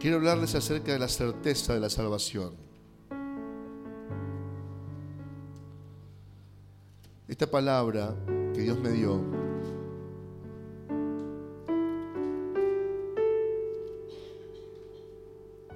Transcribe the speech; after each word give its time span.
quiero 0.00 0.16
hablarles 0.16 0.54
acerca 0.54 0.92
de 0.92 0.98
la 0.98 1.08
certeza 1.08 1.74
de 1.74 1.80
la 1.80 1.90
salvación. 1.90 2.54
Esta 7.28 7.48
palabra 7.48 8.16
que 8.54 8.62
Dios 8.62 8.80
me 8.80 8.90
dio 8.90 9.20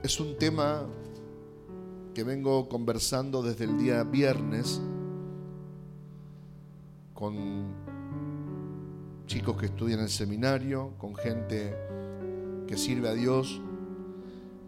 es 0.03 0.19
un 0.19 0.37
tema 0.39 0.87
que 2.15 2.25
vengo 2.25 2.69
conversando 2.69 3.43
desde 3.43 3.65
el 3.65 3.77
día 3.77 4.05
viernes 4.05 4.81
con 7.13 7.75
chicos 9.27 9.59
que 9.59 9.67
estudian 9.67 9.99
en 9.99 10.05
el 10.07 10.11
seminario, 10.11 10.95
con 10.97 11.15
gente 11.15 11.77
que 12.67 12.79
sirve 12.79 13.11
a 13.11 13.13
Dios. 13.13 13.61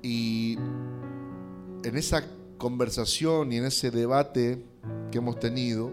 Y 0.09 0.57
en 1.83 1.97
esa 1.97 2.23
conversación 2.59 3.51
y 3.53 3.57
en 3.57 3.65
ese 3.65 3.91
debate 3.91 4.63
que 5.11 5.19
hemos 5.19 5.41
tenido, 5.41 5.93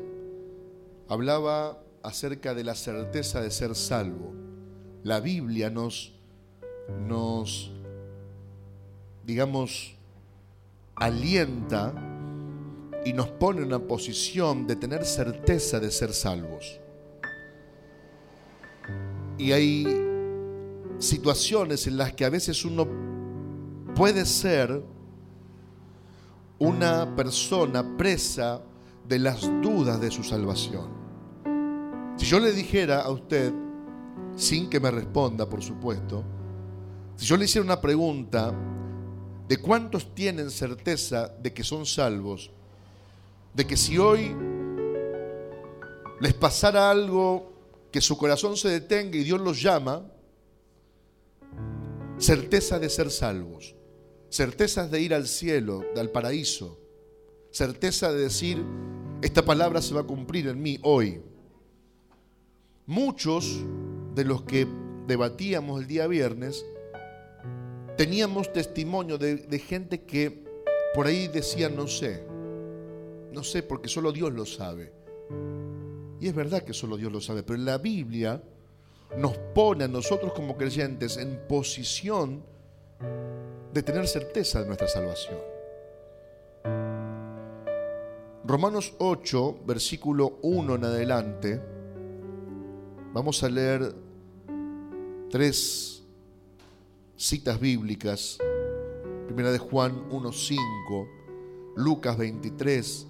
hablaba 1.10 1.82
acerca 2.04 2.54
de 2.54 2.64
la 2.64 2.76
certeza 2.76 3.42
de 3.42 3.50
ser 3.50 3.74
salvo. 3.74 4.32
La 5.02 5.20
Biblia 5.20 5.72
nos, 5.72 6.14
nos 7.08 7.72
digamos, 9.26 9.96
alienta 10.94 11.92
y 13.06 13.14
nos 13.14 13.30
pone 13.30 13.62
en 13.62 13.66
una 13.66 13.80
posición 13.80 14.68
de 14.68 14.76
tener 14.76 15.06
certeza 15.06 15.80
de 15.80 15.90
ser 15.90 16.14
salvos. 16.14 16.80
Y 19.40 19.54
hay 19.54 19.88
situaciones 21.00 21.88
en 21.88 21.98
las 21.98 22.14
que 22.14 22.26
a 22.26 22.30
veces 22.30 22.64
uno 22.64 23.13
puede 23.96 24.26
ser 24.26 24.84
una 26.60 27.16
persona 27.16 27.98
presa 27.98 28.62
de 29.08 29.20
las 29.20 29.42
dudas 29.62 30.00
de 30.00 30.10
su 30.10 30.24
salvación. 30.24 30.90
Si 32.18 32.26
yo 32.26 32.40
le 32.40 32.52
dijera 32.52 33.02
a 33.02 33.12
usted, 33.12 33.52
sin 34.36 34.70
que 34.70 34.80
me 34.80 34.90
responda, 34.90 35.48
por 35.48 35.62
supuesto, 35.62 36.24
si 37.16 37.26
yo 37.26 37.38
le 37.38 37.46
hiciera 37.46 37.66
una 37.66 37.82
pregunta 37.82 38.54
de 39.48 39.58
cuántos 39.58 40.16
tienen 40.16 40.50
certeza 40.50 41.28
de 41.28 41.54
que 41.54 41.64
son 41.64 41.86
salvos, 41.86 42.52
de 43.54 43.68
que 43.68 43.78
si 43.78 43.98
hoy 43.98 44.36
les 46.20 46.34
pasara 46.34 46.90
algo, 46.90 47.52
que 47.92 48.02
su 48.02 48.18
corazón 48.18 48.58
se 48.58 48.70
detenga 48.70 49.18
y 49.18 49.24
Dios 49.24 49.40
los 49.42 49.62
llama, 49.62 50.02
certeza 52.18 52.80
de 52.80 52.90
ser 52.90 53.12
salvos, 53.12 53.76
certeza 54.34 54.88
de 54.88 55.00
ir 55.00 55.14
al 55.14 55.28
cielo, 55.28 55.86
al 55.96 56.10
paraíso, 56.10 56.80
certeza 57.52 58.12
de 58.12 58.24
decir, 58.24 58.64
esta 59.22 59.46
palabra 59.46 59.80
se 59.80 59.94
va 59.94 60.02
a 60.02 60.06
cumplir 60.06 60.48
en 60.48 60.60
mí 60.60 60.80
hoy. 60.82 61.22
Muchos 62.88 63.64
de 64.16 64.26
los 64.26 64.42
que 64.42 64.68
debatíamos 65.06 65.82
el 65.82 65.88
día 65.88 66.08
viernes, 66.08 66.66
teníamos 67.96 68.52
testimonio 68.52 69.20
de, 69.20 69.60
gente 69.60 70.02
que 70.02 70.44
por 70.96 71.06
ahí 71.06 71.28
decía, 71.28 71.70
no 71.70 71.88
sé, 71.88 72.26
no 73.32 73.44
sé, 73.44 73.62
porque 73.62 73.88
solo 73.88 74.12
Dios 74.12 74.34
lo 74.34 74.48
sabe. 74.48 74.94
Y 76.20 76.28
es 76.28 76.34
verdad 76.34 76.64
que 76.64 76.74
solo 76.74 76.98
Dios 76.98 77.12
lo 77.12 77.22
sabe, 77.22 77.44
pero 77.44 77.60
la 77.60 77.78
Biblia 77.78 78.42
nos 79.16 79.38
pone 79.54 79.84
a 79.84 79.88
nosotros 79.88 80.34
como 80.34 80.58
creyentes 80.58 81.18
en 81.18 81.40
posición 81.48 82.52
de 83.74 83.82
tener 83.82 84.08
certeza 84.08 84.60
de 84.60 84.68
nuestra 84.68 84.88
salvación. 84.88 85.40
Romanos 88.46 88.94
8, 89.00 89.62
versículo 89.66 90.38
1 90.44 90.76
en 90.76 90.84
adelante, 90.84 91.62
vamos 93.14 93.42
a 93.44 93.50
leer 93.50 93.96
tres 95.32 96.04
citas 97.16 97.60
bíblicas. 97.60 98.38
Primera 99.26 99.52
de 99.52 99.58
Juan 99.58 100.08
1.5, 100.10 101.08
Lucas 101.78 102.18
23, 102.18 103.08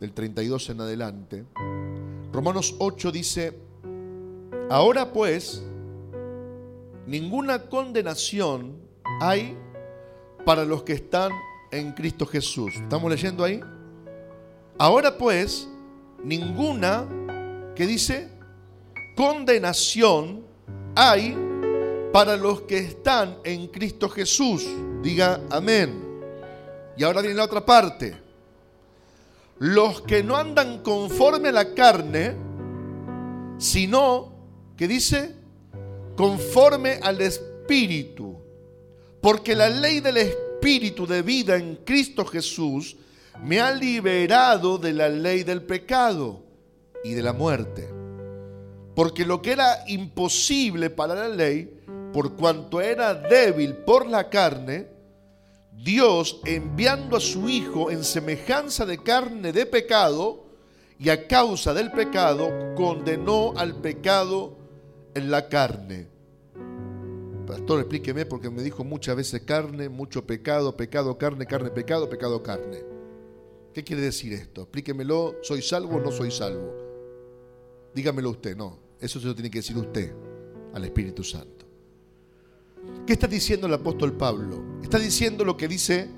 del 0.00 0.12
32 0.12 0.68
en 0.70 0.80
adelante. 0.82 1.44
Romanos 2.30 2.74
8 2.78 3.12
dice, 3.12 3.58
ahora 4.68 5.12
pues, 5.12 5.62
ninguna 7.06 7.62
condenación 7.62 8.76
hay 9.20 9.56
para 10.44 10.64
los 10.64 10.82
que 10.82 10.94
están 10.94 11.32
en 11.70 11.92
Cristo 11.92 12.26
Jesús. 12.26 12.74
¿Estamos 12.76 13.10
leyendo 13.10 13.44
ahí? 13.44 13.60
Ahora 14.78 15.16
pues, 15.16 15.68
ninguna, 16.22 17.06
que 17.74 17.86
dice? 17.86 18.28
Condenación 19.16 20.44
hay 20.94 21.36
para 22.12 22.36
los 22.36 22.62
que 22.62 22.78
están 22.78 23.38
en 23.44 23.68
Cristo 23.68 24.08
Jesús. 24.08 24.66
Diga 25.02 25.40
amén. 25.50 26.02
Y 26.96 27.04
ahora 27.04 27.20
viene 27.20 27.36
la 27.36 27.44
otra 27.44 27.64
parte. 27.64 28.16
Los 29.58 30.02
que 30.02 30.22
no 30.22 30.36
andan 30.36 30.82
conforme 30.82 31.48
a 31.48 31.52
la 31.52 31.74
carne, 31.74 32.34
sino, 33.58 34.32
que 34.76 34.86
dice? 34.86 35.35
Conforme 36.16 36.98
al 37.02 37.20
Espíritu. 37.20 38.36
Porque 39.20 39.54
la 39.54 39.68
ley 39.68 40.00
del 40.00 40.16
Espíritu 40.16 41.06
de 41.06 41.22
vida 41.22 41.56
en 41.56 41.76
Cristo 41.84 42.24
Jesús 42.24 42.96
me 43.42 43.60
ha 43.60 43.72
liberado 43.72 44.78
de 44.78 44.92
la 44.92 45.08
ley 45.08 45.42
del 45.42 45.62
pecado 45.62 46.42
y 47.04 47.12
de 47.12 47.22
la 47.22 47.32
muerte. 47.32 47.88
Porque 48.94 49.26
lo 49.26 49.42
que 49.42 49.52
era 49.52 49.84
imposible 49.88 50.88
para 50.88 51.14
la 51.14 51.28
ley, 51.28 51.82
por 52.12 52.34
cuanto 52.34 52.80
era 52.80 53.14
débil 53.14 53.74
por 53.74 54.06
la 54.06 54.30
carne, 54.30 54.86
Dios 55.72 56.40
enviando 56.46 57.16
a 57.16 57.20
su 57.20 57.48
Hijo 57.48 57.90
en 57.90 58.02
semejanza 58.02 58.86
de 58.86 59.02
carne 59.02 59.52
de 59.52 59.66
pecado, 59.66 60.46
y 60.98 61.10
a 61.10 61.26
causa 61.26 61.74
del 61.74 61.92
pecado 61.92 62.74
condenó 62.74 63.52
al 63.56 63.76
pecado 63.82 64.56
en 65.16 65.30
la 65.30 65.48
carne. 65.48 66.08
Pastor, 67.46 67.80
explíqueme 67.80 68.26
porque 68.26 68.50
me 68.50 68.62
dijo 68.62 68.84
muchas 68.84 69.16
veces 69.16 69.40
carne, 69.42 69.88
mucho 69.88 70.26
pecado, 70.26 70.76
pecado, 70.76 71.16
carne, 71.16 71.46
carne, 71.46 71.70
pecado, 71.70 72.10
pecado, 72.10 72.42
carne. 72.42 72.84
¿Qué 73.72 73.82
quiere 73.82 74.02
decir 74.02 74.34
esto? 74.34 74.62
Explíquemelo, 74.62 75.36
¿soy 75.40 75.62
salvo 75.62 75.96
o 75.96 76.00
no 76.00 76.12
soy 76.12 76.30
salvo? 76.30 76.70
Dígamelo 77.94 78.30
usted, 78.30 78.54
no. 78.56 78.78
Eso 79.00 79.18
se 79.18 79.26
lo 79.26 79.34
tiene 79.34 79.50
que 79.50 79.60
decir 79.60 79.76
usted 79.78 80.12
al 80.74 80.84
Espíritu 80.84 81.24
Santo. 81.24 81.64
¿Qué 83.06 83.14
está 83.14 83.26
diciendo 83.26 83.66
el 83.66 83.74
apóstol 83.74 84.12
Pablo? 84.12 84.80
Está 84.82 84.98
diciendo 84.98 85.46
lo 85.46 85.56
que 85.56 85.66
dice 85.66 86.10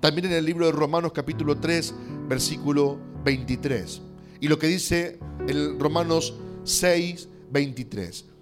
también 0.00 0.28
en 0.28 0.32
el 0.32 0.46
libro 0.46 0.64
de 0.64 0.72
Romanos 0.72 1.12
capítulo 1.12 1.58
3, 1.58 1.94
versículo 2.26 2.98
23. 3.22 4.00
Y 4.40 4.48
lo 4.48 4.58
que 4.58 4.66
dice 4.66 5.18
en 5.46 5.78
Romanos 5.78 6.34
6, 6.64 7.28
23. 7.50 8.35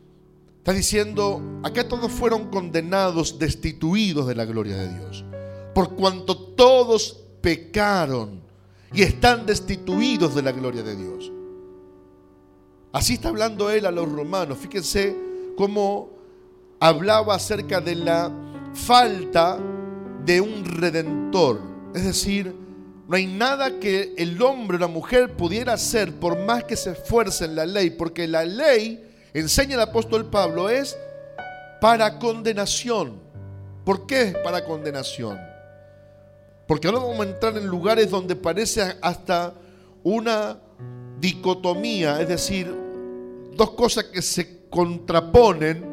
Está 0.64 0.72
diciendo, 0.72 1.60
acá 1.62 1.86
todos 1.86 2.10
fueron 2.10 2.48
condenados, 2.48 3.38
destituidos 3.38 4.26
de 4.26 4.34
la 4.34 4.46
gloria 4.46 4.76
de 4.76 4.88
Dios. 4.88 5.22
Por 5.74 5.94
cuanto 5.94 6.38
todos 6.38 7.20
pecaron 7.42 8.40
y 8.90 9.02
están 9.02 9.44
destituidos 9.44 10.34
de 10.34 10.40
la 10.40 10.52
gloria 10.52 10.82
de 10.82 10.96
Dios. 10.96 11.30
Así 12.92 13.12
está 13.12 13.28
hablando 13.28 13.68
él 13.68 13.84
a 13.84 13.90
los 13.90 14.10
romanos. 14.10 14.56
Fíjense 14.56 15.14
cómo 15.54 16.08
hablaba 16.80 17.34
acerca 17.34 17.82
de 17.82 17.96
la 17.96 18.32
falta 18.72 19.58
de 20.24 20.40
un 20.40 20.64
redentor. 20.64 21.60
Es 21.94 22.04
decir, 22.04 22.54
no 23.06 23.16
hay 23.16 23.26
nada 23.26 23.78
que 23.80 24.14
el 24.16 24.40
hombre 24.40 24.78
o 24.78 24.80
la 24.80 24.86
mujer 24.86 25.36
pudiera 25.36 25.74
hacer 25.74 26.14
por 26.14 26.42
más 26.46 26.64
que 26.64 26.74
se 26.74 26.92
esfuerce 26.92 27.44
en 27.44 27.54
la 27.54 27.66
ley, 27.66 27.90
porque 27.90 28.26
la 28.26 28.46
ley, 28.46 29.10
enseña 29.34 29.74
el 29.74 29.80
apóstol 29.80 30.26
Pablo, 30.26 30.68
es 30.68 30.96
para 31.80 32.18
condenación. 32.18 33.20
¿Por 33.84 34.06
qué 34.06 34.22
es 34.22 34.34
para 34.38 34.64
condenación? 34.64 35.38
Porque 36.66 36.88
ahora 36.88 37.00
vamos 37.00 37.20
a 37.20 37.30
entrar 37.30 37.56
en 37.58 37.66
lugares 37.66 38.10
donde 38.10 38.36
parece 38.36 38.96
hasta 39.02 39.52
una 40.02 40.58
dicotomía, 41.20 42.20
es 42.20 42.28
decir, 42.28 42.74
dos 43.54 43.70
cosas 43.72 44.04
que 44.04 44.22
se 44.22 44.68
contraponen 44.70 45.84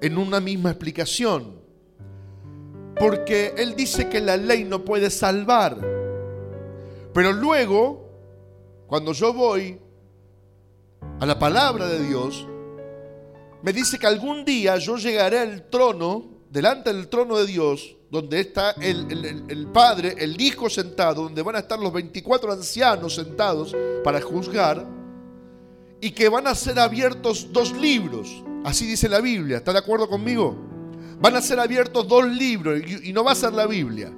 en 0.00 0.18
una 0.18 0.40
misma 0.40 0.70
explicación. 0.70 1.54
Porque 2.98 3.54
Él 3.56 3.74
dice 3.74 4.08
que 4.08 4.20
la 4.20 4.36
ley 4.36 4.64
no 4.64 4.84
puede 4.84 5.10
salvar. 5.10 5.76
Pero 7.12 7.32
luego, 7.32 8.08
cuando 8.86 9.12
yo 9.12 9.32
voy 9.32 9.78
a 11.20 11.26
la 11.26 11.38
palabra 11.38 11.86
de 11.88 12.06
Dios, 12.06 12.46
me 13.62 13.72
dice 13.72 13.98
que 13.98 14.06
algún 14.06 14.44
día 14.44 14.76
yo 14.76 14.96
llegaré 14.96 15.38
al 15.38 15.70
trono 15.70 16.34
delante 16.50 16.92
del 16.92 17.08
trono 17.08 17.36
de 17.36 17.46
Dios, 17.46 17.96
donde 18.10 18.40
está 18.40 18.72
el, 18.72 19.68
Padre, 19.72 20.14
el 20.18 20.40
Hijo 20.40 20.70
sentado, 20.70 21.24
donde 21.24 21.42
van 21.42 21.56
a 21.56 21.60
estar 21.60 21.78
los 21.78 21.92
24 21.92 22.52
ancianos 22.52 23.14
sentados 23.14 23.74
para 24.04 24.20
juzgar, 24.20 24.86
y 26.00 26.10
que 26.10 26.28
van 26.28 26.46
a 26.46 26.54
ser 26.54 26.78
abiertos 26.78 27.52
dos 27.52 27.72
libros. 27.72 28.44
Así 28.64 28.86
dice 28.86 29.08
la 29.08 29.20
Biblia. 29.20 29.56
¿Está 29.56 29.72
de 29.72 29.78
acuerdo 29.78 30.08
conmigo? 30.08 30.56
Van 31.20 31.34
a 31.34 31.40
ser 31.40 31.58
abiertos 31.58 32.06
dos 32.06 32.26
libros 32.26 32.82
y 33.02 33.12
no 33.12 33.24
va 33.24 33.32
a 33.32 33.34
ser 33.34 33.52
la 33.52 33.66
Biblia. 33.66 34.12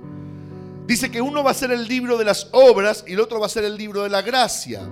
Dice 0.87 1.11
que 1.11 1.23
uno 1.23 1.43
va 1.43 1.53
a 1.53 1.55
ser 1.55 1.71
el 1.71 1.87
libro 1.87 2.19
de 2.19 2.25
las 2.25 2.49
obras 2.53 3.05
y 3.07 3.15
el 3.15 3.21
otro 3.21 3.41
va 3.41 3.47
a 3.47 3.49
ser 3.49 3.65
el 3.65 3.77
libro 3.77 4.03
de 4.03 4.09
la 4.09 4.23
gracia. 4.23 4.89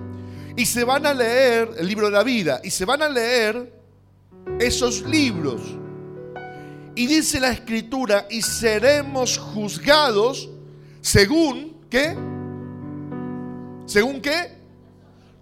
Y 0.55 0.65
se 0.65 0.83
van 0.83 1.05
a 1.05 1.13
leer 1.13 1.71
el 1.77 1.87
libro 1.87 2.07
de 2.07 2.13
la 2.13 2.23
vida 2.23 2.61
y 2.63 2.69
se 2.69 2.85
van 2.85 3.01
a 3.01 3.09
leer 3.09 3.73
esos 4.59 5.01
libros. 5.03 5.61
Y 6.95 7.07
dice 7.07 7.39
la 7.41 7.51
escritura, 7.51 8.25
y 8.29 8.41
seremos 8.41 9.37
juzgados 9.37 10.49
según, 11.01 11.75
¿qué? 11.89 12.15
¿Según 13.85 14.21
qué? 14.21 14.55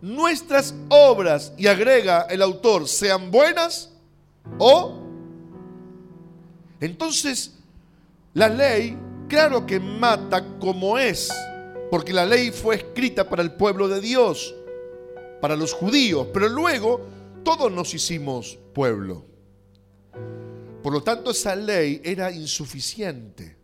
Nuestras 0.01 0.73
obras, 0.89 1.53
y 1.57 1.67
agrega 1.67 2.23
el 2.29 2.41
autor, 2.41 2.87
sean 2.87 3.29
buenas 3.29 3.91
o... 4.57 4.99
Entonces, 6.81 7.53
la 8.33 8.49
ley, 8.49 8.97
claro 9.29 9.65
que 9.65 9.79
mata 9.79 10.43
como 10.59 10.97
es, 10.97 11.31
porque 11.89 12.11
la 12.11 12.25
ley 12.25 12.51
fue 12.51 12.75
escrita 12.75 13.29
para 13.29 13.43
el 13.43 13.53
pueblo 13.53 13.87
de 13.87 14.01
Dios, 14.01 14.53
para 15.43 15.57
los 15.57 15.73
judíos, 15.73 16.27
pero 16.33 16.47
luego 16.47 17.01
todos 17.43 17.69
nos 17.69 17.93
hicimos 17.93 18.57
pueblo. 18.73 19.25
Por 20.81 20.93
lo 20.93 21.03
tanto, 21.03 21.31
esa 21.31 21.53
ley 21.53 21.99
era 22.01 22.31
insuficiente. 22.31 23.57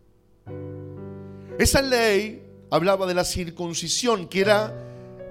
Esa 1.58 1.80
ley 1.80 2.42
hablaba 2.70 3.06
de 3.06 3.14
la 3.14 3.24
circuncisión, 3.24 4.28
que 4.28 4.42
era 4.42 4.74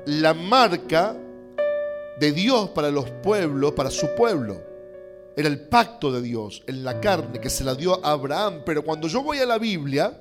la 0.08 0.34
marca 0.34 1.16
de 2.20 2.32
Dios 2.32 2.70
para 2.70 2.90
los 2.90 3.12
pueblos, 3.22 3.74
para 3.74 3.92
su 3.92 4.08
pueblo. 4.18 4.60
Era 5.38 5.50
el 5.50 5.68
pacto 5.68 6.12
de 6.12 6.24
Dios 6.24 6.64
en 6.66 6.84
la 6.84 7.00
carne 7.00 7.40
que 7.40 7.52
se 7.52 7.64
la 7.64 7.76
dio 7.76 8.04
a 8.04 8.14
Abraham. 8.14 8.64
Pero 8.66 8.84
cuando 8.84 9.08
yo 9.08 9.22
voy 9.22 9.38
a 9.38 9.46
la 9.46 9.60
Biblia, 9.60 10.20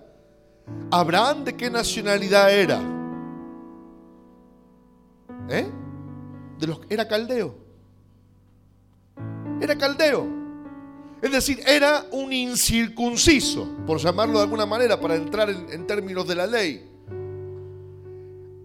¿Abraham 0.90 1.44
de 1.44 1.56
qué 1.56 1.70
nacionalidad 1.70 2.52
era? 2.52 2.82
¿Eh? 5.48 5.87
Era 6.88 7.06
caldeo. 7.06 7.54
Era 9.60 9.76
caldeo. 9.76 10.38
Es 11.20 11.32
decir, 11.32 11.60
era 11.66 12.06
un 12.12 12.32
incircunciso, 12.32 13.68
por 13.86 13.98
llamarlo 13.98 14.38
de 14.38 14.44
alguna 14.44 14.66
manera, 14.66 15.00
para 15.00 15.16
entrar 15.16 15.50
en, 15.50 15.86
términos 15.86 16.28
de 16.28 16.34
la 16.34 16.46
ley. 16.46 16.88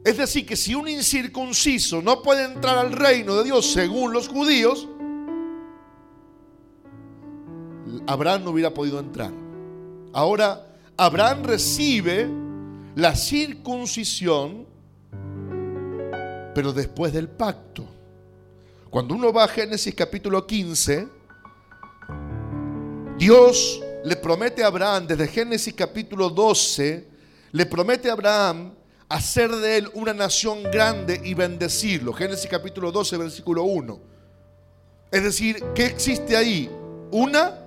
Es 0.05 0.17
decir, 0.17 0.45
que 0.45 0.55
si 0.55 0.75
un 0.75 0.87
incircunciso 0.87 2.01
no 2.01 2.21
puede 2.21 2.45
entrar 2.45 2.77
al 2.77 2.91
reino 2.91 3.37
de 3.37 3.45
Dios 3.45 3.71
según 3.71 4.13
los 4.13 4.27
judíos, 4.27 4.87
Abraham 8.05 8.43
no 8.43 8.51
hubiera 8.51 8.73
podido 8.73 8.99
entrar. 8.99 9.31
Ahora, 10.11 10.67
Abraham 10.95 11.43
recibe 11.43 12.29
la 12.95 13.15
circuncisión, 13.15 14.67
pero 16.53 16.73
después 16.73 17.13
del 17.13 17.29
pacto. 17.29 17.85
Cuando 18.89 19.15
uno 19.15 19.33
va 19.33 19.45
a 19.45 19.47
Génesis 19.47 19.93
capítulo 19.95 20.45
15, 20.45 21.07
Dios 23.17 23.81
le 24.03 24.15
promete 24.15 24.63
a 24.63 24.67
Abraham, 24.67 25.07
desde 25.07 25.27
Génesis 25.27 25.73
capítulo 25.73 26.29
12, 26.29 27.07
le 27.51 27.65
promete 27.65 28.09
a 28.09 28.13
Abraham 28.13 28.73
hacer 29.09 29.51
de 29.51 29.77
él 29.77 29.89
una 29.93 30.13
nación 30.13 30.63
grande 30.63 31.21
y 31.23 31.33
bendecirlo. 31.33 32.13
Génesis 32.13 32.49
capítulo 32.49 32.91
12, 32.91 33.17
versículo 33.17 33.63
1. 33.63 33.99
Es 35.11 35.23
decir, 35.23 35.63
¿qué 35.75 35.85
existe 35.85 36.35
ahí? 36.35 36.69
Una, 37.11 37.59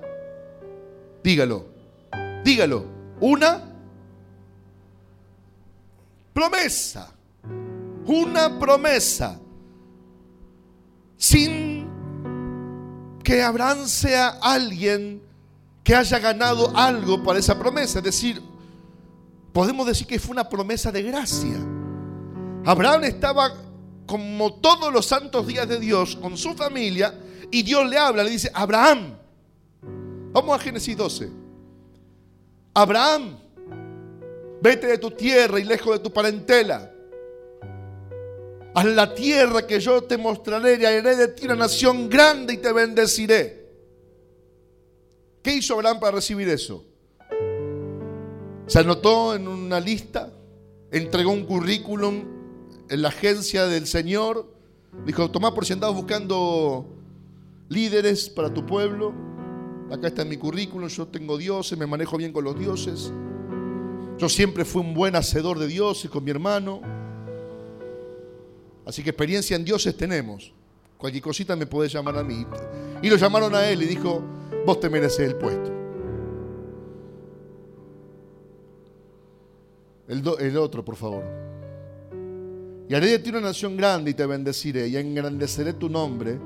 dígalo, 1.22 1.66
dígalo, 2.44 2.84
una 3.20 3.62
promesa, 6.32 7.15
una 8.06 8.58
promesa, 8.58 9.40
sin 11.16 11.86
que 13.22 13.42
Abraham 13.42 13.86
sea 13.86 14.38
alguien 14.40 15.20
que 15.82 15.94
haya 15.94 16.18
ganado 16.18 16.76
algo 16.76 17.22
para 17.22 17.38
esa 17.38 17.58
promesa. 17.58 17.98
Es 17.98 18.04
decir, 18.04 18.42
podemos 19.52 19.86
decir 19.86 20.06
que 20.06 20.18
fue 20.18 20.32
una 20.32 20.48
promesa 20.48 20.92
de 20.92 21.02
gracia. 21.02 21.56
Abraham 22.64 23.04
estaba 23.04 23.52
como 24.06 24.54
todos 24.54 24.92
los 24.92 25.06
santos 25.06 25.46
días 25.46 25.68
de 25.68 25.80
Dios 25.80 26.16
con 26.16 26.36
su 26.36 26.54
familia 26.54 27.14
y 27.50 27.62
Dios 27.62 27.88
le 27.88 27.98
habla, 27.98 28.22
le 28.22 28.30
dice, 28.30 28.50
Abraham, 28.54 29.16
vamos 30.32 30.56
a 30.56 30.62
Génesis 30.62 30.96
12. 30.96 31.30
Abraham, 32.74 33.38
vete 34.60 34.86
de 34.86 34.98
tu 34.98 35.10
tierra 35.10 35.58
y 35.58 35.64
lejos 35.64 35.94
de 35.94 35.98
tu 35.98 36.12
parentela. 36.12 36.92
A 38.76 38.84
la 38.84 39.14
tierra 39.14 39.66
que 39.66 39.80
yo 39.80 40.02
te 40.02 40.18
mostraré 40.18 40.78
y 40.78 40.84
haré 40.84 41.16
de 41.16 41.28
ti 41.28 41.46
una 41.46 41.54
nación 41.54 42.10
grande 42.10 42.52
y 42.52 42.56
te 42.58 42.74
bendeciré. 42.74 43.70
¿Qué 45.42 45.54
hizo 45.54 45.72
Abraham 45.72 45.98
para 45.98 46.16
recibir 46.16 46.46
eso? 46.50 46.84
Se 48.66 48.78
anotó 48.78 49.34
en 49.34 49.48
una 49.48 49.80
lista, 49.80 50.30
entregó 50.90 51.30
un 51.30 51.46
currículum 51.46 52.22
en 52.90 53.00
la 53.00 53.08
agencia 53.08 53.64
del 53.64 53.86
Señor, 53.86 54.46
dijo, 55.06 55.30
tomá 55.30 55.54
por 55.54 55.64
si 55.64 55.72
andabas 55.72 55.96
buscando 55.96 56.86
líderes 57.70 58.28
para 58.28 58.52
tu 58.52 58.66
pueblo, 58.66 59.14
acá 59.90 60.08
está 60.08 60.22
mi 60.26 60.36
currículum, 60.36 60.86
yo 60.88 61.06
tengo 61.06 61.38
dioses, 61.38 61.78
me 61.78 61.86
manejo 61.86 62.18
bien 62.18 62.30
con 62.30 62.44
los 62.44 62.58
dioses, 62.58 63.10
yo 64.18 64.28
siempre 64.28 64.66
fui 64.66 64.82
un 64.82 64.92
buen 64.92 65.16
hacedor 65.16 65.58
de 65.58 65.66
dioses 65.66 66.10
con 66.10 66.24
mi 66.24 66.30
hermano, 66.30 66.82
así 68.86 69.02
que 69.02 69.10
experiencia 69.10 69.56
en 69.56 69.64
dioses 69.64 69.96
tenemos, 69.96 70.52
cualquier 70.96 71.22
cosita 71.22 71.54
me 71.56 71.66
podés 71.66 71.92
llamar 71.92 72.16
a 72.16 72.24
mí. 72.24 72.46
Y 73.02 73.10
lo 73.10 73.16
llamaron 73.16 73.54
a 73.54 73.68
él 73.68 73.82
y 73.82 73.86
dijo, 73.86 74.22
vos 74.64 74.80
te 74.80 74.88
mereces 74.88 75.28
el 75.28 75.34
puesto. 75.36 75.76
El, 80.08 80.56
otro, 80.56 80.84
por 80.84 80.96
favor. 80.96 81.24
Y 82.88 82.94
haré 82.94 83.08
de 83.08 83.18
ti 83.18 83.30
una 83.30 83.40
nación 83.40 83.76
grande 83.76 84.12
y 84.12 84.14
te 84.14 84.24
bendeciré 84.24 84.86
y 84.86 84.96
engrandeceré 84.96 85.72
tu 85.72 85.88
nombre 85.88 86.38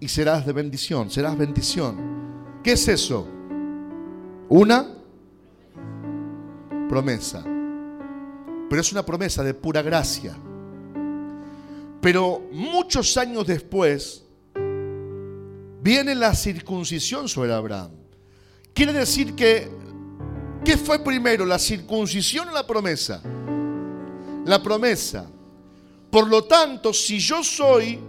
y 0.00 0.08
serás 0.08 0.44
de 0.44 0.52
bendición, 0.52 1.08
serás 1.08 1.38
bendición. 1.38 2.60
¿Qué 2.64 2.72
es 2.72 2.88
eso? 2.88 3.28
Una 4.48 4.96
promesa. 6.88 7.44
Pero 7.44 8.80
es 8.80 8.90
una 8.90 9.06
promesa 9.06 9.44
de 9.44 9.54
pura 9.54 9.82
gracia. 9.82 10.36
Pero 12.00 12.48
muchos 12.52 13.16
años 13.16 13.46
después, 13.46 14.26
viene 15.86 16.16
la 16.16 16.34
circuncisión 16.34 17.28
sobre 17.28 17.52
Abraham. 17.52 17.92
Quiere 18.74 18.92
decir 18.92 19.36
que, 19.36 19.68
¿qué 20.64 20.76
fue 20.76 20.98
primero, 20.98 21.46
la 21.46 21.60
circuncisión 21.60 22.48
o 22.48 22.52
la 22.52 22.66
promesa? 22.66 23.22
La 24.44 24.60
promesa. 24.60 25.30
Por 26.10 26.26
lo 26.28 26.42
tanto, 26.44 26.92
si 26.92 27.20
yo 27.20 27.44
soy 27.44 28.00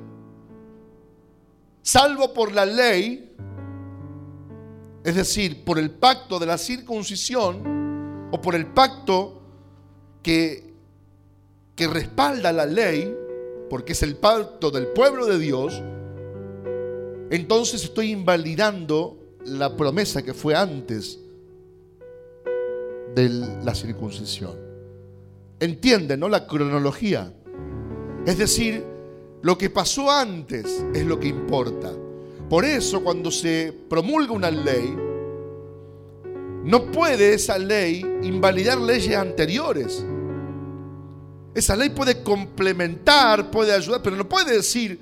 salvo 1.84 2.34
por 2.34 2.52
la 2.52 2.66
ley, 2.66 3.36
es 5.04 5.16
decir, 5.16 5.64
por 5.64 5.78
el 5.78 5.92
pacto 5.92 6.40
de 6.40 6.48
la 6.48 6.58
circuncisión 6.58 8.30
o 8.32 8.42
por 8.42 8.56
el 8.56 8.66
pacto 8.66 9.42
que, 10.24 10.74
que 11.76 11.88
respalda 11.88 12.52
la 12.52 12.66
ley, 12.66 13.16
porque 13.70 13.94
es 13.94 14.04
el 14.04 14.16
pacto 14.16 14.72
del 14.72 14.88
pueblo 14.88 15.26
de 15.26 15.40
Dios, 15.40 15.82
entonces 17.30 17.84
estoy 17.84 18.12
invalidando 18.12 19.18
la 19.46 19.76
promesa 19.76 20.22
que 20.22 20.34
fue 20.34 20.56
antes 20.56 21.20
de 23.16 23.30
la 23.64 23.74
circuncisión. 23.74 24.56
Entienden, 25.60 26.20
¿no? 26.20 26.30
La 26.30 26.46
cronología. 26.46 27.34
Es 28.26 28.38
decir, 28.38 28.84
lo 29.42 29.58
que 29.58 29.70
pasó 29.70 30.12
antes 30.12 30.84
es 30.94 31.06
lo 31.06 31.20
que 31.20 31.28
importa. 31.28 31.92
Por 32.50 32.64
eso 32.64 33.04
cuando 33.04 33.32
se 33.32 33.74
promulga 33.90 34.32
una 34.32 34.52
ley, 34.52 34.96
no 36.64 36.92
puede 36.92 37.34
esa 37.34 37.58
ley 37.58 38.06
invalidar 38.24 38.78
leyes 38.78 39.16
anteriores. 39.16 40.06
Esa 41.58 41.76
ley 41.76 41.90
puede 41.90 42.22
complementar, 42.22 43.50
puede 43.50 43.74
ayudar, 43.74 44.02
pero 44.04 44.16
no 44.16 44.30
puede 44.30 44.54
decir 44.54 45.00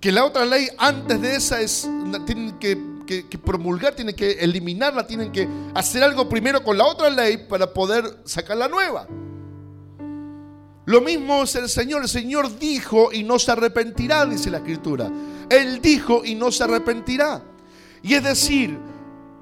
que 0.00 0.12
la 0.12 0.24
otra 0.24 0.44
ley 0.44 0.68
antes 0.76 1.20
de 1.20 1.34
esa 1.34 1.60
es, 1.60 1.88
tiene 2.26 2.54
que 2.60 2.98
que, 3.08 3.38
promulgar, 3.38 3.94
tienen 3.94 4.14
que 4.14 4.32
eliminarla, 4.32 5.06
tienen 5.06 5.32
que 5.32 5.48
hacer 5.74 6.02
algo 6.02 6.28
primero 6.28 6.62
con 6.62 6.76
la 6.76 6.84
otra 6.84 7.08
ley 7.08 7.38
para 7.48 7.72
poder 7.72 8.04
sacar 8.24 8.58
la 8.58 8.68
nueva. 8.68 9.06
Lo 10.84 11.00
mismo 11.00 11.42
es 11.42 11.54
el 11.54 11.68
Señor. 11.68 12.02
El 12.02 12.08
Señor 12.08 12.58
dijo 12.58 13.10
y 13.12 13.22
no 13.22 13.38
se 13.38 13.50
arrepentirá, 13.50 14.26
dice 14.26 14.50
la 14.50 14.58
Escritura. 14.58 15.10
Él 15.48 15.80
dijo 15.80 16.22
y 16.24 16.34
no 16.34 16.52
se 16.52 16.64
arrepentirá. 16.64 17.42
Y 18.02 18.14
es 18.14 18.22
decir, 18.22 18.78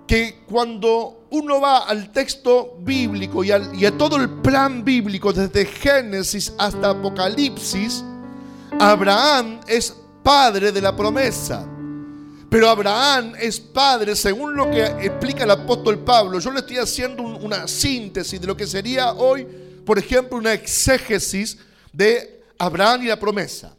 que 0.06 0.44
cuando 0.48 1.15
uno 1.30 1.61
va 1.61 1.78
al 1.78 2.12
texto 2.12 2.76
bíblico 2.80 3.42
y, 3.42 3.50
a 3.50 3.99
todo 3.99 4.16
el 4.16 4.28
plan 4.28 4.85
bíblico, 4.85 5.33
desde 5.33 5.66
Génesis 5.66 6.52
hasta 6.59 6.90
Apocalipsis, 6.90 8.04
Abraham 8.78 9.61
es 9.66 9.95
padre 10.23 10.73
de 10.73 10.80
la 10.80 10.95
promesa. 10.95 11.66
Pero 12.49 12.68
Abraham 12.68 13.33
es 13.38 13.59
padre, 13.59 14.14
según 14.14 14.54
lo 14.54 14.71
que 14.71 14.85
explica 14.85 15.45
el 15.45 15.50
apóstol 15.50 15.99
Pablo. 15.99 16.38
Yo 16.38 16.52
le 16.52 16.61
estoy 16.61 16.76
haciendo 16.78 17.23
una 17.23 17.66
síntesis 17.66 18.40
de 18.40 18.47
lo 18.47 18.56
que 18.56 18.66
sería 18.66 19.12
hoy, 19.12 19.47
por 19.85 19.99
ejemplo, 19.99 20.38
una 20.38 20.52
exégesis 20.52 21.59
de 21.92 22.45
Abraham 22.59 23.02
y 23.02 23.06
la 23.06 23.18
promesa. 23.18 23.75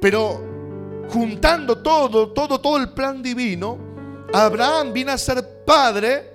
Pero 0.00 0.40
juntando 1.08 1.78
todo, 1.78 2.30
todo, 2.30 2.60
todo 2.60 2.76
el 2.76 2.90
plan 2.90 3.20
divino, 3.20 3.78
Abraham 4.32 4.92
viene 4.92 5.12
a 5.12 5.18
ser 5.18 5.64
padre 5.66 6.31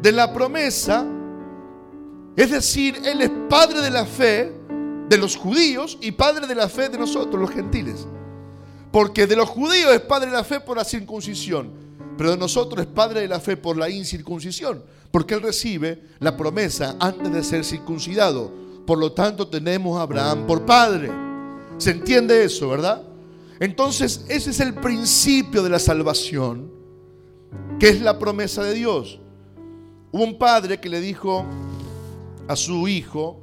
de 0.00 0.12
la 0.12 0.32
promesa. 0.32 1.04
Es 2.36 2.50
decir, 2.50 3.00
él 3.04 3.20
es 3.20 3.30
padre 3.48 3.80
de 3.80 3.90
la 3.90 4.06
fe 4.06 4.52
de 5.08 5.18
los 5.18 5.36
judíos 5.36 5.98
y 6.00 6.12
padre 6.12 6.46
de 6.46 6.54
la 6.54 6.68
fe 6.68 6.88
de 6.88 6.98
nosotros, 6.98 7.40
los 7.40 7.50
gentiles. 7.50 8.06
Porque 8.90 9.26
de 9.26 9.36
los 9.36 9.48
judíos 9.48 9.92
es 9.92 10.00
padre 10.00 10.30
de 10.30 10.36
la 10.36 10.44
fe 10.44 10.60
por 10.60 10.76
la 10.76 10.84
circuncisión, 10.84 11.70
pero 12.16 12.30
de 12.30 12.38
nosotros 12.38 12.80
es 12.80 12.86
padre 12.86 13.20
de 13.20 13.28
la 13.28 13.40
fe 13.40 13.56
por 13.56 13.76
la 13.76 13.90
incircuncisión, 13.90 14.82
porque 15.10 15.34
él 15.34 15.42
recibe 15.42 16.02
la 16.18 16.36
promesa 16.36 16.96
antes 16.98 17.32
de 17.32 17.42
ser 17.42 17.64
circuncidado. 17.64 18.52
Por 18.86 18.98
lo 18.98 19.12
tanto, 19.12 19.48
tenemos 19.48 19.98
a 19.98 20.02
Abraham 20.02 20.46
por 20.46 20.64
padre. 20.64 21.10
¿Se 21.78 21.90
entiende 21.90 22.44
eso, 22.44 22.68
verdad? 22.68 23.02
Entonces, 23.60 24.24
ese 24.28 24.50
es 24.50 24.60
el 24.60 24.74
principio 24.74 25.62
de 25.62 25.70
la 25.70 25.78
salvación, 25.78 26.70
que 27.78 27.88
es 27.88 28.00
la 28.00 28.18
promesa 28.18 28.62
de 28.64 28.74
Dios. 28.74 29.20
Hubo 30.12 30.24
un 30.24 30.36
padre 30.36 30.78
que 30.78 30.90
le 30.90 31.00
dijo 31.00 31.46
a 32.46 32.54
su 32.54 32.86
hijo, 32.86 33.40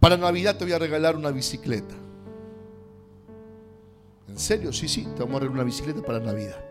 para 0.00 0.16
Navidad 0.16 0.56
te 0.56 0.64
voy 0.64 0.72
a 0.72 0.78
regalar 0.78 1.14
una 1.14 1.30
bicicleta. 1.30 1.94
¿En 4.28 4.38
serio? 4.38 4.72
Sí, 4.72 4.88
sí, 4.88 5.06
te 5.14 5.22
vamos 5.22 5.36
a 5.36 5.40
regalar 5.40 5.56
una 5.56 5.64
bicicleta 5.64 6.00
para 6.00 6.20
Navidad. 6.20 6.64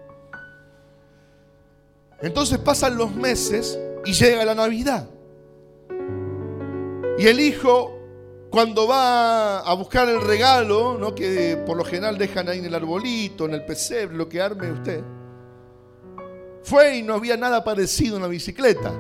Entonces 2.22 2.58
pasan 2.58 2.98
los 2.98 3.16
meses 3.16 3.80
y 4.04 4.14
llega 4.14 4.44
la 4.44 4.56
Navidad. 4.56 5.08
Y 7.20 7.28
el 7.28 7.40
hijo, 7.40 8.00
cuando 8.50 8.88
va 8.88 9.60
a 9.60 9.74
buscar 9.76 10.10
el 10.10 10.22
regalo, 10.22 10.98
¿no? 10.98 11.14
que 11.14 11.62
por 11.68 11.78
lo 11.78 11.86
general 11.86 12.18
dejan 12.18 12.50
ahí 12.50 12.58
en 12.58 12.66
el 12.66 12.74
arbolito, 12.74 13.46
en 13.46 13.54
el 13.54 13.64
pesebre, 13.64 14.18
lo 14.18 14.28
que 14.28 14.42
arme 14.42 14.72
usted, 14.72 15.04
fue 16.64 16.98
y 16.98 17.04
no 17.04 17.14
había 17.14 17.38
nada 17.38 17.64
parecido 17.64 18.16
a 18.16 18.20
una 18.20 18.28
bicicleta. 18.28 18.94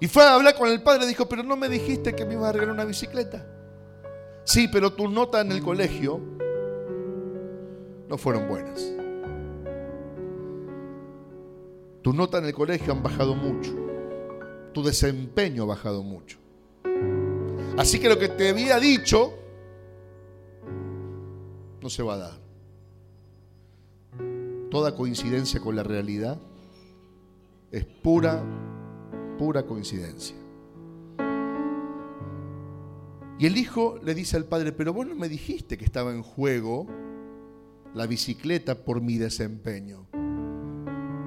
Y 0.00 0.08
fue 0.08 0.24
a 0.24 0.34
hablar 0.34 0.56
con 0.56 0.68
el 0.68 0.82
padre 0.82 1.06
dijo, 1.06 1.28
pero 1.28 1.42
no 1.42 1.56
me 1.56 1.68
dijiste 1.68 2.14
que 2.14 2.24
me 2.24 2.34
ibas 2.34 2.48
a 2.48 2.52
regalar 2.52 2.74
una 2.74 2.84
bicicleta. 2.84 3.46
Sí, 4.44 4.68
pero 4.68 4.92
tus 4.92 5.10
notas 5.10 5.44
en 5.44 5.52
el 5.52 5.62
colegio 5.62 6.20
no 8.08 8.18
fueron 8.18 8.48
buenas. 8.48 8.92
Tus 12.02 12.14
notas 12.14 12.40
en 12.40 12.48
el 12.48 12.52
colegio 12.52 12.92
han 12.92 13.02
bajado 13.02 13.36
mucho. 13.36 13.72
Tu 14.72 14.82
desempeño 14.82 15.62
ha 15.62 15.66
bajado 15.66 16.02
mucho. 16.02 16.38
Así 17.78 18.00
que 18.00 18.08
lo 18.08 18.18
que 18.18 18.28
te 18.28 18.48
había 18.48 18.78
dicho 18.80 19.32
no 21.80 21.88
se 21.88 22.02
va 22.02 22.14
a 22.14 22.18
dar. 22.18 22.41
Toda 24.72 24.96
coincidencia 24.96 25.60
con 25.60 25.76
la 25.76 25.82
realidad 25.82 26.40
es 27.70 27.84
pura, 27.84 28.42
pura 29.36 29.66
coincidencia. 29.66 30.34
Y 33.38 33.44
el 33.44 33.58
hijo 33.58 34.00
le 34.02 34.14
dice 34.14 34.38
al 34.38 34.46
padre, 34.46 34.72
pero 34.72 34.94
vos 34.94 35.06
no 35.06 35.14
me 35.14 35.28
dijiste 35.28 35.76
que 35.76 35.84
estaba 35.84 36.10
en 36.10 36.22
juego 36.22 36.86
la 37.92 38.06
bicicleta 38.06 38.74
por 38.74 39.02
mi 39.02 39.18
desempeño. 39.18 40.06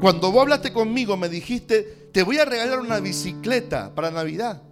Cuando 0.01 0.31
vos 0.31 0.41
hablaste 0.41 0.73
conmigo 0.73 1.15
me 1.15 1.29
dijiste, 1.29 2.09
te 2.11 2.23
voy 2.23 2.39
a 2.39 2.45
regalar 2.45 2.79
una 2.79 2.99
bicicleta 2.99 3.93
para 3.93 4.09
Navidad. 4.09 4.63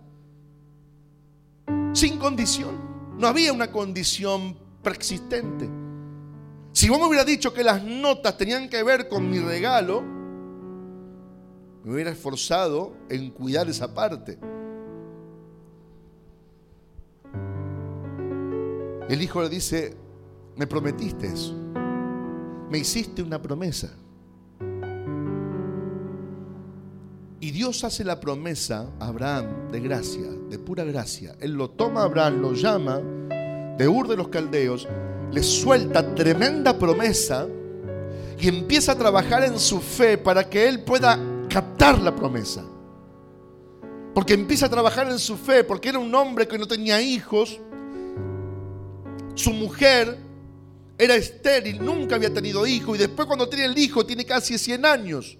Sin 1.94 2.18
condición. 2.18 3.20
No 3.20 3.28
había 3.28 3.54
una 3.54 3.72
condición 3.72 4.58
preexistente. 4.82 5.83
Si 6.74 6.90
vos 6.90 7.00
me 7.00 7.08
hubieras 7.08 7.26
dicho 7.26 7.54
que 7.54 7.64
las 7.64 7.82
notas 7.84 8.38
tenían 8.38 8.68
que 8.68 8.84
ver 8.84 9.08
con 9.08 9.30
mi 9.30 9.40
regalo, 9.40 10.02
me 11.84 11.94
hubiera 11.94 12.12
esforzado 12.12 12.98
en 13.10 13.32
cuidar 13.32 13.70
esa 13.70 13.94
parte. 13.94 14.38
El 19.08 19.22
hijo 19.22 19.42
le 19.42 19.50
dice, 19.50 19.96
me 20.56 20.68
prometiste 20.68 21.28
eso 21.28 21.64
me 22.74 22.80
hiciste 22.80 23.22
una 23.22 23.40
promesa. 23.40 23.92
Y 27.40 27.52
Dios 27.52 27.84
hace 27.84 28.04
la 28.04 28.20
promesa 28.20 28.90
a 29.00 29.10
Abraham 29.10 29.70
de 29.72 29.80
gracia, 29.80 30.28
de 30.50 30.58
pura 30.58 30.84
gracia. 30.84 31.36
Él 31.40 31.54
lo 31.54 31.70
toma 31.70 32.02
a 32.02 32.06
Abraham, 32.06 32.42
lo 32.42 32.54
llama 32.54 33.00
de 33.78 33.88
Ur 33.88 34.08
de 34.08 34.18
los 34.18 34.30
Caldeos, 34.30 34.88
le 35.34 35.42
suelta 35.42 36.14
tremenda 36.14 36.78
promesa 36.78 37.48
y 38.40 38.48
empieza 38.48 38.92
a 38.92 38.98
trabajar 38.98 39.44
en 39.44 39.58
su 39.58 39.82
fe 39.82 40.18
para 40.18 40.48
que 40.48 40.68
él 40.68 40.84
pueda 40.84 41.20
captar 41.50 42.00
la 42.00 42.16
promesa. 42.16 42.64
Porque 44.14 44.34
empieza 44.34 44.68
a 44.68 44.70
trabajar 44.70 45.10
en 45.10 45.18
su 45.18 45.36
fe, 45.36 45.64
porque 45.64 45.90
era 45.90 45.98
un 45.98 46.14
hombre 46.14 46.48
que 46.48 46.60
no 46.60 46.68
tenía 46.68 47.02
hijos. 47.02 47.60
Su 49.34 49.52
mujer 49.52 50.20
era 51.00 51.16
estéril, 51.16 51.84
nunca 51.84 52.16
había 52.16 52.32
tenido 52.32 52.68
hijo 52.68 52.94
y 52.94 53.00
después 53.00 53.26
cuando 53.26 53.50
tiene 53.50 53.66
el 53.66 53.78
hijo 53.78 54.06
tiene 54.06 54.26
casi 54.26 54.60
100 54.60 54.86
años. 54.86 55.38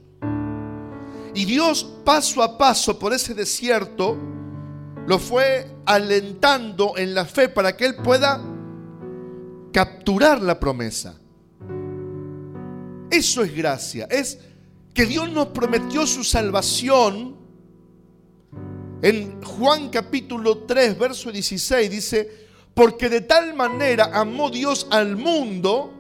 Y 1.36 1.46
Dios 1.46 1.84
paso 2.04 2.42
a 2.42 2.58
paso 2.58 2.98
por 2.98 3.14
ese 3.14 3.36
desierto 3.36 4.18
lo 5.06 5.20
fue 5.20 5.68
alentando 5.86 6.94
en 6.98 7.14
la 7.14 7.26
fe 7.26 7.50
para 7.50 7.76
que 7.76 7.86
él 7.86 7.96
pueda 7.96 8.42
capturar 9.74 10.42
la 10.42 10.58
promesa. 10.60 11.20
Eso 13.12 13.44
es 13.44 13.54
gracia, 13.54 14.08
es 14.10 14.40
que 14.94 15.06
Dios 15.06 15.30
nos 15.30 15.48
prometió 15.48 16.08
su 16.08 16.24
salvación. 16.24 17.36
En 19.02 19.44
Juan 19.44 19.90
capítulo 19.90 20.60
3, 20.60 20.98
verso 20.98 21.32
16 21.32 21.92
dice, 21.92 22.48
porque 22.74 23.10
de 23.10 23.22
tal 23.22 23.54
manera 23.54 24.12
amó 24.14 24.50
Dios 24.50 24.88
al 24.90 25.18
mundo 25.18 25.94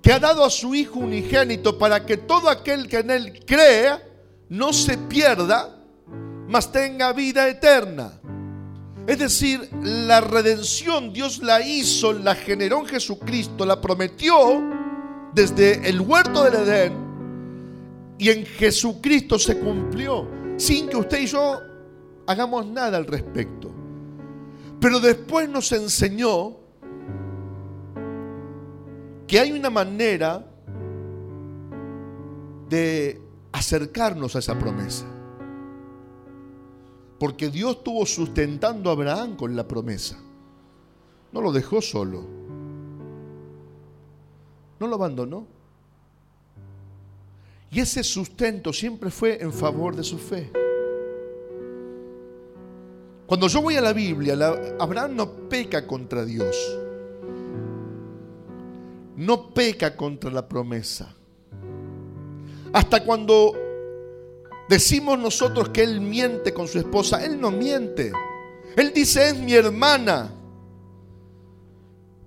que 0.00 0.12
ha 0.12 0.18
dado 0.18 0.44
a 0.44 0.50
su 0.50 0.74
Hijo 0.74 1.00
unigénito 1.00 1.76
para 1.78 2.06
que 2.06 2.16
todo 2.16 2.48
aquel 2.48 2.88
que 2.88 3.00
en 3.00 3.10
Él 3.10 3.44
crea 3.44 4.02
no 4.48 4.72
se 4.72 4.96
pierda, 4.96 5.84
mas 6.48 6.72
tenga 6.72 7.12
vida 7.12 7.48
eterna. 7.48 8.18
Es 9.08 9.18
decir, 9.18 9.70
la 9.82 10.20
redención 10.20 11.14
Dios 11.14 11.38
la 11.42 11.66
hizo, 11.66 12.12
la 12.12 12.34
generó 12.34 12.80
en 12.80 12.86
Jesucristo, 12.86 13.64
la 13.64 13.80
prometió 13.80 14.62
desde 15.32 15.88
el 15.88 16.02
huerto 16.02 16.44
del 16.44 16.56
Edén 16.56 16.92
y 18.18 18.28
en 18.28 18.44
Jesucristo 18.44 19.38
se 19.38 19.58
cumplió 19.58 20.28
sin 20.58 20.90
que 20.90 20.98
usted 20.98 21.22
y 21.22 21.26
yo 21.26 21.58
hagamos 22.26 22.66
nada 22.66 22.98
al 22.98 23.06
respecto. 23.06 23.70
Pero 24.78 25.00
después 25.00 25.48
nos 25.48 25.72
enseñó 25.72 26.58
que 29.26 29.40
hay 29.40 29.52
una 29.52 29.70
manera 29.70 30.44
de 32.68 33.22
acercarnos 33.52 34.36
a 34.36 34.40
esa 34.40 34.58
promesa. 34.58 35.06
Porque 37.18 37.50
Dios 37.50 37.76
estuvo 37.76 38.06
sustentando 38.06 38.90
a 38.90 38.92
Abraham 38.92 39.36
con 39.36 39.56
la 39.56 39.66
promesa. 39.66 40.18
No 41.32 41.40
lo 41.40 41.52
dejó 41.52 41.82
solo. 41.82 42.24
No 44.78 44.86
lo 44.86 44.94
abandonó. 44.94 45.46
Y 47.70 47.80
ese 47.80 48.02
sustento 48.02 48.72
siempre 48.72 49.10
fue 49.10 49.42
en 49.42 49.52
favor 49.52 49.94
de 49.94 50.04
su 50.04 50.18
fe. 50.18 50.50
Cuando 53.26 53.46
yo 53.48 53.60
voy 53.60 53.76
a 53.76 53.82
la 53.82 53.92
Biblia, 53.92 54.34
Abraham 54.78 55.16
no 55.16 55.30
peca 55.50 55.86
contra 55.86 56.24
Dios. 56.24 56.56
No 59.16 59.50
peca 59.50 59.96
contra 59.96 60.30
la 60.30 60.48
promesa. 60.48 61.14
Hasta 62.72 63.04
cuando 63.04 63.52
decimos 64.68 65.18
nosotros 65.18 65.70
que 65.70 65.82
Él 65.82 66.00
miente 66.00 66.52
con 66.52 66.68
su 66.68 66.78
esposa, 66.78 67.24
Él 67.24 67.40
no 67.40 67.50
miente. 67.50 68.12
Él 68.76 68.92
dice, 68.94 69.28
es 69.28 69.38
mi 69.38 69.54
hermana. 69.54 70.30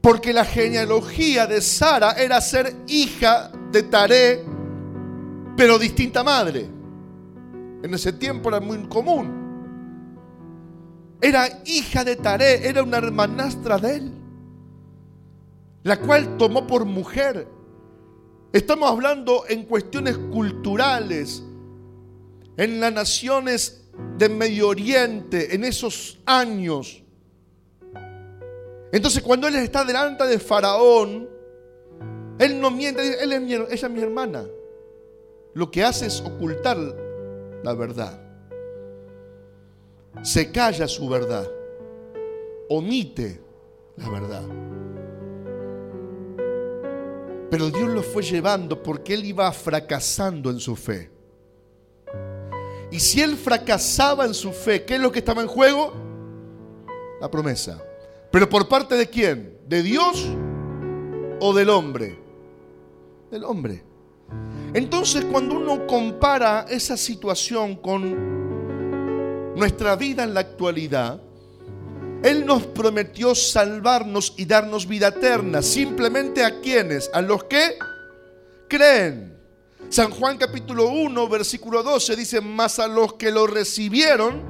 Porque 0.01 0.33
la 0.33 0.43
genealogía 0.43 1.45
de 1.45 1.62
Sara 1.62 2.13
era 2.13 2.41
ser 2.41 2.75
hija 2.88 3.51
de 3.71 3.83
Taré, 3.83 4.43
pero 5.55 5.77
distinta 5.77 6.24
madre. 6.24 6.67
En 7.83 7.93
ese 7.93 8.12
tiempo 8.13 8.50
era 8.50 8.60
muy 8.60 8.79
común. 8.88 9.41
Era 11.21 11.48
hija 11.65 12.03
de 12.03 12.15
Taré, 12.15 12.67
era 12.67 12.81
una 12.81 12.98
hermanastra 12.98 13.77
de 13.77 13.95
él, 13.95 14.12
la 15.83 16.00
cual 16.00 16.36
tomó 16.38 16.65
por 16.65 16.83
mujer. 16.86 17.48
Estamos 18.51 18.89
hablando 18.89 19.43
en 19.48 19.65
cuestiones 19.65 20.17
culturales, 20.17 21.43
en 22.61 22.79
las 22.79 22.93
naciones 22.93 23.81
del 24.19 24.35
Medio 24.35 24.67
Oriente, 24.67 25.55
en 25.55 25.63
esos 25.63 26.19
años. 26.27 27.01
Entonces 28.91 29.23
cuando 29.23 29.47
él 29.47 29.55
está 29.55 29.83
delante 29.83 30.27
de 30.27 30.37
Faraón, 30.37 31.27
él 32.37 32.61
no 32.61 32.69
miente, 32.69 33.23
él 33.23 33.33
es 33.33 33.41
ella 33.41 33.65
es 33.71 33.89
mi 33.89 34.01
hermana. 34.01 34.45
Lo 35.55 35.71
que 35.71 35.83
hace 35.83 36.05
es 36.05 36.21
ocultar 36.21 36.77
la 37.63 37.73
verdad. 37.73 38.21
Se 40.21 40.51
calla 40.51 40.87
su 40.87 41.09
verdad. 41.09 41.49
Omite 42.69 43.41
la 43.97 44.07
verdad. 44.07 44.43
Pero 47.49 47.71
Dios 47.71 47.89
lo 47.89 48.03
fue 48.03 48.21
llevando 48.21 48.83
porque 48.83 49.15
él 49.15 49.25
iba 49.25 49.51
fracasando 49.51 50.51
en 50.51 50.59
su 50.59 50.75
fe. 50.75 51.20
Y 52.91 53.00
si 53.00 53.21
él 53.21 53.38
fracasaba 53.38 54.25
en 54.25 54.33
su 54.33 54.51
fe, 54.51 54.83
¿qué 54.83 54.95
es 54.95 55.01
lo 55.01 55.12
que 55.12 55.19
estaba 55.19 55.41
en 55.41 55.48
juego? 55.48 55.93
La 57.21 57.31
promesa. 57.31 57.81
Pero 58.29 58.50
por 58.50 58.67
parte 58.67 58.95
de 58.95 59.10
quién? 59.10 59.57
¿De 59.67 59.81
Dios 59.81 60.27
o 61.39 61.53
del 61.53 61.69
hombre? 61.69 62.19
Del 63.31 63.45
hombre. 63.45 63.83
Entonces 64.74 65.25
cuando 65.25 65.55
uno 65.55 65.88
compara 65.88 66.65
esa 66.69 66.98
situación 66.98 67.75
con 67.75 69.55
nuestra 69.55 69.95
vida 69.95 70.24
en 70.24 70.33
la 70.33 70.41
actualidad, 70.41 71.21
Él 72.24 72.45
nos 72.45 72.67
prometió 72.67 73.36
salvarnos 73.36 74.33
y 74.38 74.45
darnos 74.45 74.88
vida 74.88 75.07
eterna, 75.10 75.62
simplemente 75.62 76.43
a 76.43 76.60
quienes, 76.60 77.10
a 77.13 77.21
los 77.21 77.45
que 77.45 77.77
creen. 78.67 79.40
San 79.91 80.10
Juan 80.10 80.38
capítulo 80.38 80.88
1, 80.88 81.27
versículo 81.27 81.83
12 81.83 82.15
dice, 82.15 82.39
más 82.39 82.79
a 82.79 82.88
los 82.88 83.15
que 83.15 83.29
lo 83.29 83.45
recibieron 83.45 84.41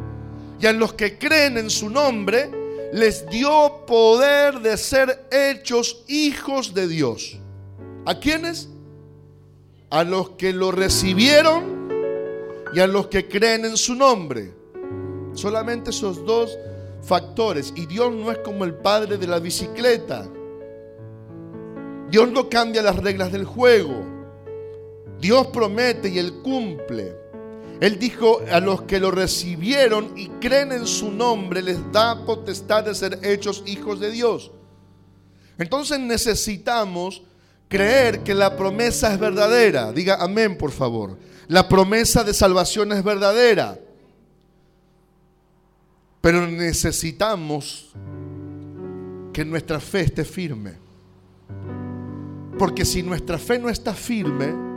y 0.59 0.67
a 0.67 0.71
los 0.71 0.93
que 0.93 1.17
creen 1.17 1.57
en 1.57 1.71
su 1.71 1.89
nombre, 1.89 2.51
les 2.93 3.27
dio 3.27 3.83
poder 3.87 4.59
de 4.59 4.77
ser 4.77 5.27
hechos 5.31 6.03
hijos 6.07 6.75
de 6.75 6.87
Dios. 6.87 7.39
¿A 8.05 8.19
quiénes? 8.19 8.69
A 9.89 10.03
los 10.03 10.29
que 10.31 10.53
lo 10.53 10.71
recibieron 10.71 11.89
y 12.75 12.79
a 12.79 12.85
los 12.85 13.07
que 13.07 13.27
creen 13.27 13.65
en 13.65 13.77
su 13.77 13.95
nombre. 13.95 14.53
Solamente 15.33 15.89
esos 15.89 16.23
dos 16.23 16.55
factores. 17.01 17.73
Y 17.75 17.87
Dios 17.87 18.13
no 18.13 18.31
es 18.31 18.37
como 18.37 18.63
el 18.63 18.75
padre 18.75 19.17
de 19.17 19.25
la 19.25 19.39
bicicleta. 19.39 20.29
Dios 22.11 22.29
no 22.29 22.47
cambia 22.47 22.83
las 22.83 22.97
reglas 22.97 23.31
del 23.31 23.45
juego. 23.45 24.10
Dios 25.21 25.47
promete 25.47 26.09
y 26.09 26.17
Él 26.17 26.41
cumple. 26.43 27.15
Él 27.79 27.97
dijo 27.97 28.41
a 28.51 28.59
los 28.59 28.83
que 28.83 28.99
lo 28.99 29.11
recibieron 29.11 30.13
y 30.15 30.27
creen 30.39 30.71
en 30.71 30.85
su 30.85 31.11
nombre, 31.11 31.61
les 31.61 31.91
da 31.91 32.25
potestad 32.25 32.83
de 32.83 32.93
ser 32.93 33.19
hechos 33.23 33.63
hijos 33.65 33.99
de 33.99 34.11
Dios. 34.11 34.51
Entonces 35.57 35.99
necesitamos 35.99 37.21
creer 37.67 38.21
que 38.21 38.33
la 38.33 38.55
promesa 38.55 39.13
es 39.13 39.19
verdadera. 39.19 39.91
Diga 39.91 40.17
amén, 40.19 40.57
por 40.57 40.71
favor. 40.71 41.17
La 41.47 41.67
promesa 41.67 42.23
de 42.23 42.33
salvación 42.33 42.91
es 42.91 43.03
verdadera. 43.03 43.79
Pero 46.21 46.47
necesitamos 46.47 47.91
que 49.33 49.45
nuestra 49.45 49.79
fe 49.79 50.01
esté 50.01 50.23
firme. 50.23 50.73
Porque 52.59 52.85
si 52.85 53.01
nuestra 53.01 53.39
fe 53.39 53.57
no 53.57 53.69
está 53.69 53.93
firme, 53.93 54.70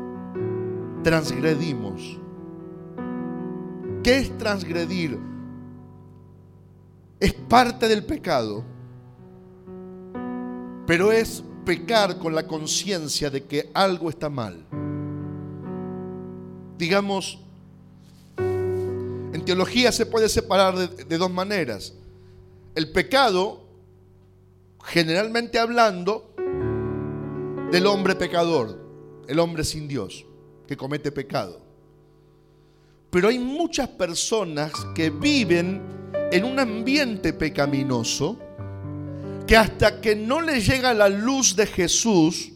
transgredimos. 1.05 2.19
¿Qué 4.03 4.19
es 4.19 4.37
transgredir? 4.37 5.17
Es 7.21 7.33
parte 7.33 7.87
del 7.87 8.05
pecado, 8.05 8.65
pero 10.87 11.13
es 11.13 11.45
pecar 11.65 12.19
con 12.19 12.35
la 12.35 12.47
conciencia 12.47 13.31
de 13.31 13.45
que 13.45 13.71
algo 13.73 14.11
está 14.11 14.29
mal. 14.29 14.67
Digamos, 16.77 17.39
en 18.37 19.43
teología 19.45 19.93
se 19.93 20.07
puede 20.07 20.29
separar 20.29 20.77
de, 20.77 21.05
de 21.05 21.19
dos 21.19 21.31
maneras. 21.31 21.95
El 22.75 22.91
pecado, 22.91 23.61
generalmente 24.83 25.59
hablando, 25.59 26.35
del 27.71 27.87
hombre 27.87 28.15
pecador, 28.17 28.79
el 29.29 29.39
hombre 29.39 29.65
sin 29.65 29.89
Dios, 29.89 30.27
que 30.67 30.77
comete 30.77 31.13
pecado. 31.13 31.61
Pero 33.11 33.29
hay 33.29 33.39
muchas 33.39 33.89
personas 33.89 34.73
que 34.95 35.11
viven 35.11 35.81
en 36.33 36.45
un 36.45 36.59
ambiente 36.59 37.33
pecaminoso 37.33 38.39
que 39.47 39.57
hasta 39.57 40.01
que 40.01 40.17
no 40.17 40.41
le 40.41 40.61
llega 40.61 40.95
la 40.95 41.09
luz 41.09 41.55
de 41.55 41.67
Jesús, 41.67 42.53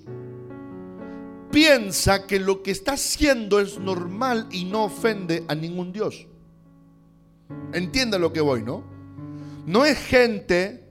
piensa 1.50 2.26
que 2.26 2.40
lo 2.40 2.62
que 2.62 2.70
está 2.70 2.92
haciendo 2.92 3.60
es 3.60 3.78
normal 3.78 4.48
y 4.50 4.64
no 4.64 4.84
ofende 4.84 5.44
a 5.48 5.54
ningún 5.54 5.92
Dios. 5.92 6.26
Entienda 7.72 8.18
lo 8.18 8.32
que 8.32 8.40
voy, 8.40 8.62
¿no? 8.62 8.82
No 9.66 9.84
es 9.84 9.98
gente 9.98 10.84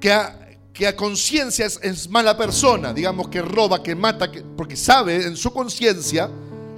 que 0.00 0.12
a, 0.12 0.39
que 0.80 0.86
a 0.86 0.96
conciencia 0.96 1.66
es, 1.66 2.08
mala 2.08 2.38
persona, 2.38 2.94
digamos 2.94 3.28
que 3.28 3.42
roba, 3.42 3.82
que 3.82 3.94
mata, 3.94 4.32
porque 4.56 4.76
sabe 4.76 5.26
en 5.26 5.36
su 5.36 5.52
conciencia 5.52 6.30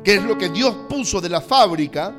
que 0.02 0.16
es 0.16 0.22
lo 0.24 0.36
que 0.36 0.48
Dios 0.48 0.74
puso 0.88 1.20
de 1.20 1.28
la 1.28 1.40
fábrica, 1.40 2.12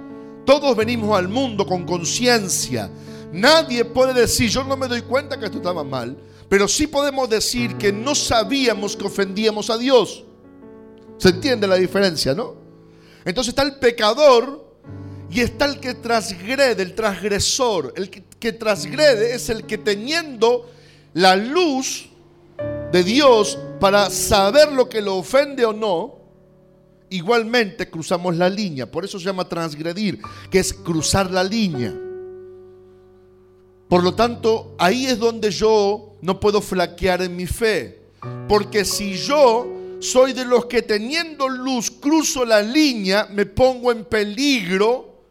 todos 0.45 0.77
venimos 0.77 1.13
al 1.17 1.27
mundo 1.27 1.67
con 1.67 1.85
conciencia. 1.85 2.89
Nadie 3.33 3.83
puede 3.83 4.13
decir, 4.13 4.49
yo 4.49 4.63
no 4.63 4.77
me 4.77 4.87
doy 4.87 5.01
cuenta 5.01 5.37
que 5.37 5.43
esto 5.43 5.57
estaba 5.57 5.83
mal, 5.83 6.15
pero 6.47 6.69
sí 6.69 6.87
podemos 6.87 7.29
decir 7.29 7.75
que 7.75 7.91
no 7.91 8.15
sabíamos 8.15 8.95
que 8.95 9.03
ofendíamos 9.03 9.69
a 9.69 9.77
Dios. 9.77 10.23
¿Se 11.17 11.27
entiende 11.27 11.67
la 11.67 11.75
diferencia, 11.75 12.33
no? 12.33 12.55
Entonces 13.25 13.49
está 13.49 13.63
el 13.63 13.75
pecador 13.75 14.73
y 15.29 15.41
está 15.41 15.65
el 15.65 15.81
que 15.81 15.95
transgrede, 15.95 16.81
el 16.81 16.95
transgresor. 16.95 17.93
El 17.97 18.09
que, 18.09 18.23
que 18.39 18.53
transgrede 18.53 19.35
es 19.35 19.49
el 19.49 19.65
que 19.65 19.77
teniendo 19.77 20.69
la 21.13 21.35
luz 21.35 22.09
de 22.91 23.03
Dios 23.03 23.57
para 23.79 24.09
saber 24.09 24.71
lo 24.71 24.87
que 24.87 25.01
lo 25.01 25.17
ofende 25.17 25.65
o 25.65 25.73
no, 25.73 26.15
igualmente 27.09 27.89
cruzamos 27.89 28.35
la 28.35 28.49
línea. 28.49 28.89
Por 28.89 29.05
eso 29.05 29.19
se 29.19 29.25
llama 29.25 29.47
transgredir, 29.47 30.19
que 30.49 30.59
es 30.59 30.73
cruzar 30.73 31.29
la 31.31 31.43
línea. 31.43 31.93
Por 33.87 34.03
lo 34.03 34.15
tanto, 34.15 34.75
ahí 34.79 35.05
es 35.05 35.19
donde 35.19 35.51
yo 35.51 36.15
no 36.21 36.39
puedo 36.39 36.61
flaquear 36.61 37.21
en 37.21 37.35
mi 37.35 37.45
fe. 37.45 38.01
Porque 38.47 38.85
si 38.85 39.15
yo 39.15 39.67
soy 39.99 40.33
de 40.33 40.45
los 40.45 40.65
que 40.65 40.81
teniendo 40.81 41.47
luz 41.47 41.91
cruzo 41.91 42.45
la 42.45 42.61
línea, 42.61 43.27
me 43.31 43.45
pongo 43.45 43.91
en 43.91 44.05
peligro 44.05 45.23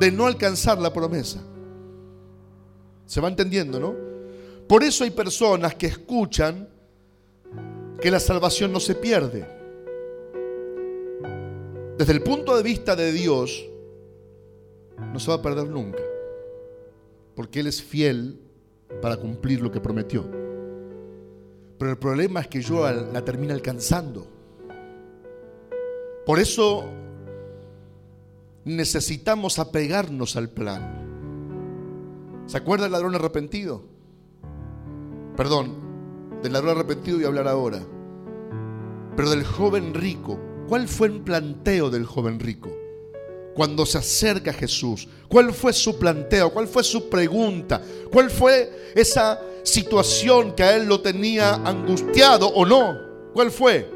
de 0.00 0.10
no 0.10 0.26
alcanzar 0.26 0.78
la 0.78 0.92
promesa. 0.92 1.42
¿Se 3.06 3.20
va 3.20 3.28
entendiendo, 3.28 3.78
no? 3.78 4.07
Por 4.68 4.84
eso 4.84 5.04
hay 5.04 5.10
personas 5.10 5.74
que 5.74 5.86
escuchan 5.86 6.68
que 8.00 8.10
la 8.10 8.20
salvación 8.20 8.70
no 8.70 8.80
se 8.80 8.94
pierde. 8.94 9.46
Desde 11.96 12.12
el 12.12 12.22
punto 12.22 12.54
de 12.54 12.62
vista 12.62 12.94
de 12.94 13.10
Dios, 13.10 13.66
no 15.12 15.18
se 15.18 15.30
va 15.30 15.36
a 15.36 15.42
perder 15.42 15.68
nunca. 15.68 16.02
Porque 17.34 17.60
Él 17.60 17.66
es 17.66 17.82
fiel 17.82 18.38
para 19.00 19.16
cumplir 19.16 19.62
lo 19.62 19.72
que 19.72 19.80
prometió. 19.80 20.24
Pero 21.78 21.90
el 21.90 21.98
problema 21.98 22.40
es 22.40 22.48
que 22.48 22.60
yo 22.60 22.90
la 22.90 23.24
termino 23.24 23.54
alcanzando. 23.54 24.26
Por 26.26 26.38
eso 26.38 26.84
necesitamos 28.64 29.58
apegarnos 29.58 30.36
al 30.36 30.50
plan. 30.50 31.06
¿Se 32.46 32.58
acuerda 32.58 32.84
del 32.84 32.92
ladrón 32.92 33.14
arrepentido? 33.14 33.97
Perdón, 35.38 36.40
del 36.42 36.52
ladrón 36.52 36.76
arrepentido 36.76 37.16
voy 37.16 37.24
a 37.24 37.28
hablar 37.28 37.48
ahora. 37.48 37.80
Pero 39.16 39.30
del 39.30 39.44
joven 39.44 39.94
rico 39.94 40.38
¿Cuál 40.68 40.86
fue 40.86 41.08
el 41.08 41.22
planteo 41.22 41.88
del 41.88 42.04
joven 42.04 42.38
rico? 42.38 42.68
Cuando 43.54 43.86
se 43.86 43.96
acerca 43.96 44.50
a 44.50 44.54
Jesús, 44.54 45.08
¿cuál 45.28 45.52
fue 45.54 45.72
su 45.72 45.98
planteo? 45.98 46.52
¿Cuál 46.52 46.68
fue 46.68 46.84
su 46.84 47.08
pregunta? 47.08 47.80
¿Cuál 48.12 48.30
fue 48.30 48.92
esa 48.94 49.40
situación 49.62 50.54
que 50.54 50.62
a 50.62 50.76
él 50.76 50.86
lo 50.86 51.00
tenía 51.00 51.54
angustiado 51.54 52.48
o 52.48 52.66
no? 52.66 52.98
¿Cuál 53.32 53.50
fue? 53.50 53.90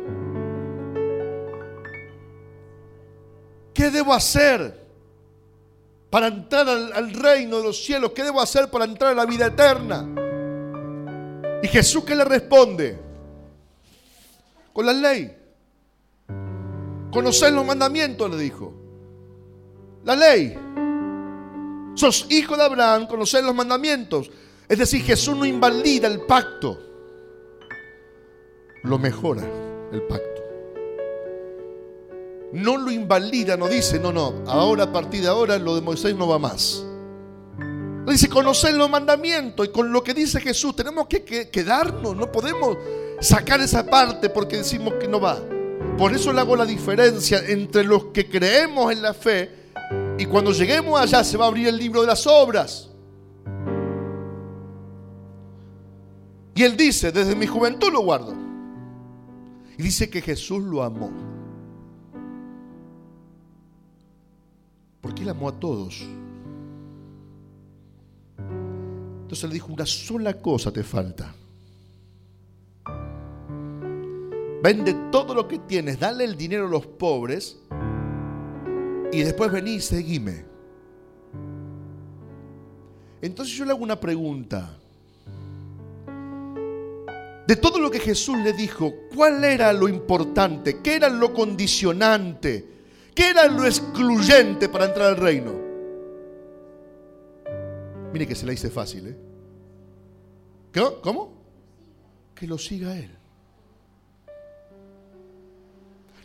¿Qué 3.74 3.90
debo 3.90 4.14
hacer 4.14 4.83
para 6.09 6.28
entrar 6.28 6.66
al, 6.68 7.12
reino 7.12 7.59
de 7.59 7.64
los 7.64 7.85
cielos? 7.85 8.12
¿Qué 8.12 8.24
debo 8.24 8.40
hacer 8.40 8.70
para 8.70 8.87
entrar 8.87 9.12
a 9.12 9.14
la 9.14 9.26
vida 9.26 9.46
eterna? 9.46 10.21
Y 11.62 11.68
Jesús 11.68 12.05
que 12.05 12.14
le 12.14 12.25
responde 12.25 12.98
con 14.72 14.85
la 14.85 14.92
ley. 14.92 15.37
Conocer 17.12 17.53
los 17.53 17.64
mandamientos, 17.64 18.31
le 18.31 18.37
dijo. 18.37 18.72
La 20.05 20.16
ley. 20.16 20.59
Sos 21.94 22.27
hijo 22.31 22.57
de 22.57 22.64
Abraham, 22.64 23.07
conocer 23.07 23.44
los 23.44 23.55
mandamientos. 23.55 24.31
Es 24.68 24.79
decir, 24.79 25.03
Jesús 25.03 25.37
no 25.37 25.44
invalida 25.44 26.09
el 26.09 26.22
pacto. 26.22 26.79
Lo 28.83 28.98
mejora 28.98 29.42
el 29.92 30.03
pacto. 30.03 30.42
No 32.53 32.77
lo 32.77 32.90
invalida, 32.90 33.57
no 33.57 33.68
dice, 33.68 33.98
no, 33.98 34.12
no, 34.12 34.42
ahora 34.46 34.85
a 34.85 34.92
partir 34.92 35.22
de 35.22 35.29
ahora 35.29 35.59
lo 35.59 35.75
de 35.75 35.81
Moisés 35.81 36.14
no 36.14 36.27
va 36.27 36.38
más. 36.38 36.85
Dice, 38.12 38.29
conocer 38.29 38.75
los 38.75 38.90
mandamientos 38.90 39.66
y 39.66 39.70
con 39.70 39.90
lo 39.90 40.05
que 40.05 40.12
dice 40.12 40.38
Jesús 40.38 40.77
tenemos 40.77 41.07
que 41.07 41.25
quedarnos, 41.25 42.14
no 42.14 42.31
podemos 42.31 42.77
sacar 43.20 43.59
esa 43.62 43.87
parte 43.87 44.29
porque 44.29 44.59
decimos 44.59 44.92
que 45.01 45.09
no 45.09 45.18
va. 45.18 45.40
Por 45.96 46.12
eso 46.12 46.31
le 46.31 46.40
hago 46.40 46.55
la 46.55 46.66
diferencia 46.66 47.42
entre 47.48 47.85
los 47.85 48.07
que 48.12 48.29
creemos 48.29 48.92
en 48.92 49.01
la 49.01 49.14
fe 49.14 49.70
y 50.18 50.27
cuando 50.27 50.53
lleguemos 50.53 51.01
allá 51.01 51.25
se 51.25 51.38
va 51.38 51.46
a 51.46 51.48
abrir 51.48 51.68
el 51.68 51.79
libro 51.79 52.03
de 52.03 52.07
las 52.09 52.27
obras. 52.27 52.90
Y 56.55 56.64
él 56.64 56.77
dice, 56.77 57.12
desde 57.12 57.35
mi 57.35 57.46
juventud 57.46 57.90
lo 57.90 58.03
guardo. 58.03 58.35
Y 59.79 59.83
dice 59.83 60.11
que 60.11 60.20
Jesús 60.20 60.62
lo 60.62 60.83
amó. 60.83 61.11
Porque 65.01 65.22
él 65.22 65.31
amó 65.31 65.48
a 65.48 65.59
todos. 65.59 66.07
Entonces 69.33 69.49
le 69.49 69.55
dijo, 69.55 69.73
una 69.73 69.87
sola 69.87 70.35
cosa 70.35 70.71
te 70.71 70.83
falta. 70.83 71.35
Vende 74.62 74.95
todo 75.11 75.35
lo 75.35 75.49
que 75.49 75.59
tienes, 75.61 75.99
dale 75.99 76.25
el 76.25 76.37
dinero 76.37 76.66
a 76.66 76.71
los 76.71 76.87
pobres 76.87 77.59
y 79.11 79.23
después 79.23 79.51
vení 79.51 79.77
y 79.77 79.81
seguime. 79.81 80.45
Entonces 83.23 83.57
yo 83.57 83.64
le 83.64 83.71
hago 83.71 83.83
una 83.83 83.99
pregunta. 83.99 84.77
De 87.47 87.57
todo 87.57 87.79
lo 87.79 87.90
que 87.90 88.01
Jesús 88.01 88.37
le 88.37 88.53
dijo, 88.53 88.92
¿cuál 89.14 89.42
era 89.45 89.73
lo 89.73 89.88
importante? 89.88 90.83
¿Qué 90.83 90.97
era 90.97 91.09
lo 91.09 91.33
condicionante? 91.33 92.68
¿Qué 93.14 93.31
era 93.31 93.47
lo 93.47 93.64
excluyente 93.64 94.68
para 94.68 94.85
entrar 94.85 95.09
al 95.09 95.16
reino? 95.16 95.71
Mire 98.12 98.27
que 98.27 98.35
se 98.35 98.46
la 98.46 98.53
hice 98.53 98.70
fácil, 98.70 99.09
¿eh? 99.09 99.16
¿Cómo? 101.03 101.33
Que 102.35 102.46
lo 102.46 102.59
siga 102.59 102.96
Él. 102.96 103.11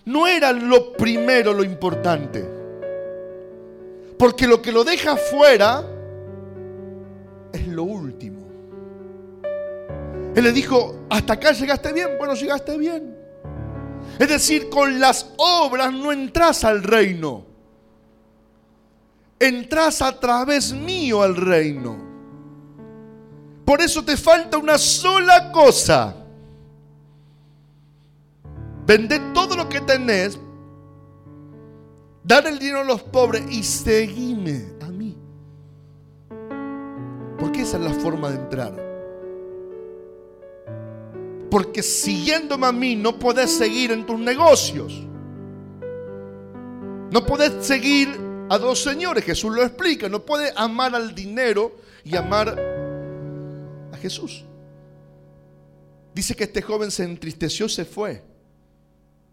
No 0.06 0.26
era 0.26 0.54
lo 0.54 0.93
primero 0.93 1.54
lo 1.54 1.63
importante. 1.63 2.47
Porque 4.17 4.47
lo 4.47 4.62
que 4.62 4.71
lo 4.71 4.84
deja 4.84 5.15
fuera 5.17 5.84
es 7.52 7.67
lo 7.67 7.84
último. 7.84 8.47
Él 10.36 10.43
le 10.43 10.52
dijo, 10.52 11.08
hasta 11.10 11.34
acá 11.34 11.52
llegaste 11.52 11.91
bien, 11.93 12.10
bueno, 12.17 12.36
llegaste 12.36 12.78
bien. 12.78 13.17
Es 14.19 14.30
decir, 14.30 14.69
con 14.69 15.00
las 15.00 15.34
obras 15.38 15.91
no 15.91 16.12
entras 16.12 16.63
al 16.63 16.84
reino. 16.84 17.46
Entras 19.39 20.02
a 20.02 20.19
través 20.19 20.73
mío 20.73 21.21
al 21.21 21.36
reino. 21.36 22.08
Por 23.65 23.82
eso 23.82 24.04
te 24.04 24.17
falta 24.17 24.58
una 24.58 24.78
sola 24.78 25.52
cosa. 25.52 26.15
Vender 28.86 29.34
todo 29.34 29.58
lo 29.58 29.67
que 29.67 29.82
tenés, 29.82 30.39
dar 32.23 32.47
el 32.47 32.58
dinero 32.58 32.80
a 32.80 32.86
los 32.86 33.04
pobres 33.04 33.43
y 33.52 33.62
seguime 33.63 34.65
a 34.82 34.86
mí. 34.86 35.17
Porque 37.38 37.63
esa 37.63 37.78
es 37.78 37.84
la 37.84 37.93
forma 37.93 38.30
de 38.30 38.36
entrar. 38.38 38.88
Porque 41.52 41.84
siguiéndome 41.84 42.67
a 42.67 42.71
mí 42.71 42.95
no 42.95 43.19
puedes 43.19 43.52
seguir 43.52 43.91
en 43.91 44.06
tus 44.06 44.17
negocios. 44.17 45.06
No 47.12 47.26
puedes 47.26 47.65
seguir 47.65 48.27
a 48.49 48.57
dos 48.57 48.81
señores. 48.81 49.23
Jesús 49.23 49.53
lo 49.53 49.63
explica. 49.63 50.10
No 50.10 50.25
puedes 50.25 50.53
amar 50.55 50.95
al 50.95 51.13
dinero 51.13 51.75
y 52.03 52.15
amar 52.15 52.57
a 53.91 53.97
Jesús. 53.97 54.43
Dice 56.13 56.36
que 56.36 56.45
este 56.45 56.62
joven 56.62 56.89
se 56.91 57.03
entristeció, 57.03 57.69
se 57.69 57.86
fue. 57.86 58.23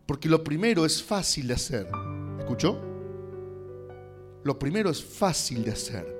Porque 0.06 0.28
lo 0.28 0.44
primero 0.44 0.84
es 0.84 1.02
fácil 1.02 1.48
de 1.48 1.54
hacer. 1.54 1.88
¿Escuchó? 2.38 2.78
Lo 4.42 4.58
primero 4.58 4.90
es 4.90 5.02
fácil 5.02 5.64
de 5.64 5.70
hacer. 5.70 6.14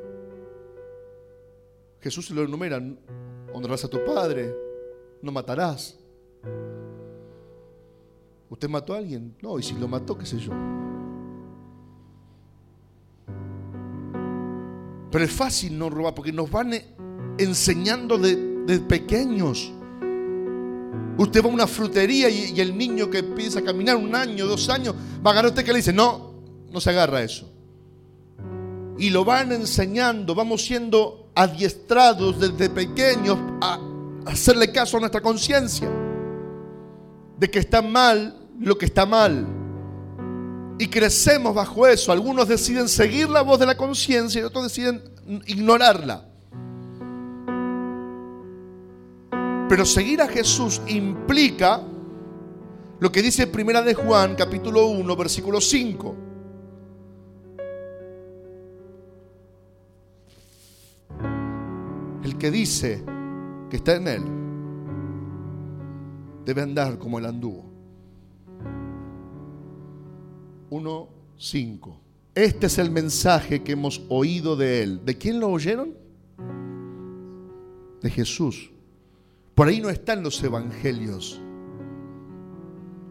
Jesús 2.01 2.31
lo 2.31 2.43
enumera. 2.43 2.83
Honrarás 3.53 3.85
a 3.85 3.89
tu 3.89 4.05
padre, 4.05 4.55
no 5.23 5.31
matarás. 5.31 5.99
¿Usted 8.49 8.69
mató 8.69 8.95
a 8.95 8.99
alguien? 8.99 9.37
No, 9.43 9.59
y 9.59 9.63
si 9.63 9.75
lo 9.75 9.87
mató, 9.87 10.17
qué 10.17 10.27
sé 10.27 10.39
yo. 10.39 10.53
Pero 15.15 15.27
es 15.27 15.31
fácil 15.31 15.79
no 15.79 15.91
robar 15.91 16.13
porque 16.13 16.33
nos 16.33 16.51
van 16.51 16.75
enseñando 17.39 18.19
de, 18.19 18.81
pequeños. 18.81 19.73
Usted 21.17 21.41
va 21.41 21.51
a 21.51 21.53
una 21.53 21.67
frutería 21.69 22.29
y, 22.29 22.61
el 22.61 22.77
niño 22.77 23.09
que 23.09 23.19
empieza 23.19 23.61
a 23.61 23.63
caminar 23.63 23.95
un 23.95 24.17
año, 24.17 24.45
dos 24.45 24.69
años, 24.69 24.93
va 25.25 25.31
a 25.31 25.33
agarrar 25.35 25.51
usted 25.53 25.65
que 25.65 25.71
le 25.71 25.77
dice, 25.77 25.93
no, 25.93 26.35
no 26.69 26.81
se 26.81 26.91
agarra 26.91 27.23
eso. 27.23 27.49
Y 28.99 29.11
lo 29.11 29.25
van 29.25 29.53
enseñando, 29.53 30.35
vamos 30.35 30.65
siendo 30.65 31.31
adiestrados 31.37 32.41
desde 32.41 32.69
pequeños 32.69 33.39
a 33.61 33.79
hacerle 34.27 34.73
caso 34.73 34.97
a 34.97 35.01
nuestra 35.01 35.21
conciencia 35.21 35.89
de 37.39 37.49
que 37.49 37.61
está 37.61 37.83
mal 37.83 38.37
lo 38.59 38.77
que 38.77 38.87
está 38.87 39.07
mal. 39.07 39.47
Y 40.79 40.89
crecemos 40.89 41.55
bajo 41.55 41.87
eso. 41.87 42.11
Algunos 42.11 42.49
deciden 42.49 42.89
seguir 42.89 43.29
la 43.29 43.43
voz 43.43 43.61
de 43.61 43.67
la 43.67 43.77
conciencia 43.77 44.41
y 44.41 44.45
otros 44.45 44.65
deciden 44.65 45.03
ignorarla. 45.47 46.27
Pero 49.69 49.85
seguir 49.85 50.21
a 50.21 50.29
Jesús 50.29 50.81
implica 50.89 51.81
lo 53.01 53.11
que 53.11 53.23
dice 53.23 53.47
Primera 53.47 53.83
de 53.83 53.95
Juan, 53.95 54.35
capítulo 54.35 54.87
1, 54.87 55.17
versículo 55.17 55.61
5. 55.61 56.17
El 62.25 62.39
que 62.39 62.51
dice 62.51 63.05
que 63.71 63.77
está 63.77 63.97
en 63.97 64.09
Él 64.09 64.23
debe 66.45 66.63
andar 66.63 66.99
como 66.99 67.19
el 67.19 67.27
anduvo. 67.27 67.64
1.5. 70.75 71.97
Este 72.35 72.67
es 72.67 72.79
el 72.79 72.91
mensaje 72.91 73.63
que 73.63 73.73
hemos 73.73 74.03
oído 74.09 74.57
de 74.57 74.83
Él. 74.83 75.05
¿De 75.05 75.17
quién 75.17 75.39
lo 75.39 75.49
oyeron? 75.49 75.95
De 78.03 78.11
Jesús. 78.11 78.71
Por 79.55 79.69
ahí 79.69 79.81
no 79.81 79.89
están 79.89 80.23
los 80.23 80.43
evangelios. 80.43 81.41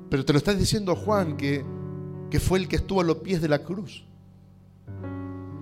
Pero 0.10 0.26
te 0.26 0.34
lo 0.34 0.38
está 0.38 0.54
diciendo 0.54 0.96
Juan 0.96 1.38
que, 1.38 1.64
que 2.30 2.40
fue 2.40 2.60
el 2.60 2.68
que 2.68 2.76
estuvo 2.76 3.00
a 3.00 3.06
los 3.06 3.18
pies 3.18 3.42
de 3.42 3.48
la 3.48 3.60
cruz. 3.60 4.04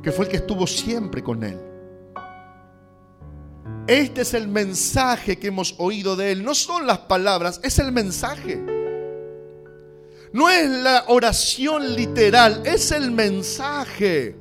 Que 0.02 0.12
fue 0.12 0.26
el 0.26 0.32
que 0.32 0.38
estuvo 0.38 0.66
siempre 0.66 1.22
con 1.22 1.44
Él. 1.44 1.60
Este 3.86 4.22
es 4.22 4.34
el 4.34 4.48
mensaje 4.48 5.38
que 5.38 5.48
hemos 5.48 5.76
oído 5.78 6.16
de 6.16 6.32
Él. 6.32 6.44
No 6.44 6.56
son 6.56 6.88
las 6.88 7.00
palabras, 7.00 7.62
es 7.64 7.78
el 7.78 7.92
mensaje. 7.92 8.81
No 10.34 10.50
es 10.50 10.70
la 10.70 11.06
oración 11.08 11.96
literal, 11.96 12.62
es 12.65 12.91
el 12.91 13.12
mensaje. 13.12 14.36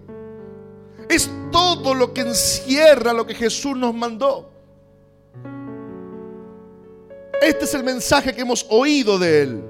Es 1.08 1.28
todo 1.50 1.94
lo 1.94 2.14
que 2.14 2.20
encierra 2.20 3.12
lo 3.12 3.26
que 3.26 3.34
Jesús 3.34 3.76
nos 3.76 3.94
mandó. 3.94 4.50
Este 7.42 7.64
es 7.64 7.74
el 7.74 7.82
mensaje 7.82 8.34
que 8.34 8.42
hemos 8.42 8.66
oído 8.68 9.18
de 9.18 9.42
Él. 9.42 9.64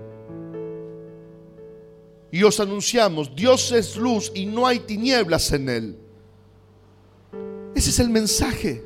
y 2.32 2.44
os 2.44 2.60
anunciamos, 2.60 3.34
Dios 3.34 3.72
es 3.72 3.96
luz 3.96 4.30
y 4.34 4.46
no 4.46 4.64
hay 4.66 4.78
tinieblas 4.78 5.50
en 5.52 5.68
él. 5.68 5.98
Ese 7.74 7.90
es 7.90 7.98
el 7.98 8.08
mensaje. 8.08 8.84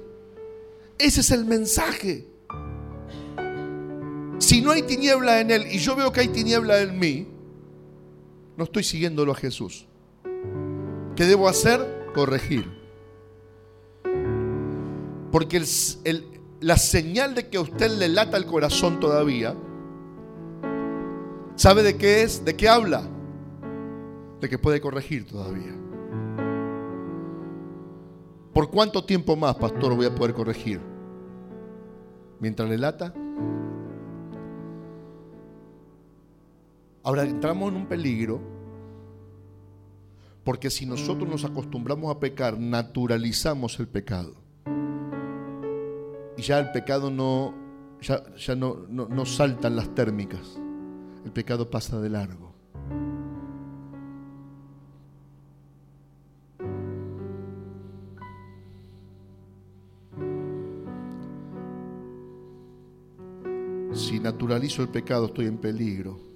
Ese 0.99 1.21
es 1.21 1.31
el 1.31 1.45
mensaje. 1.45 2.27
Si 4.55 4.61
no 4.61 4.71
hay 4.71 4.83
tiniebla 4.83 5.41
en 5.41 5.51
él 5.51 5.67
y 5.69 5.79
yo 5.79 5.97
veo 5.97 6.13
que 6.13 6.21
hay 6.21 6.29
tiniebla 6.29 6.81
en 6.81 6.97
mí, 6.97 7.27
no 8.57 8.63
estoy 8.63 8.85
siguiéndolo 8.85 9.33
a 9.33 9.35
Jesús. 9.35 9.89
¿Qué 11.17 11.25
debo 11.25 11.49
hacer? 11.49 12.13
Corregir. 12.15 12.65
Porque 15.33 15.61
la 16.61 16.77
señal 16.77 17.35
de 17.35 17.49
que 17.49 17.57
a 17.57 17.63
usted 17.63 17.99
le 17.99 18.07
lata 18.07 18.37
el 18.37 18.47
corazón 18.47 19.01
todavía, 19.01 19.57
¿sabe 21.57 21.83
de 21.83 21.97
qué 21.97 22.23
es? 22.23 22.45
¿De 22.45 22.55
qué 22.55 22.69
habla? 22.69 23.03
De 24.41 24.49
que 24.49 24.57
puede 24.57 24.81
corregir 24.81 25.27
todavía. 25.27 25.75
¿Por 28.53 28.71
cuánto 28.71 29.03
tiempo 29.03 29.35
más, 29.35 29.57
pastor, 29.57 29.97
voy 29.97 30.07
a 30.07 30.15
poder 30.15 30.33
corregir? 30.33 30.81
Mientras 32.39 32.69
le 32.69 32.79
lata. 32.79 33.13
Ahora 37.05 37.23
entramos 37.25 37.71
en 37.71 37.77
un 37.77 37.87
peligro 37.87 38.41
porque 40.43 40.71
si 40.71 40.87
nosotros 40.87 41.29
nos 41.29 41.45
acostumbramos 41.45 42.15
a 42.15 42.19
pecar, 42.19 42.59
naturalizamos 42.59 43.79
el 43.79 43.89
pecado. 43.89 44.35
Y 46.37 46.43
ya 46.43 46.59
el 46.59 46.71
pecado 46.71 47.11
no, 47.11 47.55
ya, 48.01 48.23
no, 48.55 48.87
no, 48.89 49.07
no 49.09 49.27
saltan 49.27 49.77
las 49.77 49.95
térmicas. 49.95 50.59
El 51.25 51.33
pecado 51.33 51.71
pasa 51.71 52.01
de 52.01 52.11
largo. 52.11 52.55
Si 63.95 64.19
naturalizo 64.21 64.83
el 64.83 64.89
pecado, 64.89 65.27
estoy 65.27 65.47
en 65.47 65.57
peligro. 65.57 66.34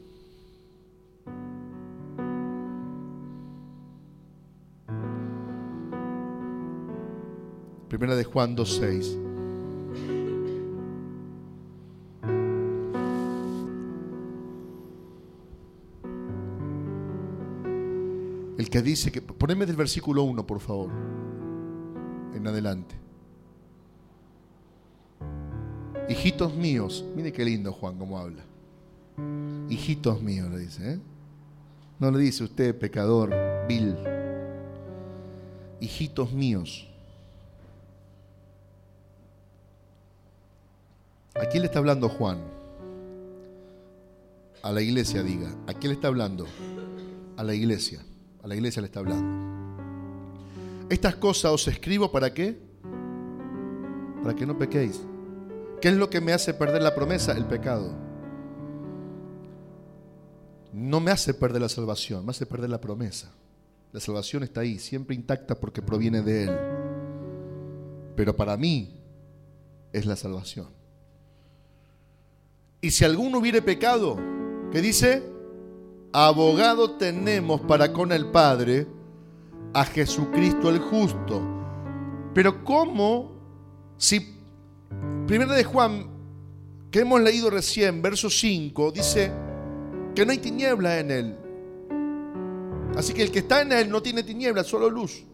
Primera 7.88 8.14
de 8.14 8.24
Juan 8.24 8.54
2.6. 8.56 9.28
El 18.58 18.70
que 18.70 18.82
dice 18.82 19.10
que... 19.10 19.22
Poneme 19.22 19.64
del 19.64 19.76
versículo 19.76 20.24
1, 20.24 20.46
por 20.46 20.60
favor. 20.60 20.90
En 22.34 22.46
adelante. 22.46 22.94
Hijitos 26.08 26.54
míos. 26.54 27.04
Mire 27.14 27.32
qué 27.32 27.44
lindo 27.44 27.72
Juan 27.72 27.98
cómo 27.98 28.18
habla. 28.18 28.44
Hijitos 29.70 30.20
míos, 30.22 30.50
le 30.50 30.58
dice. 30.58 30.92
¿eh? 30.94 30.98
No 31.98 32.10
le 32.10 32.18
dice 32.18 32.44
usted 32.44 32.76
pecador, 32.78 33.32
vil. 33.68 33.96
Hijitos 35.80 36.32
míos. 36.32 36.88
¿A 41.34 41.46
quién 41.46 41.62
le 41.62 41.66
está 41.66 41.78
hablando 41.78 42.08
Juan? 42.08 42.38
A 44.62 44.72
la 44.72 44.82
iglesia, 44.82 45.22
diga. 45.22 45.48
¿A 45.66 45.74
quién 45.74 45.90
le 45.90 45.94
está 45.94 46.08
hablando? 46.08 46.46
A 47.36 47.44
la 47.44 47.54
iglesia. 47.54 48.00
A 48.42 48.48
la 48.48 48.54
iglesia 48.54 48.82
le 48.82 48.86
está 48.86 49.00
hablando. 49.00 49.48
Estas 50.90 51.16
cosas 51.16 51.52
os 51.52 51.68
escribo 51.68 52.10
para 52.10 52.32
qué? 52.32 52.58
Para 54.22 54.34
que 54.34 54.46
no 54.46 54.58
pequéis. 54.58 55.00
¿Qué 55.80 55.88
es 55.88 55.94
lo 55.94 56.10
que 56.10 56.20
me 56.20 56.32
hace 56.32 56.54
perder 56.54 56.82
la 56.82 56.94
promesa? 56.94 57.32
El 57.32 57.44
pecado. 57.44 57.94
No 60.72 61.00
me 61.00 61.10
hace 61.10 61.34
perder 61.34 61.62
la 61.62 61.68
salvación, 61.68 62.24
me 62.24 62.30
hace 62.30 62.46
perder 62.46 62.70
la 62.70 62.80
promesa. 62.80 63.30
La 63.92 64.00
salvación 64.00 64.42
está 64.42 64.60
ahí, 64.62 64.78
siempre 64.78 65.14
intacta 65.14 65.54
porque 65.54 65.82
proviene 65.82 66.22
de 66.22 66.44
Él. 66.44 66.58
Pero 68.16 68.36
para 68.36 68.56
mí 68.56 69.00
es 69.92 70.04
la 70.04 70.16
salvación. 70.16 70.77
Y 72.80 72.90
si 72.90 73.04
alguno 73.04 73.38
hubiere 73.38 73.62
pecado, 73.62 74.16
¿qué 74.70 74.80
dice? 74.80 75.22
Abogado 76.12 76.92
tenemos 76.92 77.60
para 77.62 77.92
con 77.92 78.12
el 78.12 78.30
Padre 78.30 78.86
a 79.74 79.84
Jesucristo 79.84 80.68
el 80.68 80.78
justo. 80.78 81.42
Pero 82.34 82.64
¿cómo 82.64 83.32
si 83.96 84.38
Primera 85.26 85.54
de 85.54 85.64
Juan, 85.64 86.06
que 86.90 87.00
hemos 87.00 87.20
leído 87.20 87.50
recién, 87.50 88.00
verso 88.00 88.30
5, 88.30 88.92
dice 88.92 89.30
que 90.14 90.24
no 90.24 90.32
hay 90.32 90.38
tiniebla 90.38 91.00
en 91.00 91.10
él. 91.10 91.36
Así 92.96 93.12
que 93.12 93.22
el 93.22 93.30
que 93.30 93.40
está 93.40 93.60
en 93.60 93.72
él 93.72 93.90
no 93.90 94.02
tiene 94.02 94.22
tiniebla, 94.22 94.64
solo 94.64 94.88
luz. 94.88 95.24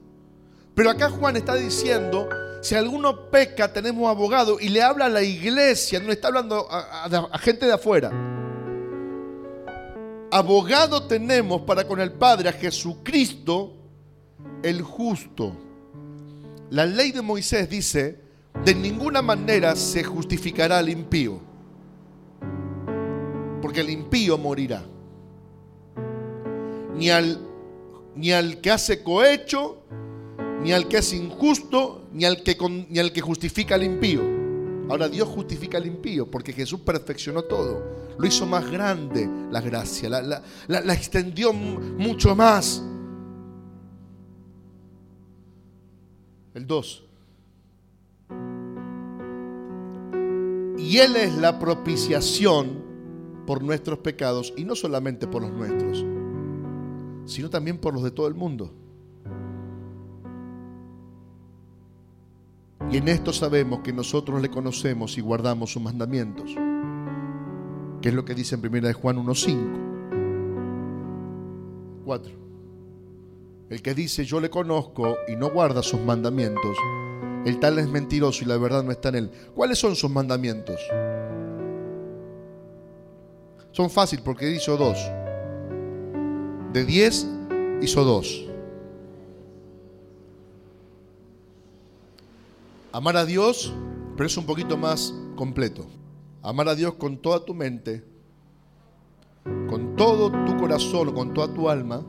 Pero 0.75 0.91
acá 0.91 1.11
Juan 1.11 1.37
está 1.37 1.55
diciendo 1.55 2.29
si 2.65 2.75
alguno 2.75 3.29
peca, 3.29 3.71
tenemos 3.71 4.09
abogado 4.09 4.59
y 4.59 4.71
le 4.71 4.83
habla 4.83 5.05
a 5.05 5.11
la 5.11 5.23
iglesia, 5.23 6.01
no 6.01 6.07
le 6.07 6.15
está 6.15 6.29
hablando 6.29 6.67
a, 6.71 7.39
gente 7.39 7.67
de 7.67 7.75
afuera. 7.75 8.11
Abogado 10.31 11.03
tenemos 11.03 11.61
para 11.61 11.87
con 11.87 12.01
el 12.01 12.13
Padre, 12.13 12.49
a 12.49 12.53
Jesucristo, 12.55 13.75
el 14.63 14.81
justo. 14.81 15.55
La 16.71 16.87
ley 16.87 17.13
de 17.13 17.21
Moisés 17.21 17.69
dice, 17.69 18.19
de 18.65 18.75
ninguna 18.75 19.21
manera 19.21 19.77
se 19.77 20.03
justificará 20.03 20.79
al 20.79 20.89
impío, 20.89 21.41
porque 23.61 23.83
el 23.83 23.91
impío 23.91 24.39
morirá. 24.39 24.83
Ni 26.95 27.11
al, 27.11 27.47
ni 28.15 28.33
al 28.33 28.63
que 28.63 28.71
hace 28.71 29.03
cohecho, 29.03 29.85
ni 30.65 30.73
al 30.73 30.89
que 30.89 30.97
es 30.97 31.13
injusto, 31.13 32.09
ni 32.15 32.25
al 32.25 32.43
que, 32.43 32.57
ni 32.89 32.99
al 32.99 33.13
que 33.13 33.21
justifica 33.21 33.75
al 33.75 33.83
impío. 33.83 34.23
Ahora 34.89 35.11
Dios 35.11 35.29
justifica 35.29 35.77
al 35.77 35.87
impío 35.87 36.31
porque 36.31 36.55
Jesús 36.55 36.81
perfeccionó 36.81 37.43
todo. 37.43 37.83
Lo 38.19 38.27
hizo 38.27 38.47
más 38.47 38.71
grande 38.71 39.29
la 39.51 39.61
gracia, 39.61 40.09
la, 40.09 40.43
la 40.67 40.95
extendió 40.95 41.53
mucho 41.53 42.35
más. 42.35 42.83
El 46.55 46.67
2. 46.67 47.05
Y 50.79 50.97
Él 50.97 51.17
es 51.17 51.35
la 51.35 51.59
propiciación 51.59 52.83
por 53.47 53.63
nuestros 53.63 53.99
pecados 53.99 54.55
y 54.57 54.65
no 54.65 54.75
solamente 54.75 55.27
por 55.27 55.43
los 55.43 55.53
nuestros, 55.53 56.07
sino 57.27 57.51
también 57.51 57.77
por 57.77 57.93
los 57.93 58.03
de 58.03 58.11
todo 58.11 58.29
el 58.29 58.35
mundo. 58.35 58.73
Y 62.91 62.99
en 62.99 63.09
esto 63.09 63.33
sabemos 63.33 63.81
que 63.81 63.93
nosotros 63.93 64.41
le 64.41 64.51
conocemos 64.51 65.19
y 65.19 65.21
guardamos 65.21 65.73
sus 65.73 65.83
mandamientos. 65.83 66.55
Que 68.01 68.11
es 68.11 68.15
lo 68.15 68.25
que 68.25 68.35
dice 68.35 68.55
en 68.55 68.67
1 68.67 68.87
de 68.87 68.93
Juan 68.93 69.17
1.5. 69.17 69.85
4. 72.05 72.33
El 73.71 73.83
que 73.83 73.95
dice 73.95 74.25
yo 74.25 74.41
le 74.41 74.51
conozco 74.51 75.17
y 75.27 75.37
no 75.37 75.51
guarda 75.51 75.83
sus 75.83 76.01
mandamientos, 76.01 76.77
el 77.47 77.59
tal 77.59 77.79
es 77.79 77.89
mentiroso 77.89 78.45
y 78.45 78.47
la 78.47 78.57
verdad 78.59 78.85
no 78.85 78.93
está 78.93 79.09
en 79.09 79.15
él. 79.17 79.31
¿Cuáles 79.55 79.79
son 79.79 79.97
sus 79.97 80.11
mandamientos? 80.11 80.81
Son 83.73 83.91
fáciles 83.91 84.25
porque 84.25 84.51
hizo 84.51 84.77
dos. 84.77 84.99
De 86.73 86.85
diez 86.85 87.27
hizo 87.83 88.05
dos. 88.05 88.47
Amar 92.95 93.17
a 93.17 93.27
Dios, 93.27 93.75
pero 94.17 94.29
es 94.29 94.37
un 94.37 94.47
poquito 94.47 94.77
más 94.77 95.13
completo. 95.35 95.85
Amar 96.43 96.69
a 96.69 96.77
Dios 96.77 96.95
con 96.95 97.17
toda 97.17 97.45
tu 97.45 97.53
mente, 97.53 98.05
con 99.69 99.97
todo 99.97 100.31
tu 100.45 100.57
corazón, 100.57 101.13
con 101.13 101.35
toda 101.35 101.53
tu 101.53 101.69
alma 101.69 102.07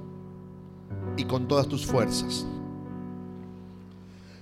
y 1.17 1.23
con 1.23 1.47
todas 1.47 1.67
tus 1.67 1.87
fuerzas. 1.87 2.45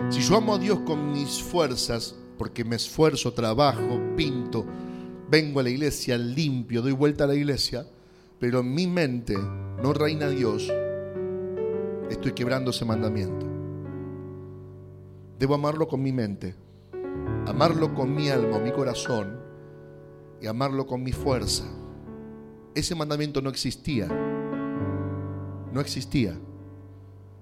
Si 0.09 0.19
yo 0.19 0.35
amo 0.35 0.55
a 0.55 0.59
Dios 0.59 0.79
con 0.79 1.13
mis 1.13 1.41
fuerzas, 1.41 2.13
porque 2.37 2.65
me 2.65 2.75
esfuerzo, 2.75 3.31
trabajo, 3.31 4.01
pinto, 4.17 4.65
vengo 5.29 5.61
a 5.61 5.63
la 5.63 5.69
iglesia, 5.69 6.17
limpio, 6.17 6.81
doy 6.81 6.91
vuelta 6.91 7.23
a 7.23 7.27
la 7.27 7.35
iglesia, 7.35 7.87
pero 8.37 8.59
en 8.59 8.75
mi 8.75 8.85
mente 8.85 9.37
no 9.81 9.93
reina 9.93 10.27
Dios, 10.27 10.69
estoy 12.09 12.33
quebrando 12.33 12.71
ese 12.71 12.83
mandamiento. 12.83 13.52
Debo 15.43 15.55
amarlo 15.55 15.89
con 15.89 16.01
mi 16.01 16.13
mente, 16.13 16.55
amarlo 17.47 17.93
con 17.93 18.15
mi 18.15 18.29
alma, 18.29 18.59
mi 18.59 18.71
corazón 18.71 19.41
y 20.39 20.47
amarlo 20.47 20.87
con 20.87 21.03
mi 21.03 21.11
fuerza. 21.11 21.65
Ese 22.73 22.95
mandamiento 22.95 23.41
no 23.41 23.49
existía 23.49 24.07
no 25.73 25.81
existía. 25.81 26.39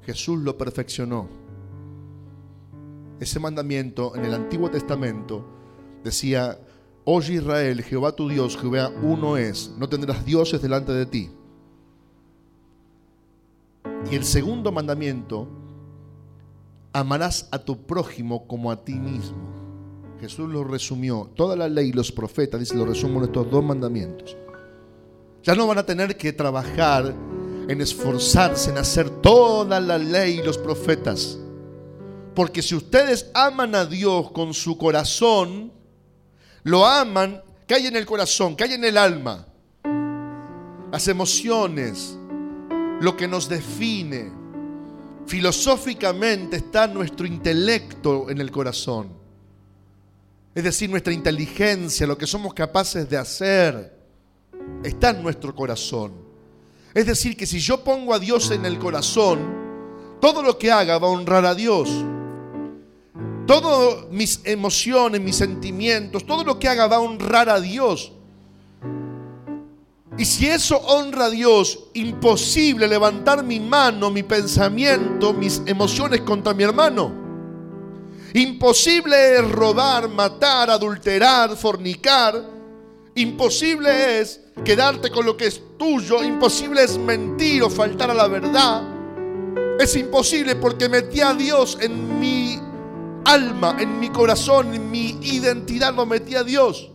Jesús 0.03 0.39
lo 0.39 0.57
perfeccionó. 0.57 1.27
Ese 3.19 3.39
mandamiento 3.39 4.15
en 4.15 4.25
el 4.25 4.33
Antiguo 4.33 4.71
Testamento 4.71 5.45
decía, 6.03 6.57
Oye 7.03 7.35
Israel, 7.35 7.83
Jehová 7.83 8.15
tu 8.15 8.29
Dios, 8.29 8.57
Jehová 8.57 8.89
uno 9.03 9.37
es, 9.37 9.75
no 9.77 9.89
tendrás 9.89 10.25
dioses 10.25 10.61
delante 10.61 10.93
de 10.93 11.05
ti. 11.05 11.29
Y 14.09 14.15
el 14.15 14.23
segundo 14.23 14.71
mandamiento, 14.71 15.47
amarás 16.93 17.47
a 17.51 17.59
tu 17.59 17.85
prójimo 17.85 18.47
como 18.47 18.71
a 18.71 18.83
ti 18.83 18.93
mismo. 18.93 19.61
Jesús 20.19 20.49
lo 20.49 20.63
resumió. 20.63 21.31
Toda 21.35 21.55
la 21.55 21.67
ley 21.67 21.89
y 21.89 21.93
los 21.93 22.11
profetas, 22.11 22.59
dice, 22.59 22.75
lo 22.75 22.85
resumo 22.85 23.19
en 23.19 23.25
estos 23.25 23.49
dos 23.49 23.63
mandamientos. 23.63 24.37
Ya 25.43 25.55
no 25.55 25.65
van 25.65 25.79
a 25.79 25.85
tener 25.85 26.15
que 26.15 26.31
trabajar 26.31 27.15
en 27.67 27.81
esforzarse 27.81 28.69
en 28.69 28.77
hacer 28.77 29.09
toda 29.09 29.79
la 29.79 29.97
ley 29.97 30.39
y 30.39 30.43
los 30.43 30.57
profetas. 30.57 31.37
Porque 32.35 32.61
si 32.61 32.75
ustedes 32.75 33.31
aman 33.33 33.75
a 33.75 33.85
Dios 33.85 34.31
con 34.31 34.53
su 34.53 34.77
corazón, 34.77 35.71
lo 36.63 36.85
aman, 36.85 37.41
que 37.67 37.75
hay 37.75 37.87
en 37.87 37.95
el 37.95 38.05
corazón, 38.05 38.55
que 38.55 38.65
hay 38.65 38.73
en 38.73 38.83
el 38.83 38.97
alma. 38.97 39.47
Las 40.91 41.07
emociones, 41.07 42.17
lo 42.99 43.15
que 43.17 43.27
nos 43.27 43.49
define. 43.49 44.40
Filosóficamente 45.31 46.57
está 46.57 46.87
nuestro 46.87 47.25
intelecto 47.25 48.29
en 48.29 48.41
el 48.41 48.51
corazón. 48.51 49.13
Es 50.53 50.61
decir, 50.61 50.89
nuestra 50.89 51.13
inteligencia, 51.13 52.05
lo 52.05 52.17
que 52.17 52.27
somos 52.27 52.53
capaces 52.53 53.09
de 53.09 53.15
hacer, 53.15 53.97
está 54.83 55.11
en 55.11 55.23
nuestro 55.23 55.55
corazón. 55.55 56.11
Es 56.93 57.05
decir, 57.05 57.37
que 57.37 57.45
si 57.45 57.61
yo 57.61 57.81
pongo 57.81 58.13
a 58.13 58.19
Dios 58.19 58.51
en 58.51 58.65
el 58.65 58.77
corazón, 58.77 59.39
todo 60.19 60.43
lo 60.43 60.57
que 60.57 60.69
haga 60.69 60.97
va 60.97 61.07
a 61.07 61.11
honrar 61.11 61.45
a 61.45 61.55
Dios. 61.55 61.89
Todas 63.47 64.11
mis 64.11 64.41
emociones, 64.43 65.21
mis 65.21 65.37
sentimientos, 65.37 66.25
todo 66.25 66.43
lo 66.43 66.59
que 66.59 66.67
haga 66.67 66.87
va 66.87 66.97
a 66.97 66.99
honrar 66.99 67.47
a 67.47 67.61
Dios. 67.61 68.11
Y 70.21 70.25
si 70.25 70.45
eso 70.45 70.77
honra 70.77 71.25
a 71.25 71.29
Dios, 71.31 71.79
imposible 71.95 72.87
levantar 72.87 73.43
mi 73.43 73.59
mano, 73.59 74.11
mi 74.11 74.21
pensamiento, 74.21 75.33
mis 75.33 75.63
emociones 75.65 76.21
contra 76.21 76.53
mi 76.53 76.61
hermano. 76.61 77.11
Imposible 78.35 79.37
es 79.37 79.51
robar, 79.51 80.09
matar, 80.09 80.69
adulterar, 80.69 81.57
fornicar. 81.57 82.39
Imposible 83.15 84.19
es 84.21 84.41
quedarte 84.63 85.09
con 85.09 85.25
lo 85.25 85.35
que 85.35 85.47
es 85.47 85.59
tuyo. 85.79 86.23
Imposible 86.23 86.83
es 86.83 86.99
mentir 86.99 87.63
o 87.63 87.69
faltar 87.71 88.11
a 88.11 88.13
la 88.13 88.27
verdad. 88.27 88.83
Es 89.79 89.95
imposible 89.95 90.55
porque 90.55 90.87
metí 90.87 91.21
a 91.21 91.33
Dios 91.33 91.79
en 91.81 92.19
mi 92.19 92.59
alma, 93.25 93.75
en 93.79 93.99
mi 93.99 94.09
corazón, 94.09 94.71
en 94.75 94.91
mi 94.91 95.17
identidad, 95.23 95.95
lo 95.95 96.05
metí 96.05 96.35
a 96.35 96.43
Dios. 96.43 96.91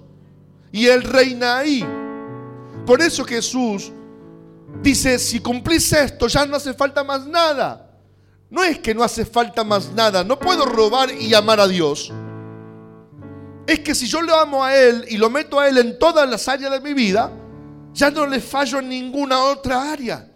Y 0.71 0.87
Él 0.87 1.03
reina 1.03 1.59
ahí. 1.59 1.85
Por 2.87 3.03
eso 3.03 3.25
Jesús 3.25 3.93
dice, 4.81 5.19
si 5.19 5.41
cumplís 5.41 5.93
esto, 5.93 6.29
ya 6.29 6.47
no 6.47 6.57
hace 6.57 6.73
falta 6.73 7.03
más 7.03 7.27
nada. 7.27 7.83
No 8.49 8.63
es 8.63 8.79
que 8.79 8.95
no 8.95 9.03
hace 9.03 9.27
falta 9.27 9.65
más 9.65 9.93
nada, 9.93 10.23
no 10.23 10.39
puedo 10.39 10.65
robar 10.65 11.11
y 11.13 11.35
amar 11.35 11.59
a 11.59 11.67
Dios. 11.67 12.13
Es 13.67 13.81
que 13.81 13.95
si 13.95 14.07
yo 14.07 14.23
lo 14.23 14.39
amo 14.39 14.63
a 14.63 14.77
Él 14.77 15.05
y 15.09 15.17
lo 15.17 15.29
meto 15.29 15.59
a 15.59 15.69
Él 15.69 15.79
en 15.79 15.99
todas 15.99 16.31
las 16.31 16.47
áreas 16.47 16.71
de 16.71 16.81
mi 16.81 16.95
vida, 16.95 17.33
ya 17.93 18.11
no 18.11 18.25
le 18.25 18.39
fallo 18.39 18.79
en 18.79 18.89
ninguna 18.89 19.43
otra 19.43 19.91
área. 19.91 20.31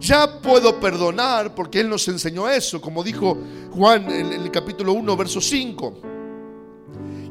Ya 0.00 0.40
puedo 0.40 0.80
perdonar 0.80 1.54
porque 1.54 1.80
Él 1.80 1.90
nos 1.90 2.08
enseñó 2.08 2.48
eso, 2.48 2.80
como 2.80 3.04
dijo 3.04 3.36
Juan 3.72 4.10
en 4.10 4.32
el 4.32 4.50
capítulo 4.50 4.94
1, 4.94 5.16
verso 5.18 5.42
5. 5.42 6.00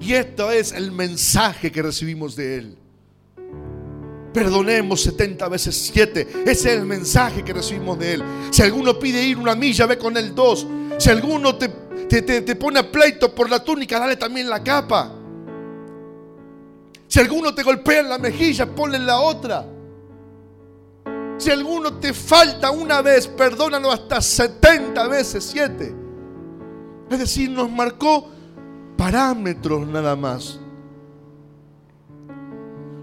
Y 0.01 0.13
esto 0.13 0.51
es 0.51 0.71
el 0.71 0.91
mensaje 0.91 1.71
que 1.71 1.81
recibimos 1.81 2.35
de 2.35 2.57
Él. 2.59 2.78
Perdonemos 4.33 5.01
70 5.01 5.47
veces 5.49 5.75
7. 5.93 6.27
Ese 6.45 6.51
es 6.51 6.65
el 6.65 6.85
mensaje 6.85 7.43
que 7.43 7.53
recibimos 7.53 7.97
de 7.97 8.13
Él. 8.13 8.23
Si 8.51 8.61
alguno 8.61 8.99
pide 8.99 9.23
ir 9.23 9.37
una 9.37 9.55
milla, 9.55 9.85
ve 9.85 9.97
con 9.97 10.15
Él 10.17 10.35
dos. 10.35 10.67
Si 10.97 11.09
alguno 11.09 11.55
te, 11.55 11.69
te, 12.09 12.55
pone 12.55 12.79
a 12.79 12.91
pleito 12.91 13.33
por 13.33 13.49
la 13.49 13.63
túnica, 13.63 13.99
dale 13.99 14.17
también 14.17 14.49
la 14.49 14.63
capa. 14.63 15.11
Si 17.07 17.19
alguno 17.19 17.55
te 17.55 17.63
golpea 17.63 18.01
en 18.01 18.09
la 18.09 18.19
mejilla, 18.19 18.67
ponle 18.67 18.99
la 18.99 19.19
otra. 19.19 19.65
Si 21.37 21.49
alguno 21.49 21.93
te 21.95 22.13
falta 22.13 22.69
una 22.69 23.01
vez, 23.01 23.27
perdónalo 23.27 23.91
hasta 23.91 24.21
70 24.21 25.07
veces 25.07 25.43
7. 25.45 25.95
Es 27.09 27.19
decir, 27.19 27.49
nos 27.49 27.71
marcó 27.71 28.29
parámetros 28.95 29.87
nada 29.87 30.15
más 30.15 30.59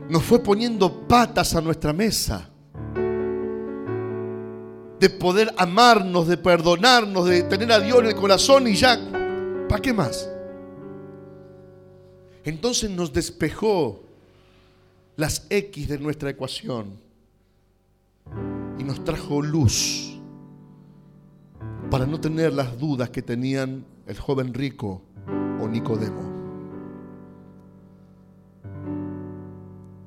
nos 0.09 0.23
fue 0.23 0.39
poniendo 0.39 1.07
patas 1.07 1.55
a 1.55 1.61
nuestra 1.61 1.93
mesa. 1.93 2.49
De 5.01 5.11
poder 5.11 5.53
amarnos, 5.59 6.27
de 6.27 6.37
perdonarnos, 6.37 7.27
de 7.27 7.43
tener 7.43 7.71
a 7.73 7.81
Dios 7.81 7.99
en 8.01 8.07
el 8.07 8.15
corazón 8.15 8.67
y 8.67 8.75
ya, 8.75 8.99
¿para 9.69 9.83
qué 9.83 9.93
más? 9.93 10.31
Entonces 12.45 12.91
nos 12.91 13.13
despejó 13.13 14.05
las 15.17 15.47
X 15.51 15.89
de 15.89 15.99
nuestra 15.99 16.31
ecuación 16.31 16.99
y 18.79 18.85
nos 18.85 19.03
trajo 19.05 19.43
luz 19.43 20.19
para 21.91 22.07
no 22.07 22.21
tener 22.21 22.53
las 22.53 22.79
dudas 22.79 23.11
que 23.11 23.23
tenían 23.23 23.85
el 24.07 24.19
joven 24.19 24.55
rico 24.55 25.03
o 25.61 25.69
Nicodemo. 25.69 26.36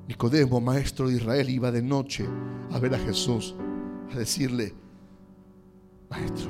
Nicodemo, 0.10 0.60
maestro 0.60 1.08
de 1.08 1.17
Israel, 1.17 1.48
iba 1.52 1.72
de 1.72 1.84
noche 1.84 2.28
a 2.72 2.80
ver 2.80 2.95
a 2.95 2.98
Jesús, 2.98 3.56
a 4.12 4.17
decirle, 4.17 4.74
maestro, 6.10 6.50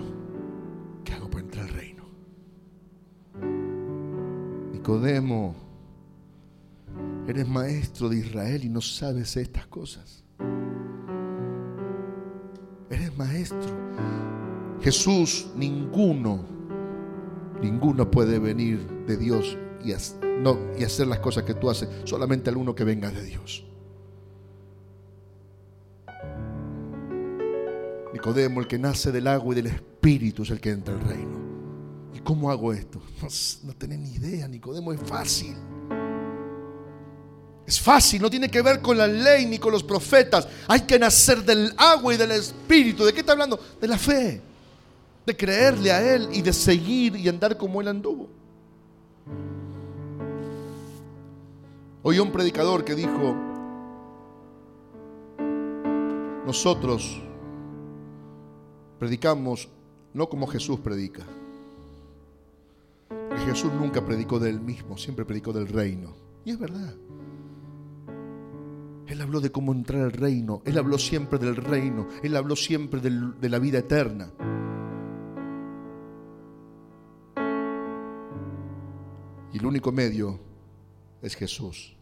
¿qué 1.04 1.12
hago 1.12 1.30
para 1.30 1.44
entrar 1.44 1.66
al 1.66 1.74
reino? 1.74 2.06
Nicodemo, 4.72 5.56
eres 7.28 7.46
maestro 7.50 8.08
de 8.08 8.20
Israel 8.20 8.64
y 8.64 8.70
no 8.70 8.80
sabes 8.80 9.36
estas 9.36 9.68
cosas. 9.68 10.24
Eres 12.90 13.18
maestro. 13.18 13.78
Jesús, 14.82 15.52
ninguno, 15.58 16.46
ninguno 17.62 18.10
puede 18.10 18.40
venir 18.40 18.80
de 19.06 19.18
Dios 19.18 19.58
y 19.84 20.84
hacer 20.84 21.08
las 21.08 21.20
cosas 21.20 21.44
que 21.44 21.54
tú 21.54 21.70
haces, 21.70 21.90
solamente 22.04 22.50
alguno 22.50 22.76
que 22.76 22.84
venga 22.84 23.10
de 23.10 23.24
Dios. 23.24 23.66
Nicodemo, 28.14 28.60
el 28.60 28.68
que 28.68 28.80
nace 28.80 29.12
del 29.12 29.28
agua 29.28 29.54
y 29.54 29.56
del 29.56 29.68
espíritu 29.68 30.44
es 30.44 30.50
el 30.50 30.60
que 30.60 30.72
entra 30.72 30.94
al 30.94 31.02
reino. 31.02 31.40
¿Y 32.14 32.20
cómo 32.20 32.50
hago 32.52 32.74
esto? 32.74 33.02
No, 33.22 33.28
no 33.64 33.76
tenés 33.76 34.00
ni 34.00 34.14
idea, 34.16 34.48
Nicodemo, 34.48 34.92
es 34.92 35.00
fácil. 35.02 35.56
Es 37.66 37.80
fácil, 37.80 38.20
no 38.20 38.32
tiene 38.32 38.50
que 38.50 38.64
ver 38.64 38.82
con 38.82 38.98
la 38.98 39.06
ley 39.06 39.46
ni 39.46 39.60
con 39.60 39.72
los 39.72 39.84
profetas. 39.84 40.48
Hay 40.68 40.82
que 40.82 40.98
nacer 40.98 41.44
del 41.44 41.72
agua 41.78 42.16
y 42.16 42.18
del 42.18 42.32
espíritu. 42.32 43.06
¿De 43.06 43.14
qué 43.14 43.20
está 43.20 43.34
hablando? 43.34 43.60
De 43.80 43.88
la 43.88 43.98
fe. 43.98 44.42
De 45.24 45.38
creerle 45.38 45.92
a 45.92 46.16
Él 46.16 46.30
y 46.34 46.42
de 46.42 46.52
seguir 46.52 47.16
y 47.16 47.30
andar 47.30 47.56
como 47.58 47.80
Él 47.80 47.90
anduvo. 47.90 48.39
Oí 52.10 52.18
un 52.18 52.32
predicador 52.32 52.84
que 52.84 52.96
dijo, 52.96 53.36
nosotros 56.44 57.22
predicamos 58.98 59.70
no 60.16 60.28
como 60.28 60.48
Jesús 60.48 60.80
predica. 60.80 61.24
Porque 63.10 63.44
Jesús 63.46 63.72
nunca 63.74 64.04
predicó 64.04 64.40
de 64.40 64.50
él 64.50 64.60
mismo, 64.60 64.98
siempre 64.98 65.24
predicó 65.24 65.54
del 65.54 65.68
reino. 65.68 66.16
Y 66.46 66.50
es 66.50 66.58
verdad. 66.58 66.96
Él 69.06 69.22
habló 69.22 69.40
de 69.40 69.52
cómo 69.52 69.72
entrar 69.72 70.02
al 70.02 70.12
reino. 70.12 70.64
Él 70.66 70.80
habló 70.80 70.98
siempre 70.98 71.38
del 71.38 71.58
reino. 71.58 72.08
Él 72.24 72.36
habló 72.36 72.56
siempre 72.56 73.02
de 73.02 73.50
la 73.50 73.60
vida 73.60 73.78
eterna. 73.78 74.32
Y 79.54 79.60
el 79.60 79.66
único 79.68 79.92
medio 79.92 80.40
es 81.22 81.36
Jesús. 81.36 81.99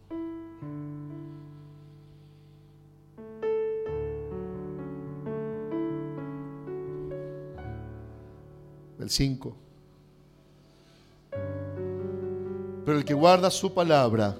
El 8.98 9.10
5. 9.10 9.56
Pero 12.84 12.98
el 12.98 13.04
que 13.04 13.14
guarda 13.14 13.50
su 13.50 13.74
palabra, 13.74 14.36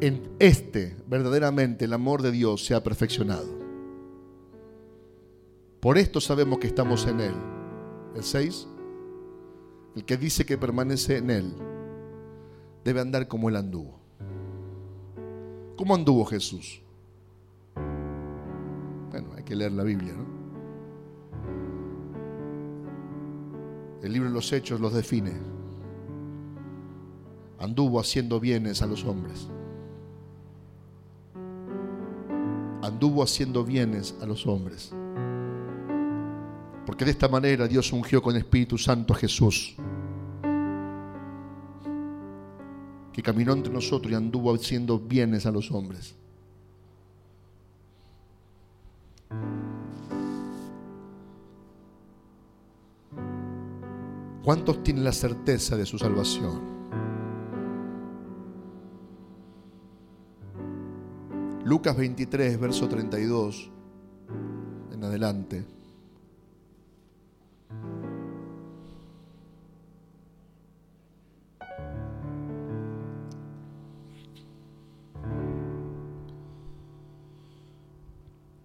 en 0.00 0.30
este 0.38 0.96
verdaderamente 1.06 1.84
el 1.84 1.92
amor 1.92 2.22
de 2.22 2.32
Dios 2.32 2.64
se 2.64 2.74
ha 2.74 2.82
perfeccionado. 2.82 3.62
Por 5.80 5.96
esto 5.96 6.20
sabemos 6.20 6.58
que 6.58 6.66
estamos 6.66 7.06
en 7.06 7.20
Él. 7.20 7.34
El 8.16 8.24
6. 8.24 8.66
El 9.94 10.04
que 10.04 10.16
dice 10.16 10.44
que 10.44 10.58
permanece 10.58 11.18
en 11.18 11.30
Él 11.30 11.54
debe 12.84 13.00
andar 13.00 13.28
como 13.28 13.48
Él 13.48 13.56
anduvo. 13.56 14.00
¿Cómo 15.76 15.94
anduvo 15.94 16.24
Jesús? 16.24 16.82
Bueno, 19.10 19.28
hay 19.36 19.44
que 19.44 19.54
leer 19.54 19.72
la 19.72 19.84
Biblia, 19.84 20.14
¿no? 20.14 20.41
El 24.02 24.12
libro 24.12 24.28
de 24.28 24.34
los 24.34 24.52
Hechos 24.52 24.80
los 24.80 24.92
define. 24.92 25.32
Anduvo 27.60 28.00
haciendo 28.00 28.40
bienes 28.40 28.82
a 28.82 28.86
los 28.86 29.04
hombres. 29.04 29.48
Anduvo 32.82 33.22
haciendo 33.22 33.64
bienes 33.64 34.16
a 34.20 34.26
los 34.26 34.44
hombres. 34.48 34.92
Porque 36.84 37.04
de 37.04 37.12
esta 37.12 37.28
manera 37.28 37.68
Dios 37.68 37.92
ungió 37.92 38.20
con 38.20 38.36
Espíritu 38.36 38.76
Santo 38.76 39.14
a 39.14 39.16
Jesús, 39.16 39.76
que 43.12 43.22
caminó 43.22 43.52
entre 43.52 43.72
nosotros 43.72 44.10
y 44.10 44.16
anduvo 44.16 44.52
haciendo 44.52 44.98
bienes 44.98 45.46
a 45.46 45.52
los 45.52 45.70
hombres. 45.70 46.16
¿Cuántos 54.42 54.82
tienen 54.82 55.04
la 55.04 55.12
certeza 55.12 55.76
de 55.76 55.86
su 55.86 55.98
salvación? 55.98 56.72
Lucas 61.64 61.96
23, 61.96 62.58
verso 62.58 62.88
32 62.88 63.70
en 64.92 65.04
adelante. 65.04 65.64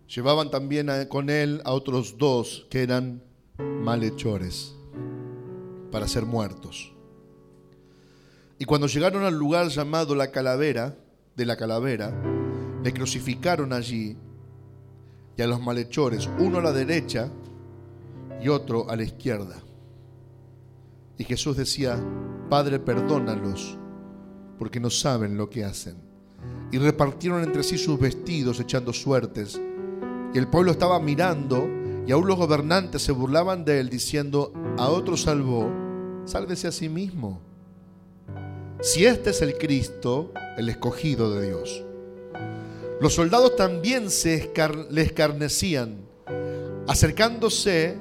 Llevaban 0.08 0.50
también 0.50 0.90
con 1.08 1.30
él 1.30 1.62
a 1.66 1.74
otros 1.74 2.18
dos 2.18 2.66
que 2.72 2.82
eran 2.82 3.22
malhechores 3.60 4.77
para 5.92 6.08
ser 6.08 6.26
muertos. 6.26 6.94
Y 8.60 8.66
cuando 8.66 8.88
llegaron 8.88 9.24
al 9.24 9.38
lugar 9.38 9.68
llamado 9.68 10.16
la 10.16 10.32
calavera, 10.32 10.96
de 11.36 11.46
la 11.46 11.56
calavera, 11.56 12.12
le 12.84 12.92
crucificaron 12.92 13.72
allí 13.72 14.18
y 15.38 15.42
a 15.42 15.48
los 15.48 15.62
malhechores, 15.62 16.28
uno 16.40 16.58
a 16.58 16.64
la 16.64 16.72
derecha 16.72 17.30
y 18.42 18.50
otro 18.50 18.90
a 18.90 18.96
la 18.96 19.04
izquierda. 19.04 19.62
Y 21.18 21.24
Jesús 21.24 21.58
decía, 21.58 22.04
Padre, 22.50 22.80
perdónalos, 22.80 23.78
porque 24.58 24.80
no 24.80 24.90
saben 24.90 25.38
lo 25.38 25.50
que 25.50 25.64
hacen. 25.64 25.96
Y 26.72 26.80
repartieron 26.80 27.44
entre 27.44 27.64
sí 27.64 27.78
sus 27.78 28.00
vestidos 28.00 28.60
echando 28.60 28.92
suertes. 28.94 29.62
Y 30.34 30.38
el 30.38 30.48
pueblo 30.48 30.72
estaba 30.72 31.00
mirando 31.00 31.68
y 32.08 32.14
aún 32.14 32.26
los 32.26 32.38
gobernantes 32.38 33.02
se 33.02 33.12
burlaban 33.12 33.66
de 33.66 33.82
él 33.82 33.90
diciendo, 33.90 34.54
a 34.78 34.88
otro 34.88 35.18
salvó, 35.18 35.70
sálvese 36.26 36.70
a 36.70 36.72
sí 36.72 36.88
mismo. 36.88 37.42
Si 38.82 39.06
este 39.06 39.32
es 39.32 39.42
el 39.42 39.58
Cristo, 39.58 40.32
el 40.58 40.70
escogido 40.70 41.36
de 41.36 41.48
Dios. 41.48 41.84
Los 43.02 43.14
soldados 43.14 43.58
también 43.58 44.10
se 44.10 44.54
le 44.90 45.02
escarnecían, 45.02 45.98
acercándose 46.88 47.98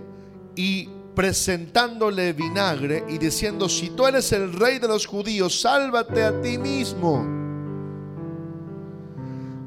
y 0.55 0.89
presentándole 1.17 2.33
vinagre 2.33 3.05
y 3.09 3.19
diciendo, 3.19 3.69
si 3.69 3.91
tú 3.91 4.07
eres 4.07 4.31
el 4.31 4.53
rey 4.53 4.79
de 4.79 4.87
los 4.87 5.07
judíos, 5.07 5.61
sálvate 5.61 6.23
a 6.23 6.41
ti 6.41 6.59
mismo. 6.59 7.36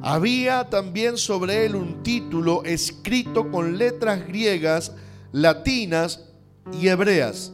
Había 0.02 0.70
también 0.70 1.18
sobre 1.18 1.66
él 1.66 1.76
un 1.76 2.04
título 2.04 2.64
escrito 2.64 3.52
con 3.52 3.78
letras 3.78 4.26
griegas, 4.26 4.94
latinas 5.32 6.30
y 6.72 6.88
hebreas. 6.88 7.52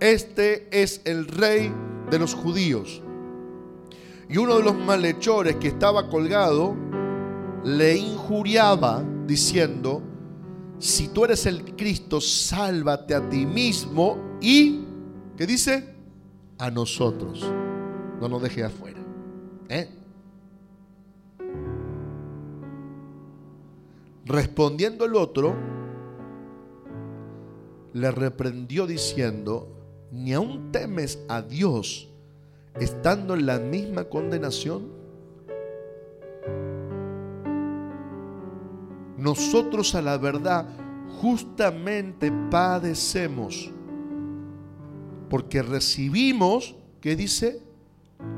Este 0.00 0.68
es 0.70 1.02
el 1.04 1.26
rey 1.26 1.72
de 2.10 2.18
los 2.18 2.34
judíos. 2.34 3.02
Y 4.28 4.38
uno 4.38 4.56
de 4.56 4.62
los 4.62 4.74
malhechores 4.74 5.56
que 5.56 5.68
estaba 5.68 6.08
colgado 6.08 6.74
le 7.62 7.96
injuriaba 7.96 9.04
diciendo, 9.26 10.02
si 10.78 11.08
tú 11.08 11.26
eres 11.26 11.44
el 11.44 11.76
Cristo, 11.76 12.20
sálvate 12.20 13.14
a 13.14 13.28
ti 13.28 13.44
mismo 13.44 14.38
y, 14.40 14.80
¿qué 15.36 15.46
dice? 15.46 15.94
A 16.58 16.70
nosotros. 16.70 17.44
No 18.20 18.28
nos 18.28 18.42
deje 18.42 18.64
afuera. 18.64 18.98
¿Eh? 19.68 20.01
Respondiendo 24.24 25.04
el 25.04 25.16
otro, 25.16 25.54
le 27.92 28.10
reprendió 28.10 28.86
diciendo, 28.86 29.68
ni 30.10 30.32
aún 30.32 30.70
temes 30.72 31.18
a 31.28 31.42
Dios 31.42 32.08
estando 32.78 33.34
en 33.34 33.46
la 33.46 33.58
misma 33.58 34.04
condenación. 34.04 34.90
Nosotros 39.16 39.94
a 39.94 40.02
la 40.02 40.18
verdad 40.18 40.66
justamente 41.20 42.32
padecemos 42.50 43.70
porque 45.32 45.62
recibimos, 45.62 46.76
¿qué 47.00 47.16
dice? 47.16 47.62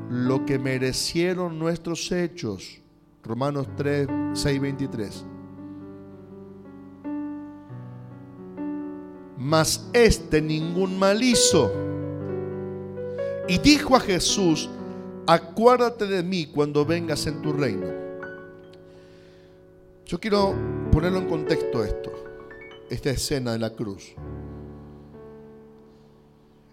Lo 0.09 0.45
que 0.45 0.57
merecieron 0.57 1.59
nuestros 1.59 2.09
hechos. 2.09 2.81
Romanos 3.21 3.67
3, 3.75 4.07
6, 4.31 4.61
23. 4.61 5.25
Mas 9.37 9.87
este 9.93 10.41
ningún 10.41 10.97
mal 10.97 11.21
hizo. 11.21 11.71
Y 13.47 13.57
dijo 13.59 13.95
a 13.95 13.99
Jesús, 13.99 14.69
acuérdate 15.27 16.05
de 16.07 16.23
mí 16.23 16.47
cuando 16.47 16.85
vengas 16.85 17.27
en 17.27 17.41
tu 17.41 17.53
reino. 17.53 17.87
Yo 20.05 20.19
quiero 20.19 20.55
ponerlo 20.91 21.19
en 21.19 21.27
contexto 21.27 21.83
esto, 21.83 22.11
esta 22.89 23.09
escena 23.09 23.53
de 23.53 23.59
la 23.59 23.71
cruz. 23.71 24.13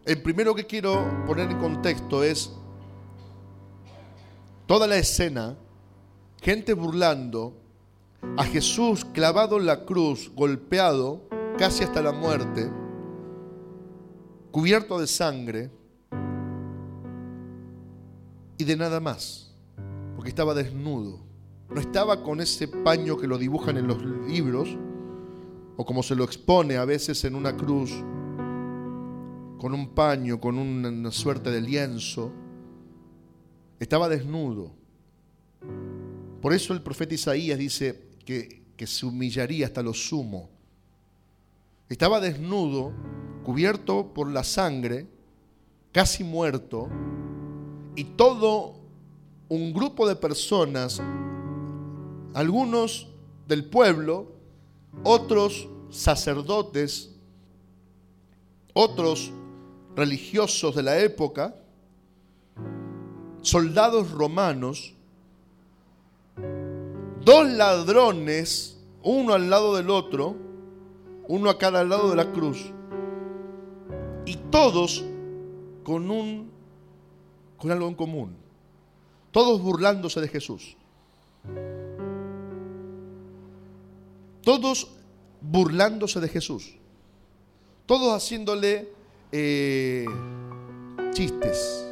El 0.05 0.21
primero 0.23 0.55
que 0.55 0.67
quiero 0.67 1.25
poner 1.27 1.51
en 1.51 1.59
contexto 1.59 2.23
es 2.25 2.53
toda 4.67 4.87
la 4.87 4.97
escena, 4.97 5.57
gente 6.41 6.75
burlando, 6.75 7.55
a 8.37 8.45
Jesús 8.45 9.05
clavado 9.05 9.59
en 9.59 9.67
la 9.67 9.85
cruz, 9.85 10.31
golpeado, 10.35 11.23
casi 11.59 11.85
hasta 11.85 12.03
la 12.03 12.13
muerte, 12.13 12.71
cubierto 14.51 14.99
de 14.99 15.07
sangre 15.07 15.71
y 18.59 18.65
de 18.65 18.77
nada 18.77 19.01
más, 19.01 19.55
porque 20.17 20.31
estaba 20.31 20.55
desnudo. 20.55 21.21
No 21.71 21.81
estaba 21.81 22.23
con 22.23 22.41
ese 22.41 22.69
paño 22.69 23.17
que 23.17 23.27
lo 23.27 23.39
dibujan 23.39 23.77
en 23.79 23.87
los 23.87 24.03
libros, 24.27 24.77
o 25.77 25.87
como 25.87 26.03
se 26.03 26.15
lo 26.15 26.25
expone 26.25 26.77
a 26.77 26.85
veces 26.85 27.25
en 27.25 27.35
una 27.35 27.57
cruz, 27.57 27.91
con 29.59 29.73
un 29.73 29.95
paño, 29.95 30.41
con 30.41 30.59
una 30.59 31.11
suerte 31.11 31.51
de 31.51 31.61
lienzo. 31.61 32.33
Estaba 33.79 34.09
desnudo. 34.09 34.75
Por 36.41 36.53
eso 36.53 36.75
el 36.75 36.83
profeta 36.83 37.15
Isaías 37.15 37.59
dice 37.59 38.11
que, 38.25 38.65
que 38.77 38.87
se 38.87 39.07
humillaría 39.07 39.67
hasta 39.67 39.83
lo 39.83 39.95
sumo 39.95 40.52
estaba 41.93 42.21
desnudo, 42.21 42.93
cubierto 43.45 44.13
por 44.15 44.31
la 44.31 44.45
sangre, 44.45 45.07
casi 45.93 46.25
muerto, 46.25 46.89
y 47.95 48.05
todo 48.05 48.77
un 49.49 49.75
grupo 49.75 50.09
de 50.09 50.17
personas, 50.17 51.03
algunos 52.35 53.09
del 53.47 53.67
pueblo, 53.67 54.33
otros 55.05 55.69
sacerdotes, 55.91 57.15
otros 58.73 59.31
religiosos 59.95 60.75
de 60.75 60.83
la 60.83 60.99
época, 60.99 61.55
soldados 63.43 64.11
romanos, 64.13 64.95
dos 67.23 67.51
ladrones, 67.51 68.79
uno 69.03 69.35
al 69.35 69.51
lado 69.51 69.77
del 69.77 69.91
otro, 69.91 70.52
uno 71.33 71.49
a 71.49 71.57
cada 71.57 71.83
lado 71.83 72.11
de 72.11 72.17
la 72.17 72.31
cruz, 72.31 72.71
y 74.27 74.37
todos 74.51 75.03
con 75.83 76.11
un 76.11 76.51
con 77.57 77.71
algo 77.71 77.89
en 77.89 77.95
común. 77.95 78.37
Todos 79.31 79.63
burlándose 79.63 80.21
de 80.21 80.29
Jesús. 80.29 80.77
Todos 84.43 84.91
burlándose 85.41 86.21
de 86.21 86.29
Jesús. 86.29 86.75
Todos 87.87 88.13
haciéndole 88.13 88.93
eh, 89.31 90.05
chistes 91.13 91.89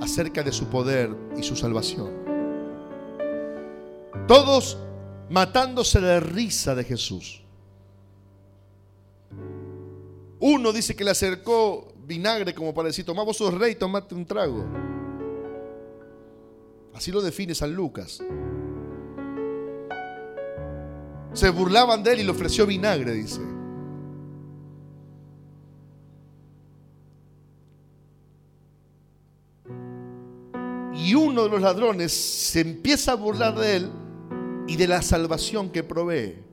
acerca 0.00 0.44
de 0.44 0.52
su 0.52 0.66
poder 0.66 1.16
y 1.36 1.42
su 1.42 1.56
salvación. 1.56 2.12
Todos 4.28 4.78
matándose 5.30 6.00
de 6.00 6.20
risa 6.20 6.76
de 6.76 6.84
Jesús. 6.84 7.42
Uno 10.40 10.72
dice 10.72 10.94
que 10.94 11.04
le 11.04 11.10
acercó 11.10 11.92
vinagre 12.04 12.54
como 12.54 12.72
para 12.72 12.88
decir, 12.88 13.04
toma 13.04 13.22
vos 13.22 13.36
sos 13.36 13.54
rey, 13.54 13.74
tomate 13.74 14.14
un 14.14 14.24
trago. 14.24 14.64
Así 16.94 17.12
lo 17.12 17.20
define 17.20 17.54
San 17.54 17.74
Lucas. 17.74 18.20
Se 21.32 21.50
burlaban 21.50 22.02
de 22.02 22.12
él 22.12 22.20
y 22.20 22.24
le 22.24 22.30
ofreció 22.30 22.66
vinagre, 22.66 23.12
dice. 23.12 23.40
Y 30.94 31.14
uno 31.14 31.44
de 31.44 31.50
los 31.50 31.60
ladrones 31.60 32.12
se 32.12 32.60
empieza 32.60 33.12
a 33.12 33.14
burlar 33.14 33.54
de 33.56 33.76
él 33.76 33.90
y 34.66 34.76
de 34.76 34.88
la 34.88 35.00
salvación 35.02 35.70
que 35.70 35.84
provee. 35.84 36.47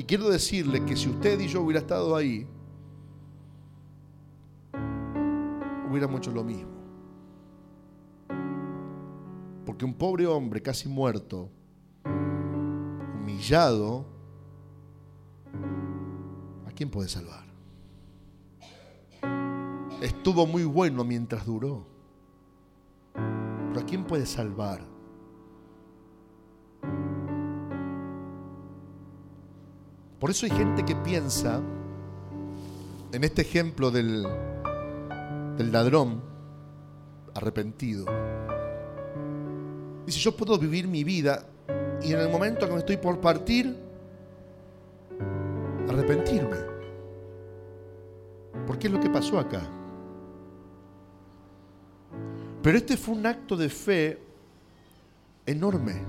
Y 0.00 0.04
quiero 0.04 0.30
decirle 0.30 0.82
que 0.86 0.96
si 0.96 1.10
usted 1.10 1.38
y 1.40 1.46
yo 1.46 1.60
hubiera 1.60 1.80
estado 1.80 2.16
ahí, 2.16 2.48
hubiéramos 5.90 6.20
hecho 6.20 6.30
lo 6.30 6.42
mismo. 6.42 6.70
Porque 9.66 9.84
un 9.84 9.92
pobre 9.92 10.26
hombre 10.26 10.62
casi 10.62 10.88
muerto, 10.88 11.50
humillado, 13.20 14.06
¿a 16.66 16.72
quién 16.72 16.90
puede 16.90 17.10
salvar? 17.10 17.44
Estuvo 20.00 20.46
muy 20.46 20.64
bueno 20.64 21.04
mientras 21.04 21.44
duró. 21.44 21.86
Pero 23.12 23.80
¿a 23.80 23.84
quién 23.84 24.04
puede 24.04 24.24
salvar? 24.24 24.80
Por 30.20 30.28
eso 30.28 30.44
hay 30.44 30.52
gente 30.52 30.84
que 30.84 30.94
piensa, 30.96 31.62
en 33.10 33.24
este 33.24 33.40
ejemplo 33.40 33.90
del, 33.90 34.22
del 35.56 35.72
ladrón 35.72 36.20
arrepentido, 37.34 38.04
dice, 40.04 40.18
yo 40.18 40.36
puedo 40.36 40.58
vivir 40.58 40.86
mi 40.86 41.04
vida 41.04 41.46
y 42.02 42.12
en 42.12 42.20
el 42.20 42.28
momento 42.28 42.66
que 42.66 42.72
me 42.74 42.80
estoy 42.80 42.98
por 42.98 43.18
partir, 43.18 43.74
arrepentirme. 45.88 46.56
¿Por 48.66 48.78
qué 48.78 48.88
es 48.88 48.92
lo 48.92 49.00
que 49.00 49.08
pasó 49.08 49.38
acá? 49.38 49.62
Pero 52.62 52.76
este 52.76 52.98
fue 52.98 53.14
un 53.14 53.24
acto 53.24 53.56
de 53.56 53.70
fe 53.70 54.18
enorme. 55.46 56.02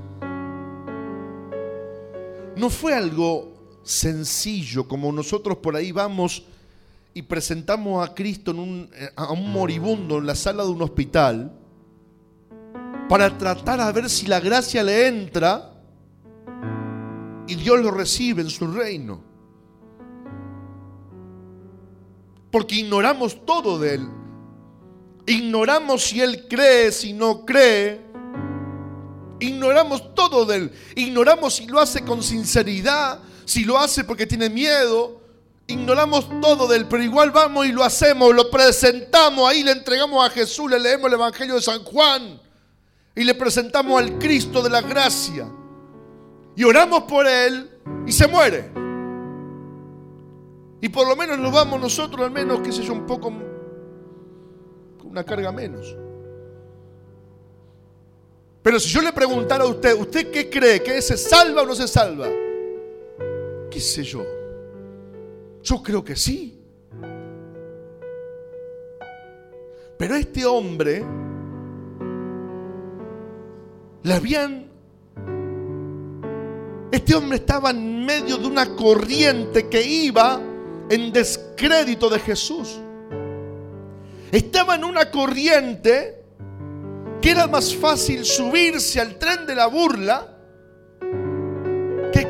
No 2.58 2.70
fue 2.70 2.94
algo 2.94 3.51
sencillo 3.84 4.88
como 4.88 5.12
nosotros 5.12 5.58
por 5.58 5.76
ahí 5.76 5.92
vamos 5.92 6.44
y 7.14 7.24
presentamos 7.24 8.08
a 8.08 8.14
Cristo 8.14 8.52
en 8.52 8.60
un, 8.60 8.90
a 9.16 9.32
un 9.32 9.52
moribundo 9.52 10.18
en 10.20 10.28
la 10.28 10.36
sala 10.36 10.64
de 10.64 10.70
un 10.70 10.82
hospital 10.82 11.52
para 13.10 13.38
tratar 13.38 13.82
a 13.82 13.92
ver 13.92 14.10
si 14.10 14.28
la 14.28 14.40
gracia 14.40 14.84
le 14.84 15.08
entra 15.08 15.74
y 17.48 17.56
Dios 17.56 17.82
lo 17.82 17.92
recibe 17.92 18.42
en 18.42 18.50
su 18.50 18.68
reino. 18.68 19.22
Porque 22.50 22.76
ignoramos 22.76 23.46
todo 23.46 23.78
de 23.80 23.96
Él. 23.96 24.08
Ignoramos 25.26 26.04
si 26.04 26.22
Él 26.22 26.48
cree, 26.48 26.92
si 26.94 27.12
no 27.12 27.46
cree. 27.46 28.00
Ignoramos 29.42 30.16
todo 30.16 30.46
de 30.46 30.56
Él. 30.56 30.72
Ignoramos 30.96 31.56
si 31.56 31.68
lo 31.68 31.82
hace 31.82 32.06
con 32.06 32.24
sinceridad, 32.24 33.20
si 33.52 33.66
lo 33.66 33.78
hace 33.78 34.06
porque 34.06 34.26
tiene 34.26 34.50
miedo. 34.50 35.20
Ignoramos 35.68 36.28
todo 36.42 36.68
de 36.68 36.78
Él, 36.78 36.88
pero 36.88 37.04
igual 37.04 37.32
vamos 37.32 37.66
y 37.66 37.72
lo 37.72 37.84
hacemos, 37.84 38.34
lo 38.34 38.50
presentamos, 38.50 39.50
ahí 39.50 39.64
le 39.64 39.72
entregamos 39.72 40.26
a 40.26 40.30
Jesús, 40.30 40.70
le 40.70 40.80
leemos 40.80 41.08
el 41.08 41.14
Evangelio 41.14 41.56
de 41.56 41.62
San 41.62 41.84
Juan 41.84 42.42
y 43.16 43.24
le 43.24 43.36
presentamos 43.36 44.02
al 44.02 44.18
Cristo 44.18 44.62
de 44.62 44.70
la 44.70 44.82
gracia. 44.82 45.50
Y 46.56 46.64
oramos 46.64 47.04
por 47.04 47.28
Él 47.28 47.70
y 48.06 48.12
se 48.12 48.28
muere. 48.28 48.72
Y 50.82 50.90
por 50.90 51.08
lo 51.08 51.16
menos 51.16 51.38
lo 51.38 51.52
vamos 51.52 51.80
nosotros, 51.80 52.26
al 52.26 52.32
menos, 52.32 52.62
qué 52.62 52.72
sé 52.72 52.84
yo, 52.84 52.94
un 52.94 53.06
poco 53.06 53.32
una 55.04 55.24
carga 55.24 55.52
menos. 55.52 55.96
Pero 58.64 58.80
si 58.80 58.90
yo 58.90 59.02
le 59.02 59.12
preguntara 59.12 59.64
a 59.64 59.68
usted, 59.68 59.94
¿usted 60.00 60.32
qué 60.32 60.50
cree? 60.50 60.82
¿Que 60.82 61.02
se 61.02 61.18
salva 61.18 61.62
o 61.64 61.66
no 61.66 61.76
se 61.76 61.88
salva? 61.88 62.28
¿Qué 63.72 63.80
sé 63.80 64.04
yo? 64.04 64.24
Yo 65.64 65.82
creo 65.82 66.04
que 66.04 66.16
sí. 66.16 66.60
Pero 69.98 70.16
este 70.16 70.46
hombre 70.46 71.04
le 74.04 74.14
habían... 74.14 74.70
Este 76.92 77.16
hombre 77.16 77.38
estaba 77.38 77.72
en 77.72 78.06
medio 78.06 78.38
de 78.38 78.46
una 78.46 78.76
corriente 78.76 79.70
que 79.70 79.82
iba 79.82 80.40
en 80.90 81.12
descrédito 81.12 82.10
de 82.10 82.20
Jesús 82.20 82.80
estaba 84.32 84.76
en 84.76 84.86
una 84.86 85.12
corriente 85.12 86.24
que 87.22 87.32
era 87.32 87.48
más 87.48 87.76
fácil 87.76 88.26
subirse 88.26 89.00
al 89.00 89.20
tren 89.20 89.46
de 89.46 89.56
la 89.56 89.68
burla 89.68 90.38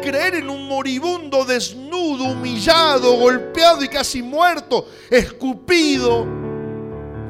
creer 0.02 0.36
en 0.36 0.50
un 0.50 0.68
moribundo 0.68 1.46
desnudo, 1.46 2.26
humillado, 2.26 3.18
golpeado 3.18 3.84
y 3.84 3.88
casi 3.88 4.22
muerto, 4.22 4.88
escupido 5.10 6.26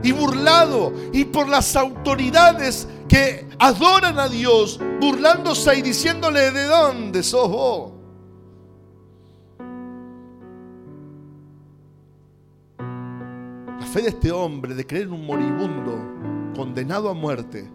y 0.03 0.11
burlado, 0.11 0.93
y 1.13 1.26
por 1.26 1.47
las 1.47 1.76
autoridades 1.76 2.88
que 3.07 3.47
adoran 3.59 4.17
a 4.17 4.28
Dios, 4.28 4.80
burlándose 4.99 5.78
y 5.78 5.82
diciéndole 5.82 6.51
de 6.51 6.63
dónde 6.63 7.22
sos 7.22 7.49
vos. 7.49 7.91
fe 13.91 14.01
de 14.03 14.09
este 14.09 14.32
hombre 14.32 14.74
de 14.74 14.88
creer 14.88 15.07
en 15.07 15.13
un 15.13 15.26
moribundo 15.26 15.99
condenado 16.55 17.09
a 17.09 17.13
muerte 17.13 17.69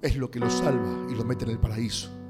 es 0.00 0.16
lo 0.16 0.30
que 0.30 0.38
lo 0.38 0.48
salva 0.48 1.10
y 1.10 1.16
lo 1.16 1.24
mete 1.24 1.44
en 1.44 1.50
el 1.50 1.58
paraíso. 1.58 2.21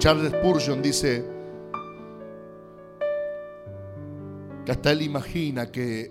Charles 0.00 0.32
Spurgeon 0.32 0.80
dice 0.80 1.22
que 4.64 4.72
hasta 4.72 4.92
él 4.92 5.02
imagina 5.02 5.70
que 5.70 6.10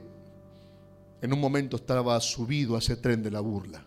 en 1.19 1.33
un 1.33 1.39
momento 1.41 1.77
estaba 1.77 2.19
subido 2.19 2.75
a 2.75 2.77
ese 2.77 2.97
tren 2.97 3.23
de 3.23 3.31
la 3.31 3.39
burla. 3.39 3.83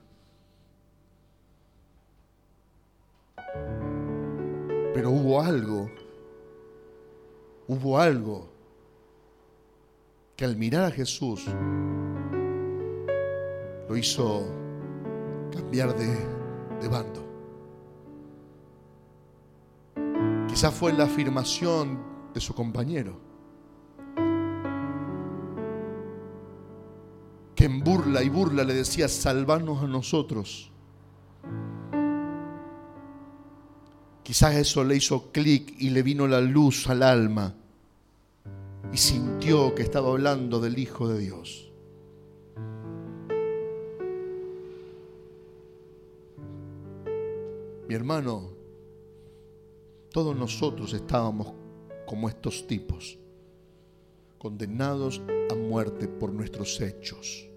Pero 4.93 5.11
hubo 5.11 5.41
algo, 5.41 5.89
hubo 7.69 7.97
algo 7.97 8.49
que 10.35 10.45
al 10.45 10.57
mirar 10.57 10.87
a 10.87 10.91
Jesús 10.91 11.45
lo 13.89 13.97
hizo 13.97 14.49
cambiar 15.53 15.97
de, 15.97 16.09
de 16.81 16.89
bando. 16.89 17.32
Quizás 20.53 20.75
fue 20.75 20.93
la 20.93 21.05
afirmación 21.05 21.99
de 22.35 22.39
su 22.39 22.55
compañero, 22.55 23.19
que 27.55 27.65
en 27.65 27.83
burla 27.83 28.23
y 28.23 28.29
burla 28.29 28.63
le 28.63 28.75
decía, 28.75 29.09
salvanos 29.09 29.83
a 29.83 29.87
nosotros. 29.87 30.71
Quizás 34.23 34.57
eso 34.57 34.85
le 34.85 34.97
hizo 34.97 35.33
clic 35.33 35.75
y 35.79 35.89
le 35.89 36.03
vino 36.03 36.27
la 36.27 36.43
luz 36.43 36.87
al 36.87 37.03
alma 37.03 37.55
y 38.93 38.99
sintió 38.99 39.75
que 39.75 39.81
estaba 39.81 40.11
hablando 40.11 40.61
del 40.61 40.79
Hijo 40.79 41.09
de 41.09 41.19
Dios. 41.19 41.73
Mi 47.89 47.95
hermano, 47.95 48.62
todos 50.13 50.37
nosotros 50.37 50.93
estábamos 50.93 51.55
como 52.07 52.29
estos 52.29 52.67
tipos, 52.67 53.19
condenados 54.39 55.23
a 55.51 55.55
muerte 55.55 56.07
por 56.07 56.33
nuestros 56.33 56.81
hechos. 56.81 57.49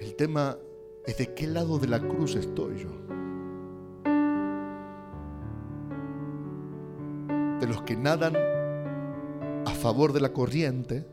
El 0.00 0.14
tema 0.16 0.58
es 1.06 1.18
de 1.18 1.32
qué 1.34 1.46
lado 1.46 1.78
de 1.78 1.86
la 1.86 2.00
cruz 2.00 2.34
estoy 2.34 2.78
yo. 2.78 2.90
De 7.60 7.66
los 7.66 7.82
que 7.82 7.96
nadan 7.96 8.34
a 9.64 9.70
favor 9.70 10.12
de 10.12 10.20
la 10.20 10.32
corriente. 10.32 11.06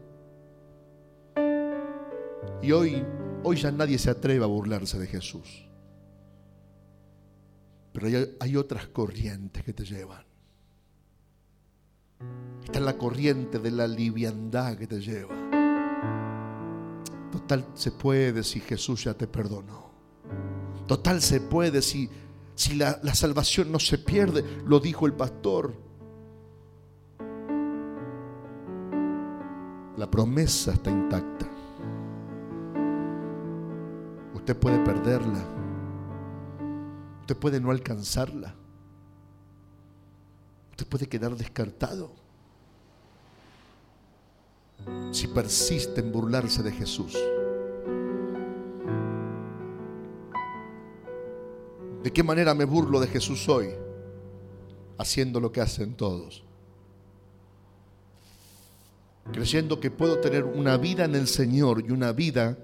Y 2.61 2.71
hoy, 2.71 3.05
hoy 3.43 3.57
ya 3.57 3.71
nadie 3.71 3.97
se 3.97 4.09
atreve 4.09 4.43
a 4.43 4.47
burlarse 4.47 4.97
de 4.97 5.07
Jesús. 5.07 5.72
Pero 7.93 8.07
hay, 8.39 8.55
otras 8.57 8.87
corrientes 8.87 9.63
que 9.63 9.71
te 9.71 9.85
llevan. 9.85 10.25
Está 12.63 12.79
la 12.79 12.97
corriente 12.97 13.59
de 13.59 13.69
la 13.69 13.87
liviandad 13.87 14.75
que 14.75 14.87
te 14.87 14.99
lleva. 14.99 15.35
Total 17.31 17.65
se 17.75 17.91
puede 17.91 18.43
si 18.43 18.59
Jesús 18.59 19.03
ya 19.03 19.13
te 19.13 19.27
perdonó. 19.27 19.91
Total 20.87 21.21
se 21.21 21.39
puede 21.39 21.83
si, 21.83 22.09
si 22.55 22.75
la, 22.75 22.99
la 23.03 23.13
salvación 23.13 23.71
no 23.71 23.79
se 23.79 23.99
pierde, 23.99 24.43
lo 24.65 24.79
dijo 24.79 25.05
el 25.05 25.13
pastor. 25.13 25.75
La 29.97 30.09
promesa 30.09 30.73
está 30.73 30.89
intacta. 30.89 31.47
Usted 34.33 34.57
puede 34.57 34.79
perderla. 34.79 35.62
Usted 37.23 37.37
puede 37.37 37.61
no 37.61 37.71
alcanzarla. 37.71 38.53
Usted 40.71 40.85
puede 40.87 41.07
quedar 41.07 41.33
descartado 41.37 42.11
si 45.11 45.27
persiste 45.27 46.01
en 46.01 46.11
burlarse 46.11 46.61
de 46.61 46.73
Jesús. 46.73 47.17
¿De 52.03 52.11
qué 52.11 52.23
manera 52.23 52.53
me 52.53 52.65
burlo 52.65 52.99
de 52.99 53.07
Jesús 53.07 53.47
hoy? 53.47 53.69
Haciendo 54.97 55.39
lo 55.39 55.49
que 55.49 55.61
hacen 55.61 55.95
todos. 55.95 56.43
Creyendo 59.31 59.79
que 59.79 59.91
puedo 59.91 60.19
tener 60.19 60.43
una 60.43 60.75
vida 60.75 61.05
en 61.05 61.15
el 61.15 61.27
Señor 61.27 61.85
y 61.87 61.91
una 61.91 62.11
vida 62.11 62.57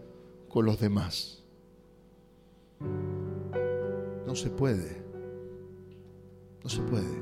con 0.49 0.65
los 0.65 0.81
demás. 0.81 1.38
No 4.29 4.35
se 4.35 4.51
puede. 4.51 5.03
No 6.63 6.69
se 6.69 6.83
puede. 6.83 7.19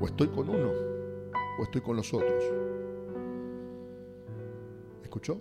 O 0.00 0.06
estoy 0.06 0.26
con 0.26 0.48
uno 0.48 0.72
o 1.56 1.62
estoy 1.62 1.80
con 1.82 1.94
los 1.94 2.12
otros. 2.12 2.42
¿Escuchó? 5.04 5.40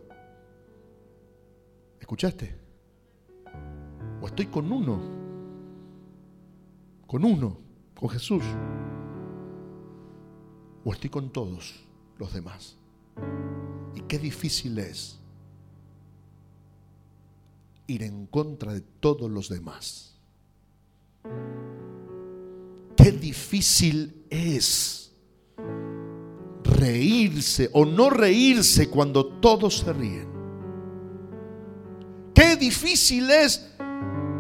¿Escuchaste? 1.99 2.55
O 4.21 4.27
estoy 4.27 4.45
con 4.45 4.71
uno, 4.71 4.99
con 7.07 7.25
uno, 7.25 7.57
con 7.99 8.09
Jesús. 8.09 8.43
O 10.85 10.93
estoy 10.93 11.09
con 11.09 11.31
todos 11.31 11.83
los 12.19 12.31
demás. 12.31 12.77
Y 13.95 14.01
qué 14.01 14.19
difícil 14.19 14.77
es 14.77 15.22
ir 17.87 18.03
en 18.03 18.25
contra 18.27 18.73
de 18.73 18.81
todos 18.81 19.29
los 19.29 19.49
demás. 19.49 20.15
Qué 22.95 23.11
difícil 23.11 24.25
es 24.29 25.13
reírse 26.63 27.69
o 27.73 27.85
no 27.85 28.09
reírse 28.09 28.89
cuando 28.89 29.25
todos 29.25 29.79
se 29.79 29.93
ríen. 29.93 30.27
Qué 32.33 32.55
difícil 32.55 33.29
es 33.29 33.69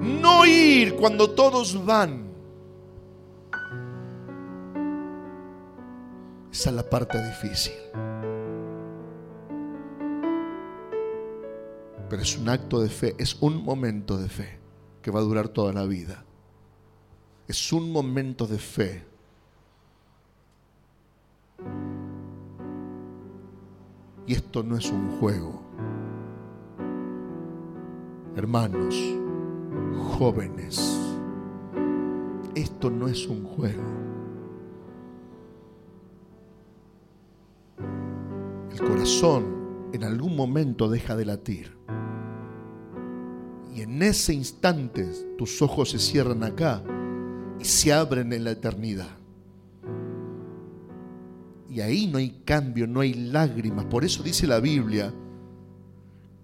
no 0.01 0.45
ir 0.45 0.95
cuando 0.95 1.29
todos 1.31 1.85
van. 1.85 2.31
Esa 6.51 6.69
es 6.69 6.75
la 6.75 6.89
parte 6.89 7.17
difícil. 7.23 7.73
Pero 12.13 12.21
es 12.21 12.37
un 12.37 12.47
acto 12.47 12.79
de 12.79 12.89
fe, 12.89 13.15
es 13.17 13.41
un 13.41 13.65
momento 13.65 14.19
de 14.19 14.29
fe 14.29 14.59
que 15.01 15.09
va 15.09 15.19
a 15.19 15.23
durar 15.23 15.49
toda 15.49 15.73
la 15.73 15.83
vida. 15.87 16.23
Es 17.47 17.73
un 17.73 17.91
momento 17.91 18.45
de 18.45 18.59
fe. 18.59 19.03
Y 24.27 24.33
esto 24.33 24.61
no 24.61 24.77
es 24.77 24.91
un 24.91 25.17
juego 25.17 25.63
hermanos, 28.35 28.95
jóvenes, 30.19 30.99
esto 32.53 32.91
no 32.91 33.07
es 33.07 33.27
un 33.27 33.43
juego. 33.43 33.83
El 38.71 38.79
corazón 38.87 39.89
en 39.93 40.03
algún 40.03 40.35
momento 40.35 40.89
deja 40.89 41.15
de 41.15 41.25
latir. 41.25 41.83
En 43.83 44.01
ese 44.01 44.33
instante 44.33 45.05
tus 45.37 45.61
ojos 45.61 45.89
se 45.89 45.99
cierran 45.99 46.41
acá 46.41 46.81
y 47.59 47.65
se 47.65 47.91
abren 47.91 48.31
en 48.31 48.45
la 48.45 48.51
eternidad. 48.51 49.09
Y 51.69 51.81
ahí 51.81 52.07
no 52.07 52.17
hay 52.17 52.29
cambio, 52.45 52.87
no 52.87 53.01
hay 53.01 53.13
lágrimas. 53.13 53.83
Por 53.83 54.05
eso 54.05 54.23
dice 54.23 54.47
la 54.47 54.61
Biblia 54.61 55.13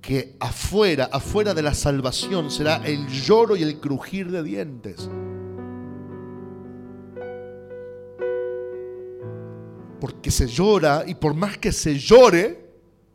que 0.01 0.35
afuera, 0.41 1.07
afuera 1.13 1.53
de 1.53 1.61
la 1.61 1.73
salvación 1.73 2.51
será 2.51 2.85
el 2.85 3.07
lloro 3.07 3.55
y 3.55 3.63
el 3.63 3.79
crujir 3.79 4.29
de 4.31 4.43
dientes. 4.43 5.09
Porque 10.01 10.29
se 10.29 10.45
llora 10.45 11.05
y 11.07 11.15
por 11.15 11.33
más 11.35 11.57
que 11.57 11.71
se 11.71 11.97
llore, 11.97 12.65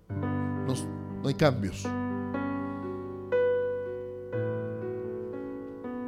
no 0.09 1.29
hay 1.29 1.35
cambios. 1.35 1.87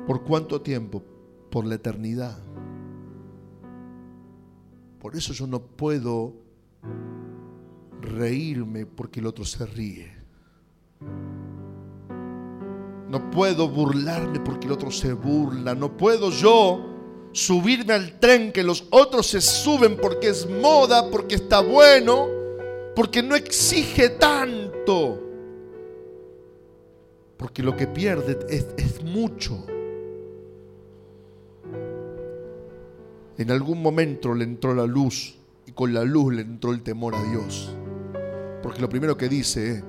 ¿Por 0.07 0.23
cuánto 0.23 0.61
tiempo? 0.61 1.03
Por 1.51 1.67
la 1.67 1.75
eternidad. 1.75 2.39
Por 5.01 5.17
eso 5.17 5.33
yo 5.33 5.47
no 5.47 5.61
puedo 5.61 6.35
reírme 8.01 8.87
porque 8.87 9.21
el 9.21 9.27
otro 9.27 9.45
se 9.45 9.67
ríe. 9.67 10.13
No 13.09 13.31
puedo 13.31 13.69
burlarme 13.69 14.41
porque 14.41 14.67
el 14.67 14.73
otro 14.73 14.91
se 14.91 15.13
burla. 15.13 15.75
No 15.75 15.97
puedo 15.97 16.31
yo 16.31 16.85
subirme 17.33 17.93
al 17.93 18.19
tren 18.19 18.53
que 18.53 18.63
los 18.63 18.87
otros 18.91 19.27
se 19.27 19.41
suben 19.41 19.97
porque 19.97 20.29
es 20.29 20.49
moda, 20.49 21.11
porque 21.11 21.35
está 21.35 21.61
bueno, 21.61 22.29
porque 22.95 23.23
no 23.23 23.35
exige 23.35 24.11
tanto. 24.11 25.23
Porque 27.37 27.63
lo 27.63 27.77
que 27.77 27.87
pierde 27.87 28.39
es, 28.49 28.67
es 28.77 29.03
mucho. 29.03 29.67
En 33.39 33.51
algún 33.51 33.83
momento 33.83 34.35
le 34.35 34.45
entró 34.45 34.75
la 34.75 34.87
luz 34.87 35.39
y 35.67 35.73
con 35.73 35.93
la 35.93 36.05
luz 36.05 36.35
le 36.35 36.43
entró 36.43 36.73
el 36.73 36.83
temor 36.83 37.15
a 37.15 37.23
Dios. 37.31 37.75
Porque 38.63 38.81
lo 38.81 38.89
primero 38.89 39.17
que 39.17 39.29
dice 39.29 39.85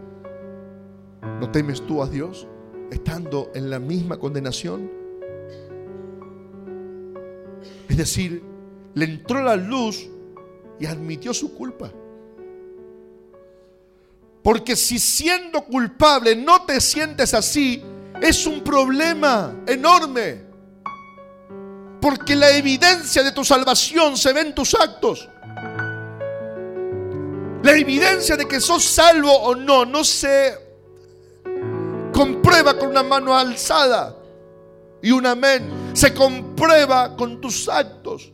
¿No 1.39 1.52
temes 1.52 1.86
tú 1.86 2.02
a 2.02 2.08
Dios 2.08 2.48
estando 2.91 3.52
en 3.54 3.70
la 3.70 3.80
misma 3.80 4.18
condenación? 4.18 4.89
Es 7.88 7.98
decir, 7.98 8.41
le 8.95 9.06
entró 9.06 9.43
la 9.43 9.56
luz 9.56 10.10
y 10.80 10.86
admitió 10.86 11.34
su 11.34 11.54
culpa. 11.54 11.91
Porque 14.41 14.76
si 14.76 14.98
siendo 14.98 15.64
culpable 15.66 16.36
no 16.36 16.64
te 16.66 16.82
sientes 16.82 17.34
así, 17.34 17.84
es 18.20 18.48
un 18.48 18.64
problema 18.64 19.64
enorme. 19.68 20.47
Porque 22.02 22.36
la 22.36 22.50
evidencia 22.52 23.24
de 23.24 23.32
tu 23.32 23.43
salvación 23.43 24.18
se 24.18 24.34
ve 24.34 24.41
en 24.41 24.56
tus 24.56 24.76
actos. 24.76 25.28
La 27.64 27.76
evidencia 27.76 28.38
de 28.38 28.48
que 28.48 28.62
sos 28.62 28.84
salvo 28.84 29.32
o 29.32 29.56
no, 29.56 29.86
no 29.86 30.04
se 30.04 30.58
comprueba 32.14 32.78
con 32.78 32.89
una 32.89 33.04
mano 33.04 33.36
alzada 33.36 34.16
y 35.02 35.12
un 35.12 35.26
amén. 35.26 35.91
Se 35.93 36.14
comprueba 36.14 37.16
con 37.16 37.41
tus 37.41 37.68
actos. 37.68 38.32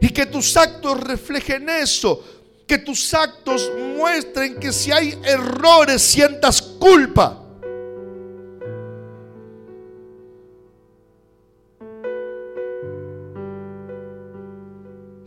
Y 0.00 0.08
que 0.10 0.26
tus 0.26 0.56
actos 0.56 1.00
reflejen 1.00 1.68
eso. 1.68 2.22
Que 2.66 2.78
tus 2.78 3.12
actos 3.14 3.70
muestren 3.96 4.58
que 4.58 4.72
si 4.72 4.92
hay 4.92 5.18
errores 5.24 6.02
sientas 6.02 6.62
culpa. 6.62 7.43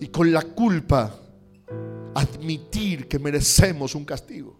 Y 0.08 0.10
con 0.10 0.32
la 0.32 0.41
culpa 0.41 1.20
admitir 2.16 3.10
que 3.10 3.20
merecemos 3.20 3.93
un 3.93 4.05
castigo. 4.05 4.55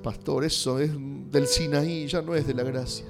Pastor, 0.00 0.44
eso 0.44 0.78
es 0.78 0.92
del 1.28 1.48
Sinaí, 1.48 2.06
ya 2.06 2.22
no 2.22 2.36
es 2.36 2.46
de 2.46 2.54
la 2.54 2.62
gracia. 2.62 3.06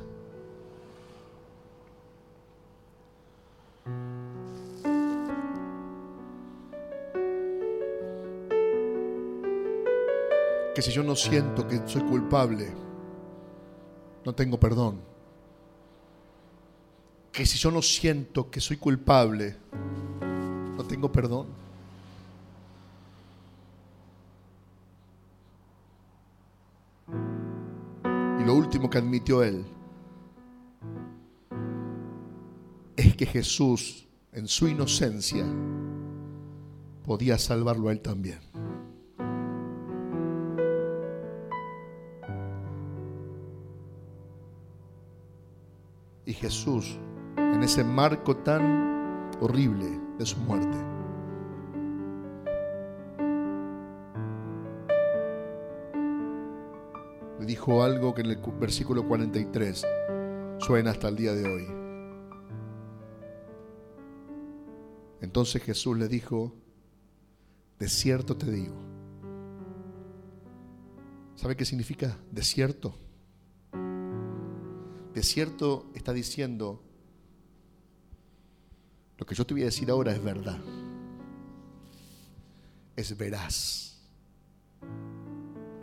Que 10.74 10.80
si 10.80 10.93
yo 10.93 11.03
no 11.03 11.14
siento 11.14 11.68
que 11.68 11.82
soy 11.84 12.01
culpable, 12.05 12.72
no 14.24 14.34
tengo 14.34 14.59
perdón. 14.59 15.16
Que 17.37 17.45
si 17.45 17.59
yo 17.59 17.70
no 17.70 17.82
siento 17.82 18.51
que 18.51 18.62
soy 18.62 18.78
culpable, 18.78 19.55
no 20.74 20.82
tengo 20.84 21.12
perdón. 21.12 21.47
Y 28.41 28.43
lo 28.43 28.55
último 28.55 28.89
que 28.89 28.97
admitió 28.97 29.43
él 29.43 29.66
es 32.97 33.14
que 33.14 33.26
Jesús, 33.26 34.07
en 34.32 34.49
su 34.49 34.66
inocencia, 34.66 35.45
podía 37.05 37.37
salvarlo 37.37 37.91
a 37.91 37.93
él 37.93 38.01
también. 38.01 38.41
Y 46.24 46.32
Jesús, 46.32 46.99
en 47.37 47.62
ese 47.62 47.84
marco 47.84 48.37
tan 48.37 49.30
horrible, 49.41 50.01
de 50.18 50.26
su 50.26 50.39
muerte. 50.39 50.76
Le 57.39 57.47
dijo 57.47 57.82
algo 57.82 58.14
que 58.14 58.22
en 58.22 58.30
el 58.30 58.39
versículo 58.59 59.07
43 59.07 59.87
suena 60.59 60.91
hasta 60.91 61.09
el 61.09 61.16
día 61.16 61.32
de 61.32 61.47
hoy. 61.47 61.66
Entonces 65.20 65.62
Jesús 65.62 65.97
le 65.99 66.09
dijo, 66.09 66.55
de 67.78 67.89
cierto 67.89 68.37
te 68.37 68.51
digo. 68.51 68.74
¿Sabe 71.34 71.57
qué 71.57 71.66
significa 71.66 72.16
desierto? 72.30 72.95
Desierto 75.12 75.91
está 75.95 76.12
diciendo, 76.12 76.86
lo 79.19 79.25
que 79.25 79.35
yo 79.35 79.47
te 79.47 79.55
voy 79.55 79.62
a 79.62 79.67
decir 79.67 79.91
ahora 79.91 80.12
es 80.12 80.23
verdad. 80.23 80.59
Es 82.97 83.17
veraz. 83.17 83.99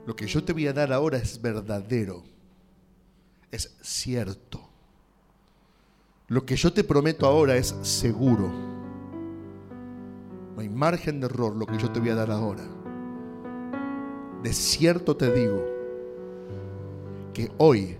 Lo 0.05 0.15
que 0.15 0.27
yo 0.27 0.43
te 0.43 0.53
voy 0.53 0.67
a 0.67 0.73
dar 0.73 0.91
ahora 0.91 1.17
es 1.17 1.41
verdadero. 1.41 2.23
Es 3.51 3.75
cierto. 3.81 4.61
Lo 6.27 6.45
que 6.45 6.55
yo 6.55 6.73
te 6.73 6.83
prometo 6.83 7.25
ahora 7.25 7.55
es 7.55 7.75
seguro. 7.81 8.49
No 10.55 10.61
hay 10.61 10.69
margen 10.69 11.19
de 11.19 11.25
error 11.25 11.55
lo 11.55 11.65
que 11.65 11.77
yo 11.77 11.91
te 11.91 11.99
voy 11.99 12.09
a 12.09 12.15
dar 12.15 12.31
ahora. 12.31 12.63
De 14.43 14.53
cierto 14.53 15.15
te 15.15 15.31
digo 15.31 15.63
que 17.33 17.51
hoy 17.57 17.97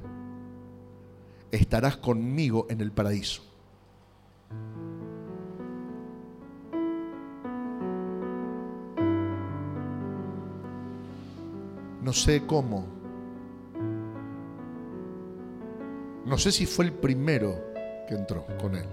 estarás 1.52 1.98
conmigo 1.98 2.68
en 2.70 2.82
el 2.82 2.92
paraíso. 2.92 3.53
No 12.04 12.12
sé 12.12 12.45
cómo. 12.45 12.86
No 16.26 16.38
sé 16.38 16.51
si 16.51 16.66
fue 16.66 16.86
el 16.86 16.93
primero 16.93 17.64
que 18.08 18.16
entró 18.16 18.45
con 18.60 18.76
él. 18.76 18.88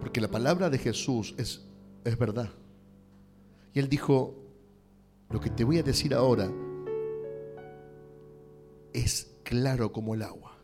Porque 0.00 0.20
la 0.20 0.28
palabra 0.28 0.70
de 0.70 0.78
Jesús 0.78 1.34
es, 1.36 1.62
es 2.04 2.18
verdad. 2.18 2.50
Y 3.74 3.80
él 3.80 3.88
dijo, 3.90 4.34
lo 5.28 5.40
que 5.40 5.50
te 5.50 5.64
voy 5.64 5.78
a 5.78 5.82
decir 5.82 6.14
ahora 6.14 6.50
es 8.94 9.30
claro 9.42 9.92
como 9.92 10.14
el 10.14 10.22
agua. 10.22 10.56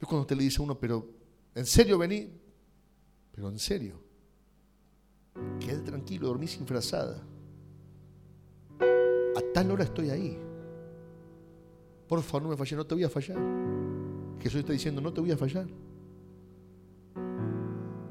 Yo 0.00 0.06
cuando 0.06 0.22
usted 0.22 0.36
le 0.36 0.44
dice 0.44 0.62
a 0.62 0.64
uno, 0.64 0.78
pero 0.78 1.06
¿en 1.54 1.66
serio 1.66 1.98
vení? 1.98 2.30
Pero 3.32 3.50
en 3.50 3.58
serio. 3.58 4.11
Quédate 5.60 5.90
tranquilo, 5.90 6.28
dormí 6.28 6.46
sin 6.46 6.66
frazada. 6.66 7.22
A 8.80 9.40
tal 9.54 9.70
hora 9.70 9.84
estoy 9.84 10.10
ahí. 10.10 10.38
Por 12.08 12.20
favor, 12.22 12.42
no 12.42 12.48
me 12.50 12.56
falles, 12.56 12.76
no 12.76 12.84
te 12.84 12.94
voy 12.94 13.04
a 13.04 13.08
fallar. 13.08 13.38
Jesús 14.40 14.60
está 14.60 14.72
diciendo, 14.72 15.00
no 15.00 15.12
te 15.12 15.20
voy 15.20 15.30
a 15.30 15.36
fallar. 15.36 15.66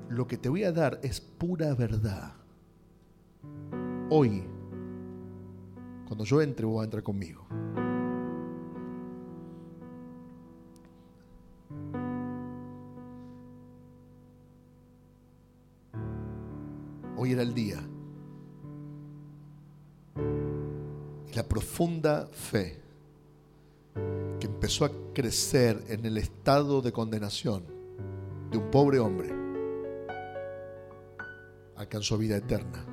Lo 0.10 0.28
que 0.28 0.38
te 0.38 0.50
voy 0.50 0.64
a 0.64 0.72
dar 0.72 1.00
es 1.04 1.22
pura 1.22 1.74
verdad. 1.76 2.34
Hoy, 4.10 4.44
cuando 6.08 6.24
yo 6.26 6.42
entre, 6.42 6.66
vos 6.66 6.76
vas 6.76 6.82
a 6.82 6.86
entrar 6.86 7.04
conmigo. 7.04 7.46
Era 17.32 17.44
el 17.44 17.54
día. 17.54 17.82
Y 21.30 21.34
la 21.34 21.44
profunda 21.44 22.28
fe 22.28 22.78
que 24.38 24.48
empezó 24.48 24.84
a 24.84 24.92
crecer 25.14 25.82
en 25.88 26.06
el 26.06 26.18
estado 26.18 26.82
de 26.82 26.92
condenación 26.92 27.64
de 28.52 28.58
un 28.58 28.70
pobre 28.70 29.00
hombre 29.00 29.30
alcanzó 31.78 32.18
vida 32.18 32.36
eterna. 32.36 32.86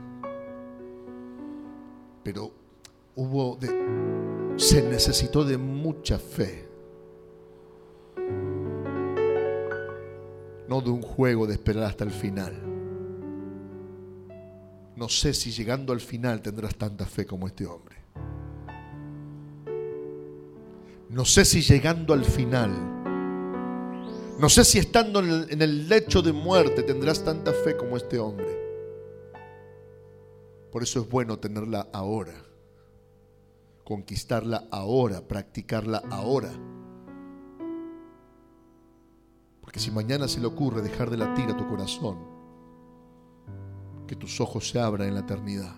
Pero 2.23 2.53
hubo 3.17 3.57
de, 3.57 4.55
se 4.57 4.89
necesitó 4.89 5.45
de 5.45 5.59
mucha 5.59 6.17
fe. 6.21 6.69
No 10.69 10.81
de 10.81 10.91
un 10.91 11.03
juego 11.03 11.45
de 11.45 11.55
esperar 11.55 11.83
hasta 11.83 12.05
el 12.05 12.13
final. 12.13 12.68
No 14.99 15.09
sé 15.09 15.33
si 15.33 15.53
llegando 15.53 15.93
al 15.93 16.01
final 16.01 16.43
tendrás 16.43 16.75
tanta 16.75 17.07
fe 17.07 17.25
como 17.25 17.47
este 17.47 17.65
hombre. 17.65 17.99
No 21.09 21.25
sé 21.25 21.45
si 21.45 21.63
llegando 21.63 22.13
al 22.13 22.25
final, 22.25 22.73
no 24.41 24.49
sé 24.49 24.65
si 24.65 24.81
estando 24.81 25.21
en 25.21 25.63
el, 25.63 25.89
lecho 25.89 26.21
de 26.21 26.33
muerte 26.33 26.83
tendrás 26.83 27.23
tanta 27.23 27.53
fe 27.53 27.77
como 27.77 27.97
este 27.97 28.19
hombre. 28.19 28.49
Por 30.73 30.83
eso 30.83 31.01
es 31.01 31.09
bueno 31.09 31.39
tenerla 31.39 31.87
ahora, 31.93 32.35
conquistarla 33.85 34.67
ahora, 34.73 35.21
practicarla 35.21 36.03
ahora. 36.11 36.51
Porque 39.61 39.79
si 39.79 39.93
mañana 39.93 40.27
se 40.27 40.41
le 40.41 40.49
ocurre 40.49 40.83
dejar 40.83 41.09
de 41.09 41.19
latir 41.19 41.49
a 41.51 41.57
tu 41.57 41.69
corazón, 41.69 42.38
que 44.09 44.17
tus 44.17 44.41
ojos 44.41 44.69
se 44.71 44.81
abran 44.81 45.07
en 45.07 45.15
la 45.15 45.21
eternidad, 45.21 45.77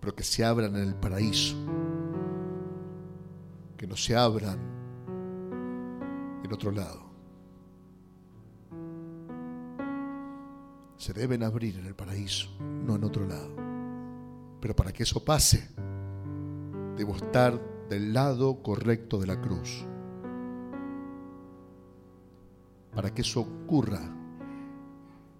pero 0.00 0.16
que 0.16 0.24
se 0.24 0.44
abran 0.44 0.74
en 0.74 0.88
el 0.88 0.94
paraíso, 0.96 1.54
que 3.76 3.86
no 3.86 3.96
se 3.96 4.16
abran 4.16 4.58
en 6.42 6.52
otro 6.52 6.72
lado. 6.72 7.04
Se 10.96 11.12
deben 11.12 11.42
abrir 11.42 11.78
en 11.78 11.86
el 11.86 11.94
paraíso, 11.94 12.48
no 12.58 12.96
en 12.96 13.04
otro 13.04 13.26
lado. 13.26 13.54
Pero 14.60 14.74
para 14.74 14.92
que 14.92 15.02
eso 15.02 15.22
pase, 15.22 15.68
debo 16.96 17.14
estar 17.14 17.60
del 17.90 18.14
lado 18.14 18.62
correcto 18.62 19.20
de 19.20 19.26
la 19.26 19.38
cruz. 19.38 19.84
Para 22.94 23.12
que 23.12 23.20
eso 23.20 23.40
ocurra, 23.40 24.23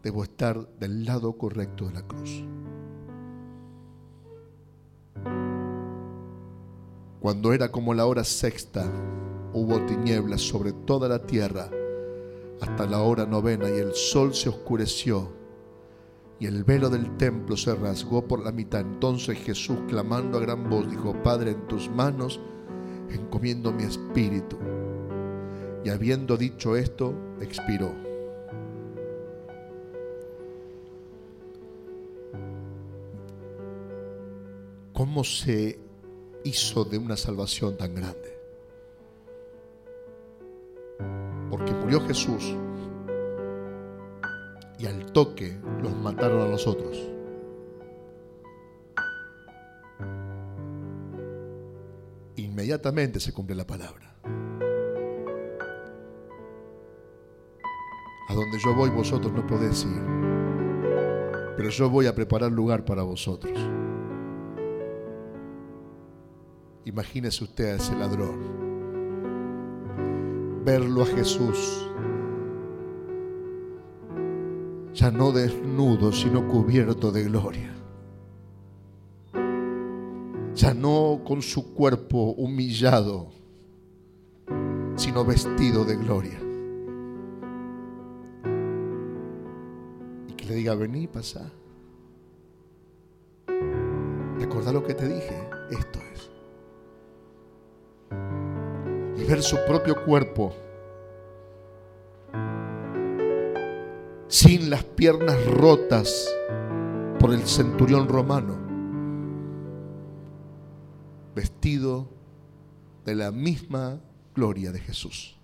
debo 0.04 0.22
estar 0.22 0.68
del 0.78 1.06
lado 1.06 1.32
correcto 1.38 1.86
de 1.86 1.94
la 1.94 2.02
cruz. 2.06 2.44
Cuando 7.20 7.54
era 7.54 7.72
como 7.72 7.94
la 7.94 8.04
hora 8.04 8.22
sexta, 8.22 8.84
hubo 9.54 9.80
tinieblas 9.86 10.42
sobre 10.42 10.74
toda 10.74 11.08
la 11.08 11.26
tierra 11.26 11.70
hasta 12.60 12.86
la 12.86 13.00
hora 13.00 13.24
novena 13.24 13.70
y 13.70 13.78
el 13.78 13.94
sol 13.94 14.34
se 14.34 14.50
oscureció 14.50 15.32
y 16.38 16.46
el 16.46 16.64
velo 16.64 16.90
del 16.90 17.16
templo 17.16 17.56
se 17.56 17.74
rasgó 17.74 18.28
por 18.28 18.44
la 18.44 18.52
mitad. 18.52 18.80
Entonces 18.80 19.38
Jesús, 19.38 19.78
clamando 19.88 20.36
a 20.36 20.42
gran 20.42 20.68
voz, 20.68 20.90
dijo, 20.90 21.14
Padre, 21.22 21.52
en 21.52 21.66
tus 21.66 21.88
manos 21.88 22.40
encomiendo 23.08 23.72
mi 23.72 23.84
espíritu. 23.84 24.58
Y 25.82 25.88
habiendo 25.88 26.36
dicho 26.36 26.76
esto, 26.76 27.14
expiró. 27.40 28.03
¿Cómo 35.14 35.22
se 35.22 35.78
hizo 36.42 36.84
de 36.84 36.98
una 36.98 37.16
salvación 37.16 37.76
tan 37.76 37.94
grande? 37.94 38.36
Porque 41.48 41.72
murió 41.72 42.00
Jesús 42.00 42.56
y 44.76 44.86
al 44.86 45.12
toque 45.12 45.56
los 45.84 45.94
mataron 45.98 46.40
a 46.42 46.48
los 46.48 46.66
otros. 46.66 46.98
Inmediatamente 52.34 53.20
se 53.20 53.32
cumple 53.32 53.54
la 53.54 53.68
palabra. 53.68 54.16
A 58.28 58.34
donde 58.34 58.58
yo 58.58 58.74
voy 58.74 58.90
vosotros 58.90 59.32
no 59.32 59.46
podéis 59.46 59.84
ir, 59.84 60.02
pero 61.56 61.68
yo 61.70 61.88
voy 61.88 62.06
a 62.08 62.14
preparar 62.16 62.50
lugar 62.50 62.84
para 62.84 63.04
vosotros. 63.04 63.56
Imagínese 66.84 67.44
usted 67.44 67.64
a 67.64 67.76
ese 67.76 67.94
ladrón, 67.96 68.38
verlo 70.64 71.02
a 71.02 71.06
Jesús 71.06 71.84
ya 74.94 75.10
no 75.10 75.32
desnudo, 75.32 76.12
sino 76.12 76.46
cubierto 76.46 77.10
de 77.10 77.24
gloria. 77.24 77.74
Ya 80.54 80.72
no 80.72 81.20
con 81.26 81.42
su 81.42 81.74
cuerpo 81.74 82.30
humillado, 82.36 83.32
sino 84.94 85.24
vestido 85.24 85.84
de 85.84 85.96
gloria. 85.96 86.38
Y 90.28 90.32
que 90.34 90.46
le 90.46 90.54
diga, 90.54 90.76
vení, 90.76 91.08
pasa. 91.08 91.50
¿Te 93.48 94.44
acordás 94.44 94.72
lo 94.72 94.84
que 94.84 94.94
te 94.94 95.08
dije? 95.08 95.50
Esto 95.70 95.98
es. 96.12 96.13
Ver 99.24 99.42
su 99.42 99.56
propio 99.66 100.04
cuerpo 100.04 100.54
sin 104.28 104.68
las 104.70 104.84
piernas 104.84 105.44
rotas 105.46 106.34
por 107.18 107.32
el 107.32 107.42
centurión 107.46 108.08
romano, 108.08 108.56
vestido 111.34 112.08
de 113.04 113.14
la 113.14 113.30
misma 113.30 114.00
gloria 114.34 114.72
de 114.72 114.80
Jesús. 114.80 115.36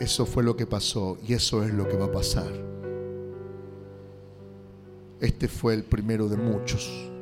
Eso 0.00 0.26
fue 0.26 0.42
lo 0.42 0.56
que 0.56 0.66
pasó 0.66 1.18
y 1.26 1.34
eso 1.34 1.62
es 1.62 1.72
lo 1.72 1.88
que 1.88 1.96
va 1.96 2.06
a 2.06 2.12
pasar. 2.12 2.52
Este 5.20 5.48
fue 5.48 5.74
el 5.74 5.84
primero 5.84 6.28
de 6.28 6.36
muchos 6.36 7.13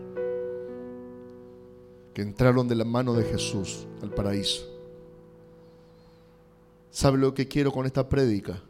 que 2.14 2.22
entraron 2.22 2.68
de 2.68 2.74
la 2.74 2.84
mano 2.84 3.14
de 3.14 3.24
Jesús 3.24 3.86
al 4.02 4.10
paraíso. 4.10 4.68
¿Sabe 6.90 7.18
lo 7.18 7.32
que 7.32 7.48
quiero 7.48 7.72
con 7.72 7.86
esta 7.86 8.06
prédica? 8.06 8.62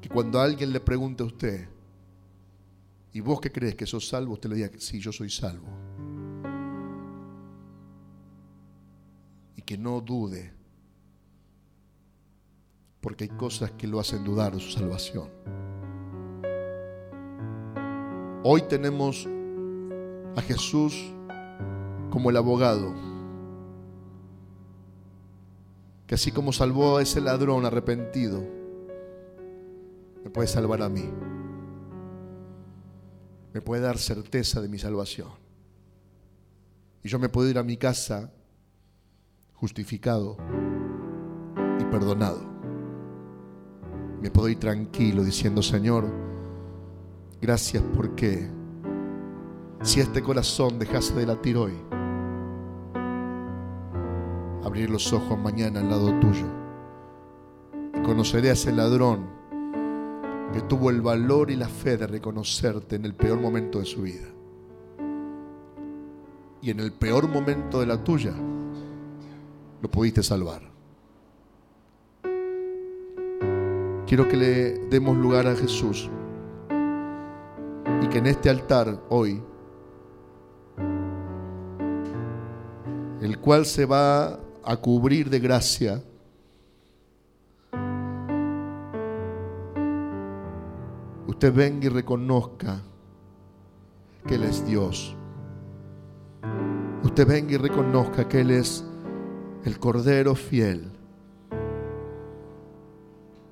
Que 0.00 0.08
cuando 0.08 0.40
alguien 0.40 0.72
le 0.72 0.78
pregunte 0.80 1.22
a 1.24 1.26
usted, 1.26 1.68
¿y 3.12 3.20
vos 3.20 3.40
qué 3.40 3.50
crees 3.50 3.74
que 3.74 3.86
sos 3.86 4.06
salvo? 4.08 4.34
Usted 4.34 4.50
le 4.50 4.56
diga, 4.56 4.70
sí, 4.78 5.00
yo 5.00 5.10
soy 5.10 5.30
salvo. 5.30 5.66
Y 9.56 9.62
que 9.62 9.76
no 9.76 10.00
dude, 10.00 10.52
porque 13.00 13.24
hay 13.24 13.30
cosas 13.30 13.72
que 13.72 13.88
lo 13.88 13.98
hacen 13.98 14.22
dudar 14.22 14.54
de 14.54 14.60
su 14.60 14.70
salvación. 14.70 15.28
Hoy 18.44 18.62
tenemos 18.62 19.28
a 20.36 20.42
Jesús 20.42 20.94
como 22.10 22.30
el 22.30 22.36
abogado 22.36 22.92
que 26.12 26.16
así 26.16 26.30
como 26.30 26.52
salvó 26.52 26.98
a 26.98 27.02
ese 27.02 27.22
ladrón 27.22 27.64
arrepentido, 27.64 28.44
me 30.22 30.28
puede 30.28 30.46
salvar 30.46 30.82
a 30.82 30.90
mí. 30.90 31.08
Me 33.54 33.62
puede 33.62 33.80
dar 33.80 33.96
certeza 33.96 34.60
de 34.60 34.68
mi 34.68 34.78
salvación. 34.78 35.30
Y 37.02 37.08
yo 37.08 37.18
me 37.18 37.30
puedo 37.30 37.48
ir 37.48 37.56
a 37.56 37.62
mi 37.62 37.78
casa 37.78 38.30
justificado 39.54 40.36
y 41.80 41.84
perdonado. 41.84 42.42
Me 44.20 44.30
puedo 44.30 44.50
ir 44.50 44.58
tranquilo 44.58 45.24
diciendo, 45.24 45.62
Señor, 45.62 46.04
gracias 47.40 47.82
porque 47.96 48.50
si 49.82 50.00
este 50.00 50.22
corazón 50.22 50.78
dejase 50.78 51.14
de 51.14 51.26
latir 51.26 51.56
hoy, 51.56 51.72
abrir 54.64 54.88
los 54.90 55.12
ojos 55.12 55.38
mañana 55.38 55.80
al 55.80 55.90
lado 55.90 56.18
tuyo. 56.20 56.46
Y 57.94 58.02
conoceré 58.02 58.50
a 58.50 58.52
ese 58.52 58.72
ladrón 58.72 59.26
que 60.52 60.60
tuvo 60.62 60.90
el 60.90 61.00
valor 61.00 61.50
y 61.50 61.56
la 61.56 61.68
fe 61.68 61.96
de 61.96 62.06
reconocerte 62.06 62.96
en 62.96 63.04
el 63.04 63.14
peor 63.14 63.40
momento 63.40 63.80
de 63.80 63.84
su 63.84 64.02
vida. 64.02 64.28
Y 66.60 66.70
en 66.70 66.78
el 66.78 66.92
peor 66.92 67.28
momento 67.28 67.80
de 67.80 67.86
la 67.86 68.02
tuya, 68.02 68.34
lo 69.80 69.90
pudiste 69.90 70.22
salvar. 70.22 70.62
Quiero 74.06 74.28
que 74.28 74.36
le 74.36 74.78
demos 74.88 75.16
lugar 75.16 75.46
a 75.46 75.56
Jesús 75.56 76.08
y 78.00 78.06
que 78.08 78.18
en 78.18 78.26
este 78.26 78.50
altar 78.50 79.00
hoy, 79.08 79.42
el 83.22 83.38
cual 83.38 83.66
se 83.66 83.86
va 83.86 84.40
a 84.64 84.76
cubrir 84.78 85.30
de 85.30 85.38
gracia. 85.38 86.02
Usted 91.28 91.54
venga 91.54 91.86
y 91.86 91.88
reconozca 91.88 92.82
que 94.26 94.34
Él 94.34 94.42
es 94.42 94.66
Dios. 94.66 95.14
Usted 97.04 97.24
venga 97.24 97.52
y 97.52 97.56
reconozca 97.58 98.28
que 98.28 98.40
Él 98.40 98.50
es 98.50 98.84
el 99.64 99.78
Cordero 99.78 100.34
fiel. 100.34 100.90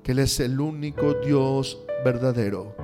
Que 0.03 0.11
Él 0.11 0.19
es 0.19 0.37
el 0.41 0.59
único 0.59 1.13
Dios 1.13 1.81
verdadero. 2.03 2.75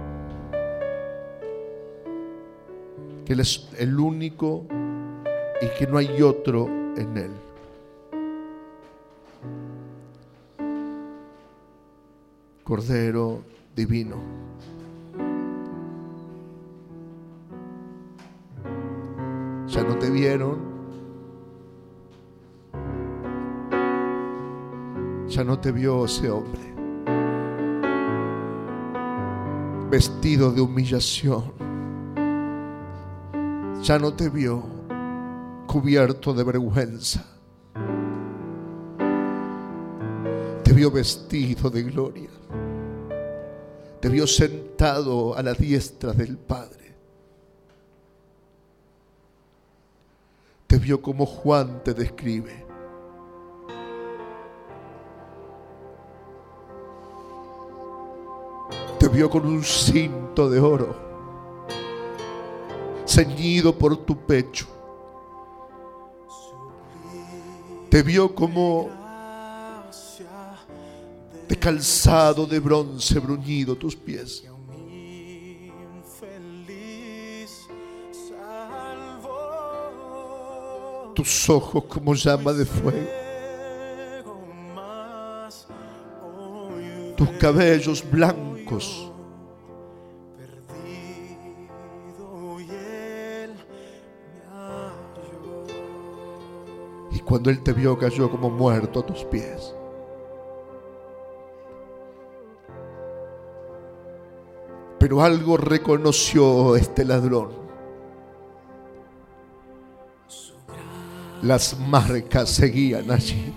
Que 3.26 3.34
Él 3.34 3.42
es 3.42 3.68
el 3.78 4.00
único 4.00 4.66
y 5.62 5.68
que 5.78 5.88
no 5.88 5.98
hay 5.98 6.22
otro 6.22 6.68
en 6.96 7.18
Él. 7.18 7.32
Cordero 12.64 13.42
divino. 13.76 14.18
Ya 19.68 19.84
no 19.84 19.98
te 19.98 20.10
vieron. 20.10 20.78
Ya 25.28 25.44
no 25.44 25.60
te 25.60 25.72
vio 25.72 26.06
ese 26.06 26.30
hombre. 26.30 26.62
Vestido 29.90 30.52
de 30.52 30.62
humillación. 30.62 31.44
Ya 33.82 34.00
no 34.00 34.14
te 34.14 34.30
vio 34.30 34.77
cubierto 35.68 36.34
de 36.34 36.44
vergüenza. 36.44 37.24
Te 40.64 40.74
vio 40.74 40.90
vestido 40.90 41.70
de 41.70 41.84
gloria 41.84 42.30
te 44.00 44.10
vio 44.10 44.28
sentado 44.28 45.36
a 45.36 45.42
la 45.42 45.54
diestra 45.54 46.14
del 46.14 46.38
Padre. 46.38 46.96
Te 50.68 50.78
vio 50.78 51.02
como 51.02 51.26
Juan 51.26 51.82
te 51.84 51.94
describe. 51.94 52.66
Te 59.00 59.08
vio 59.10 59.30
con 59.30 59.46
un 59.46 59.64
cinto 59.64 60.50
de 60.50 60.60
oro, 60.60 60.96
ceñido 63.06 63.78
por 63.78 63.98
tu 63.98 64.18
pecho. 64.18 64.77
Te 67.98 68.04
vio 68.04 68.36
como 68.36 68.92
de 71.50 71.56
calzado 71.58 72.46
de 72.46 72.60
bronce 72.60 73.18
bruñido 73.18 73.76
tus 73.76 73.96
pies. 73.96 74.44
tus 81.16 81.50
ojos 81.50 81.86
como 81.86 82.14
llama 82.14 82.54
de 82.54 82.66
fuego. 82.68 83.10
Tus 87.18 87.30
cabellos 87.40 88.08
blancos. 88.08 89.12
Cuando 97.28 97.50
él 97.50 97.62
te 97.62 97.74
vio 97.74 97.98
cayó 97.98 98.32
como 98.32 98.50
muerto 98.50 99.02
a 99.02 99.06
tus 99.06 99.26
pies. 99.26 99.76
Pero 104.98 105.22
algo 105.22 105.58
reconoció 105.58 106.78
este 106.78 107.04
ladrón. 107.04 107.50
Las 111.42 111.78
marcas 111.78 112.50
seguían 112.50 113.12
allí. 113.12 113.54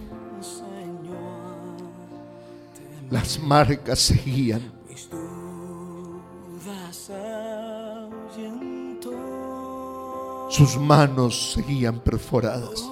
Las 3.08 3.38
marcas 3.38 4.00
seguían. 4.00 4.72
Sus 10.48 10.76
manos 10.76 11.52
seguían 11.52 12.00
perforadas 12.00 12.89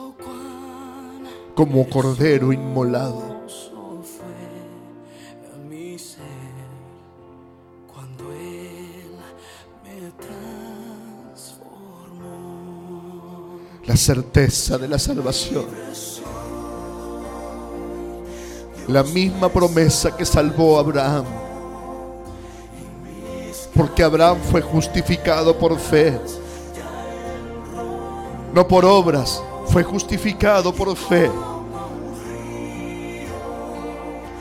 como 1.59 1.89
cordero 1.91 2.53
inmolado. 2.53 3.37
la 13.85 13.97
certeza 13.97 14.79
de 14.79 14.87
la 14.87 15.01
salvación. 15.01 15.65
La 18.87 19.03
misma 19.03 19.49
promesa 19.49 20.17
que 20.17 20.25
salvó 20.25 20.77
a 20.77 20.81
Abraham. 20.81 21.25
Porque 23.75 24.05
Abraham 24.05 24.39
fue 24.49 24.63
justificado 24.63 25.59
por 25.59 25.77
fe. 25.77 26.21
No 28.55 28.69
por 28.69 28.85
obras, 28.85 29.43
fue 29.67 29.83
justificado 29.83 30.73
por 30.73 30.97
fe. 30.97 31.29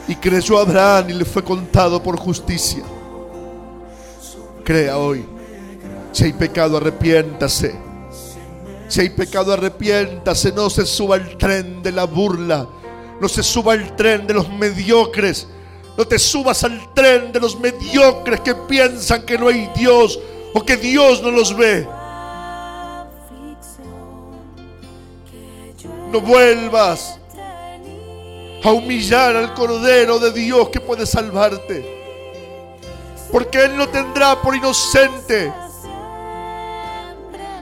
Y 0.07 0.15
creyó 0.15 0.59
Abraham 0.59 1.09
y 1.09 1.13
le 1.13 1.25
fue 1.25 1.43
contado 1.43 2.01
por 2.01 2.17
justicia. 2.17 2.83
Crea 4.63 4.97
hoy. 4.97 5.25
Si 6.11 6.23
hay 6.23 6.33
pecado, 6.33 6.77
arrepiéntase. 6.77 7.75
Si 8.87 9.01
hay 9.01 9.09
pecado, 9.09 9.53
arrepiéntase. 9.53 10.51
No 10.51 10.69
se 10.69 10.85
suba 10.85 11.15
al 11.15 11.37
tren 11.37 11.83
de 11.83 11.91
la 11.91 12.05
burla. 12.05 12.67
No 13.19 13.27
se 13.27 13.43
suba 13.43 13.73
al 13.73 13.95
tren 13.95 14.25
de 14.25 14.33
los 14.33 14.49
mediocres. 14.49 15.47
No 15.97 16.05
te 16.05 16.19
subas 16.19 16.63
al 16.63 16.93
tren 16.93 17.31
de 17.31 17.39
los 17.39 17.59
mediocres 17.59 18.41
que 18.41 18.53
piensan 18.53 19.25
que 19.25 19.37
no 19.37 19.47
hay 19.47 19.67
Dios 19.75 20.19
o 20.53 20.63
que 20.63 20.77
Dios 20.77 21.23
no 21.23 21.31
los 21.31 21.57
ve. 21.57 21.87
No 26.11 26.21
vuelvas 26.21 27.19
a 28.67 28.73
humillar 28.73 29.33
al 29.37 29.53
Cordero 29.53 30.19
de 30.19 30.31
Dios 30.31 30.67
que 30.69 30.81
puede 30.81 31.05
salvarte. 31.05 31.85
Porque 33.31 33.63
Él 33.63 33.77
no 33.77 33.87
tendrá 33.87 34.41
por 34.41 34.55
inocente 34.55 35.51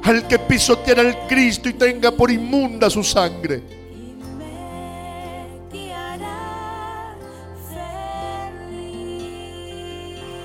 al 0.01 0.27
que 0.27 0.39
pisoteara 0.39 1.01
al 1.01 1.27
Cristo 1.27 1.69
y 1.69 1.73
tenga 1.73 2.11
por 2.11 2.31
inmunda 2.31 2.89
su 2.89 3.03
sangre. 3.03 3.61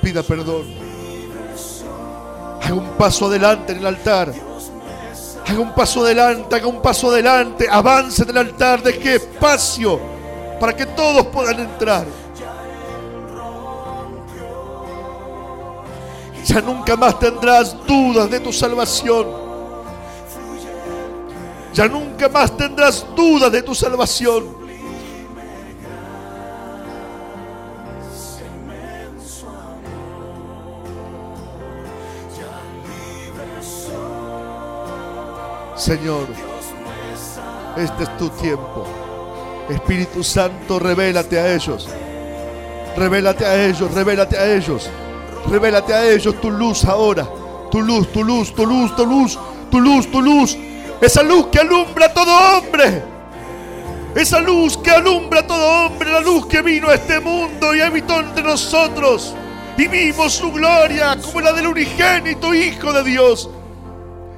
Pida 0.03 0.23
perdón. 0.23 0.75
Haga 2.63 2.75
un 2.75 2.91
paso 2.99 3.27
adelante 3.27 3.73
en 3.73 3.79
el 3.79 3.87
altar. 3.87 4.33
Haga 5.47 5.59
un 5.59 5.75
paso 5.75 6.05
adelante, 6.05 6.55
haga 6.55 6.67
un 6.67 6.83
paso 6.83 7.11
adelante. 7.11 7.67
Avance 7.71 8.27
del 8.27 8.37
altar, 8.37 8.83
deje 8.83 9.17
espacio 9.17 10.20
para 10.61 10.77
que 10.77 10.85
todos 10.85 11.27
puedan 11.29 11.59
entrar. 11.59 12.07
Ya 16.45 16.61
nunca 16.61 16.97
más 16.97 17.19
tendrás 17.19 17.75
dudas 17.87 18.31
de 18.31 18.41
tu 18.41 18.53
salvación. 18.53 19.27
Ya 21.73 21.89
nunca 21.89 22.29
más 22.29 22.55
tendrás 22.57 23.07
dudas 23.17 23.51
de 23.51 23.63
tu 23.63 23.75
salvación. 23.75 24.61
Señor, 35.77 36.27
este 37.79 38.03
es 38.03 38.19
tu 38.19 38.29
tiempo. 38.29 39.00
Espíritu 39.71 40.23
Santo, 40.25 40.79
revélate 40.79 41.39
a 41.39 41.55
ellos. 41.55 41.89
Revélate 42.97 43.47
a 43.47 43.65
ellos, 43.67 43.93
revélate 43.95 44.37
a 44.37 44.55
ellos. 44.55 44.91
Revélate 45.49 45.95
a 45.95 46.11
ellos 46.11 46.41
tu 46.41 46.51
luz 46.51 46.85
ahora. 46.85 47.29
Tu 47.71 47.81
luz, 47.81 48.09
tu 48.13 48.25
luz, 48.25 48.55
tu 48.55 48.67
luz, 48.67 48.95
tu 48.97 49.07
luz, 49.07 49.39
tu 49.71 49.81
luz, 49.81 50.11
tu 50.11 50.21
luz. 50.21 50.59
Esa 51.01 51.23
luz 51.23 51.47
que 51.47 51.61
alumbra 51.61 52.07
a 52.07 52.13
todo 52.13 52.33
hombre. 52.33 53.03
Esa 54.15 54.41
luz 54.41 54.77
que 54.77 54.91
alumbra 54.91 55.41
a 55.41 55.47
todo 55.47 55.87
hombre. 55.87 56.11
La 56.11 56.21
luz 56.21 56.47
que 56.47 56.63
vino 56.63 56.89
a 56.89 56.95
este 56.95 57.21
mundo 57.21 57.75
y 57.75 57.81
habitó 57.81 58.21
entre 58.21 58.43
nosotros. 58.43 59.35
Y 59.79 59.87
vimos 59.87 60.33
su 60.35 60.51
gloria 60.53 61.17
como 61.23 61.41
la 61.41 61.53
del 61.53 61.69
unigénito 61.69 62.53
Hijo 62.53 62.93
de 62.93 63.05
Dios. 63.05 63.49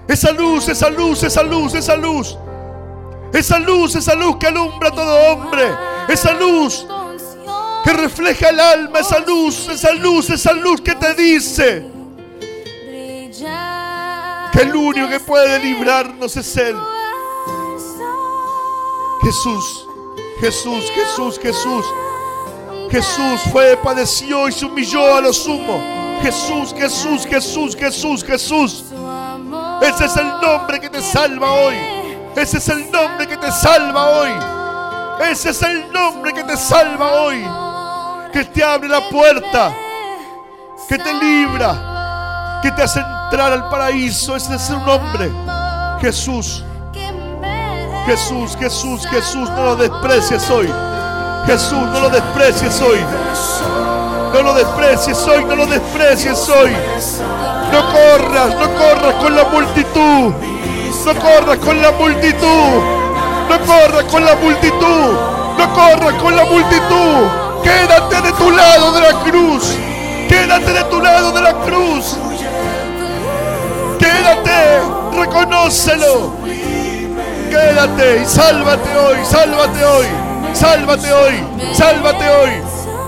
Esa 0.07 0.31
luz, 0.31 0.69
esa 0.69 0.91
luz, 0.91 1.23
esa 1.23 1.43
luz, 1.43 1.75
esa 1.75 1.97
luz. 1.97 2.37
Esa 3.33 3.59
luz, 3.59 3.95
esa 3.95 4.15
luz 4.15 4.37
que 4.37 4.47
alumbra 4.47 4.89
a 4.89 4.93
todo 4.93 5.33
hombre. 5.33 5.75
Esa 6.09 6.33
luz 6.35 6.87
que 7.85 7.93
refleja 7.93 8.51
el 8.51 8.61
alma. 8.61 8.99
Esa 9.01 9.21
luz, 9.21 9.69
esa 9.69 9.93
luz, 9.93 10.31
esa 10.31 10.53
luz 10.53 10.81
que 10.81 10.95
te 10.95 11.15
dice 11.15 11.93
que 14.53 14.61
el 14.61 14.77
único 14.77 15.09
que 15.09 15.21
puede 15.21 15.59
librarnos 15.59 16.37
es 16.37 16.57
Él. 16.57 16.77
Jesús, 19.23 19.89
Jesús, 20.41 20.85
Jesús, 20.95 21.39
Jesús. 21.39 21.87
Jesús 22.91 23.41
fue, 23.51 23.77
padeció 23.79 24.49
y 24.49 24.53
se 24.53 24.67
humilló 24.67 25.17
a 25.17 25.21
lo 25.23 25.33
sumo. 25.33 25.81
Jesús, 26.21 26.75
Jesús, 26.77 27.27
Jesús, 27.27 27.75
Jesús, 27.75 28.23
Jesús. 28.23 28.85
Ese 29.81 30.05
es 30.05 30.17
el 30.17 30.29
nombre 30.43 30.79
que 30.79 30.91
te 30.91 31.01
salva 31.01 31.51
hoy. 31.53 32.02
Ese 32.37 32.59
es 32.59 32.69
el 32.69 32.91
nombre 32.91 33.27
que 33.27 33.37
te 33.37 33.51
salva 33.53 34.07
hoy. 34.07 34.31
Ese 35.31 35.51
es 35.51 35.63
el 35.63 35.93
nombre 35.93 36.33
que 36.33 36.43
te 36.45 36.57
salva 36.57 37.13
hoy. 37.13 37.47
Que 38.33 38.45
te 38.45 38.65
abre 38.65 38.89
la 38.89 39.09
puerta. 39.11 39.73
Que 40.89 40.99
te 40.99 41.15
libra. 41.15 42.61
Que 42.63 42.71
te 42.73 42.83
hace 42.83 43.01
al 43.01 43.69
paraíso. 43.69 44.37
Ese 44.37 44.55
es 44.55 44.63
su 44.63 44.79
nombre. 44.81 45.31
Jesús. 46.01 46.65
Jesús, 48.07 48.57
Jesús, 48.59 49.07
Jesús, 49.07 49.49
no 49.51 49.63
lo 49.63 49.77
desprecies 49.77 50.51
hoy. 50.51 50.69
Jesús, 51.47 51.73
no 51.73 52.01
lo 52.01 52.11
desprecies 52.11 52.81
hoy. 52.81 52.99
No 54.33 54.43
lo 54.43 54.55
desprecies 54.55 55.19
hoy, 55.29 55.45
no 55.45 55.55
lo 55.55 55.67
desprecies 55.67 56.49
hoy. 56.49 56.73
No 57.73 57.81
corras, 57.93 58.55
no 58.57 58.75
corras 58.75 59.15
con 59.23 59.37
la 59.37 59.45
multitud. 59.45 60.33
No 61.05 61.15
corras 61.17 61.59
con 61.59 61.83
la 61.83 61.91
multitud. 61.93 62.81
No 63.49 63.59
corras 63.67 64.05
con 64.05 64.25
la 64.25 64.37
multitud. 64.37 65.17
No 65.59 65.75
corras 65.75 66.15
con 66.23 66.37
la 66.37 66.45
multitud. 66.45 67.27
Quédate 67.63 68.23
de 68.23 68.33
tu 68.33 68.51
lado 68.51 68.93
de 68.93 69.01
la 69.01 69.21
cruz. 69.25 69.77
Quédate 70.29 70.73
de 70.73 70.85
tu 70.85 71.01
lado 71.01 71.33
de 71.33 71.41
la 71.41 71.53
cruz. 71.55 72.17
Quédate, 73.99 74.81
reconócelo. 75.19 76.33
Quédate 77.51 78.23
y 78.23 78.25
sálvate 78.25 78.97
hoy, 78.97 79.17
sálvate 79.25 79.85
hoy, 79.85 80.07
sálvate 80.55 81.13
hoy, 81.13 81.45
sálvate 81.75 82.29
hoy, 82.29 82.51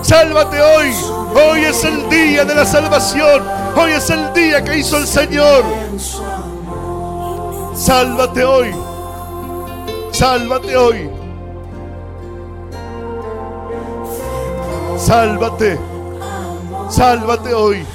sálvate 0.03 0.61
hoy. 0.61 0.95
Hoy 1.35 1.65
es 1.65 1.83
el 1.83 2.07
día 2.09 2.45
de 2.45 2.55
la 2.55 2.65
salvación. 2.65 3.43
Hoy 3.75 3.91
es 3.91 4.09
el 4.09 4.31
día 4.33 4.63
que 4.63 4.77
hizo 4.77 4.97
el 4.97 5.07
Señor. 5.07 5.63
Sálvate 7.75 8.43
hoy. 8.45 8.73
Sálvate 10.11 10.77
hoy. 10.77 11.09
Sálvate. 14.97 15.77
Sálvate 16.89 17.53
hoy. 17.53 17.85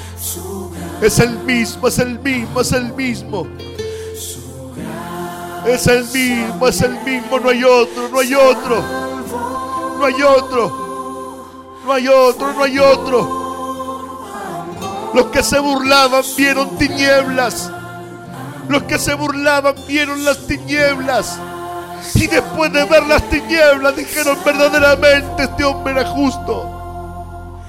Es 1.01 1.18
el 1.18 1.39
mismo, 1.39 1.89
es 1.89 1.99
el 1.99 2.18
mismo, 2.18 2.61
es 2.61 2.72
el 2.72 2.93
mismo. 2.93 3.47
Es 5.66 5.87
el 5.87 6.05
mismo, 6.05 6.68
es 6.68 6.83
el 6.83 7.03
mismo, 7.03 7.39
no 7.39 7.49
hay 7.49 7.64
otro, 7.64 8.09
no 8.11 8.18
hay 8.18 8.35
otro. 8.35 8.83
No 9.99 10.05
hay 10.05 10.22
otro. 10.22 10.91
No 11.87 11.93
hay 11.93 12.09
otro, 12.09 12.53
no 12.53 12.62
hay 12.64 12.78
otro. 12.78 13.41
Los 15.14 15.26
que 15.26 15.43
se 15.43 15.59
burlaban 15.59 16.22
vieron 16.37 16.76
tinieblas. 16.76 17.70
Los 18.71 18.85
que 18.85 19.01
se 19.01 19.14
burlaban 19.14 19.75
vieron 19.89 20.25
las 20.25 20.47
tinieblas. 20.47 21.41
Y 22.14 22.29
después 22.29 22.73
de 22.73 22.85
ver 22.85 23.05
las 23.05 23.29
tinieblas 23.29 23.97
dijeron 23.97 24.39
verdaderamente 24.45 25.43
este 25.43 25.64
hombre 25.64 25.93
era 25.93 26.07
justo. 26.07 27.61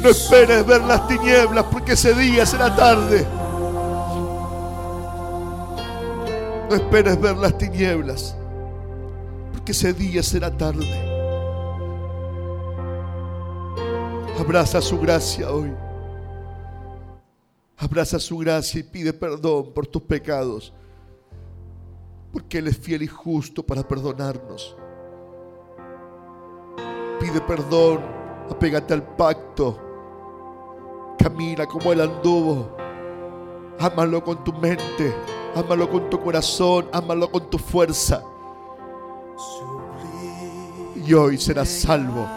No 0.00 0.08
esperes 0.08 0.64
ver 0.64 0.80
las 0.84 1.06
tinieblas 1.06 1.66
porque 1.70 1.92
ese 1.92 2.14
día 2.14 2.46
será 2.46 2.74
tarde. 2.74 3.26
No 6.70 6.74
esperes 6.74 7.20
ver 7.20 7.36
las 7.36 7.58
tinieblas 7.58 8.34
porque 9.52 9.72
ese 9.72 9.92
día 9.92 10.22
será 10.22 10.50
tarde. 10.50 10.88
Abraza 14.40 14.80
su 14.80 14.98
gracia 14.98 15.50
hoy. 15.50 15.70
Abraza 17.82 18.20
su 18.20 18.38
gracia 18.38 18.78
y 18.78 18.84
pide 18.84 19.12
perdón 19.12 19.72
por 19.74 19.88
tus 19.88 20.02
pecados. 20.02 20.72
Porque 22.32 22.58
Él 22.58 22.68
es 22.68 22.78
fiel 22.78 23.02
y 23.02 23.08
justo 23.08 23.64
para 23.64 23.82
perdonarnos. 23.82 24.76
Pide 27.18 27.40
perdón, 27.40 28.00
apégate 28.48 28.94
al 28.94 29.02
pacto. 29.16 29.80
Camina 31.18 31.66
como 31.66 31.92
Él 31.92 32.02
anduvo. 32.02 32.76
Ámalo 33.80 34.22
con 34.22 34.44
tu 34.44 34.52
mente, 34.52 35.12
ámalo 35.56 35.90
con 35.90 36.08
tu 36.08 36.20
corazón, 36.20 36.88
ámalo 36.92 37.28
con 37.32 37.50
tu 37.50 37.58
fuerza. 37.58 38.22
Y 41.04 41.12
hoy 41.14 41.36
serás 41.36 41.68
salvo. 41.68 42.28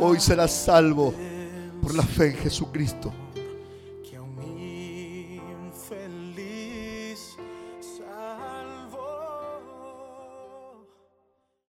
Hoy 0.00 0.18
serás 0.18 0.50
salvo 0.50 1.14
por 1.80 1.94
la 1.94 2.02
fe 2.02 2.30
en 2.30 2.36
Jesucristo. 2.38 3.12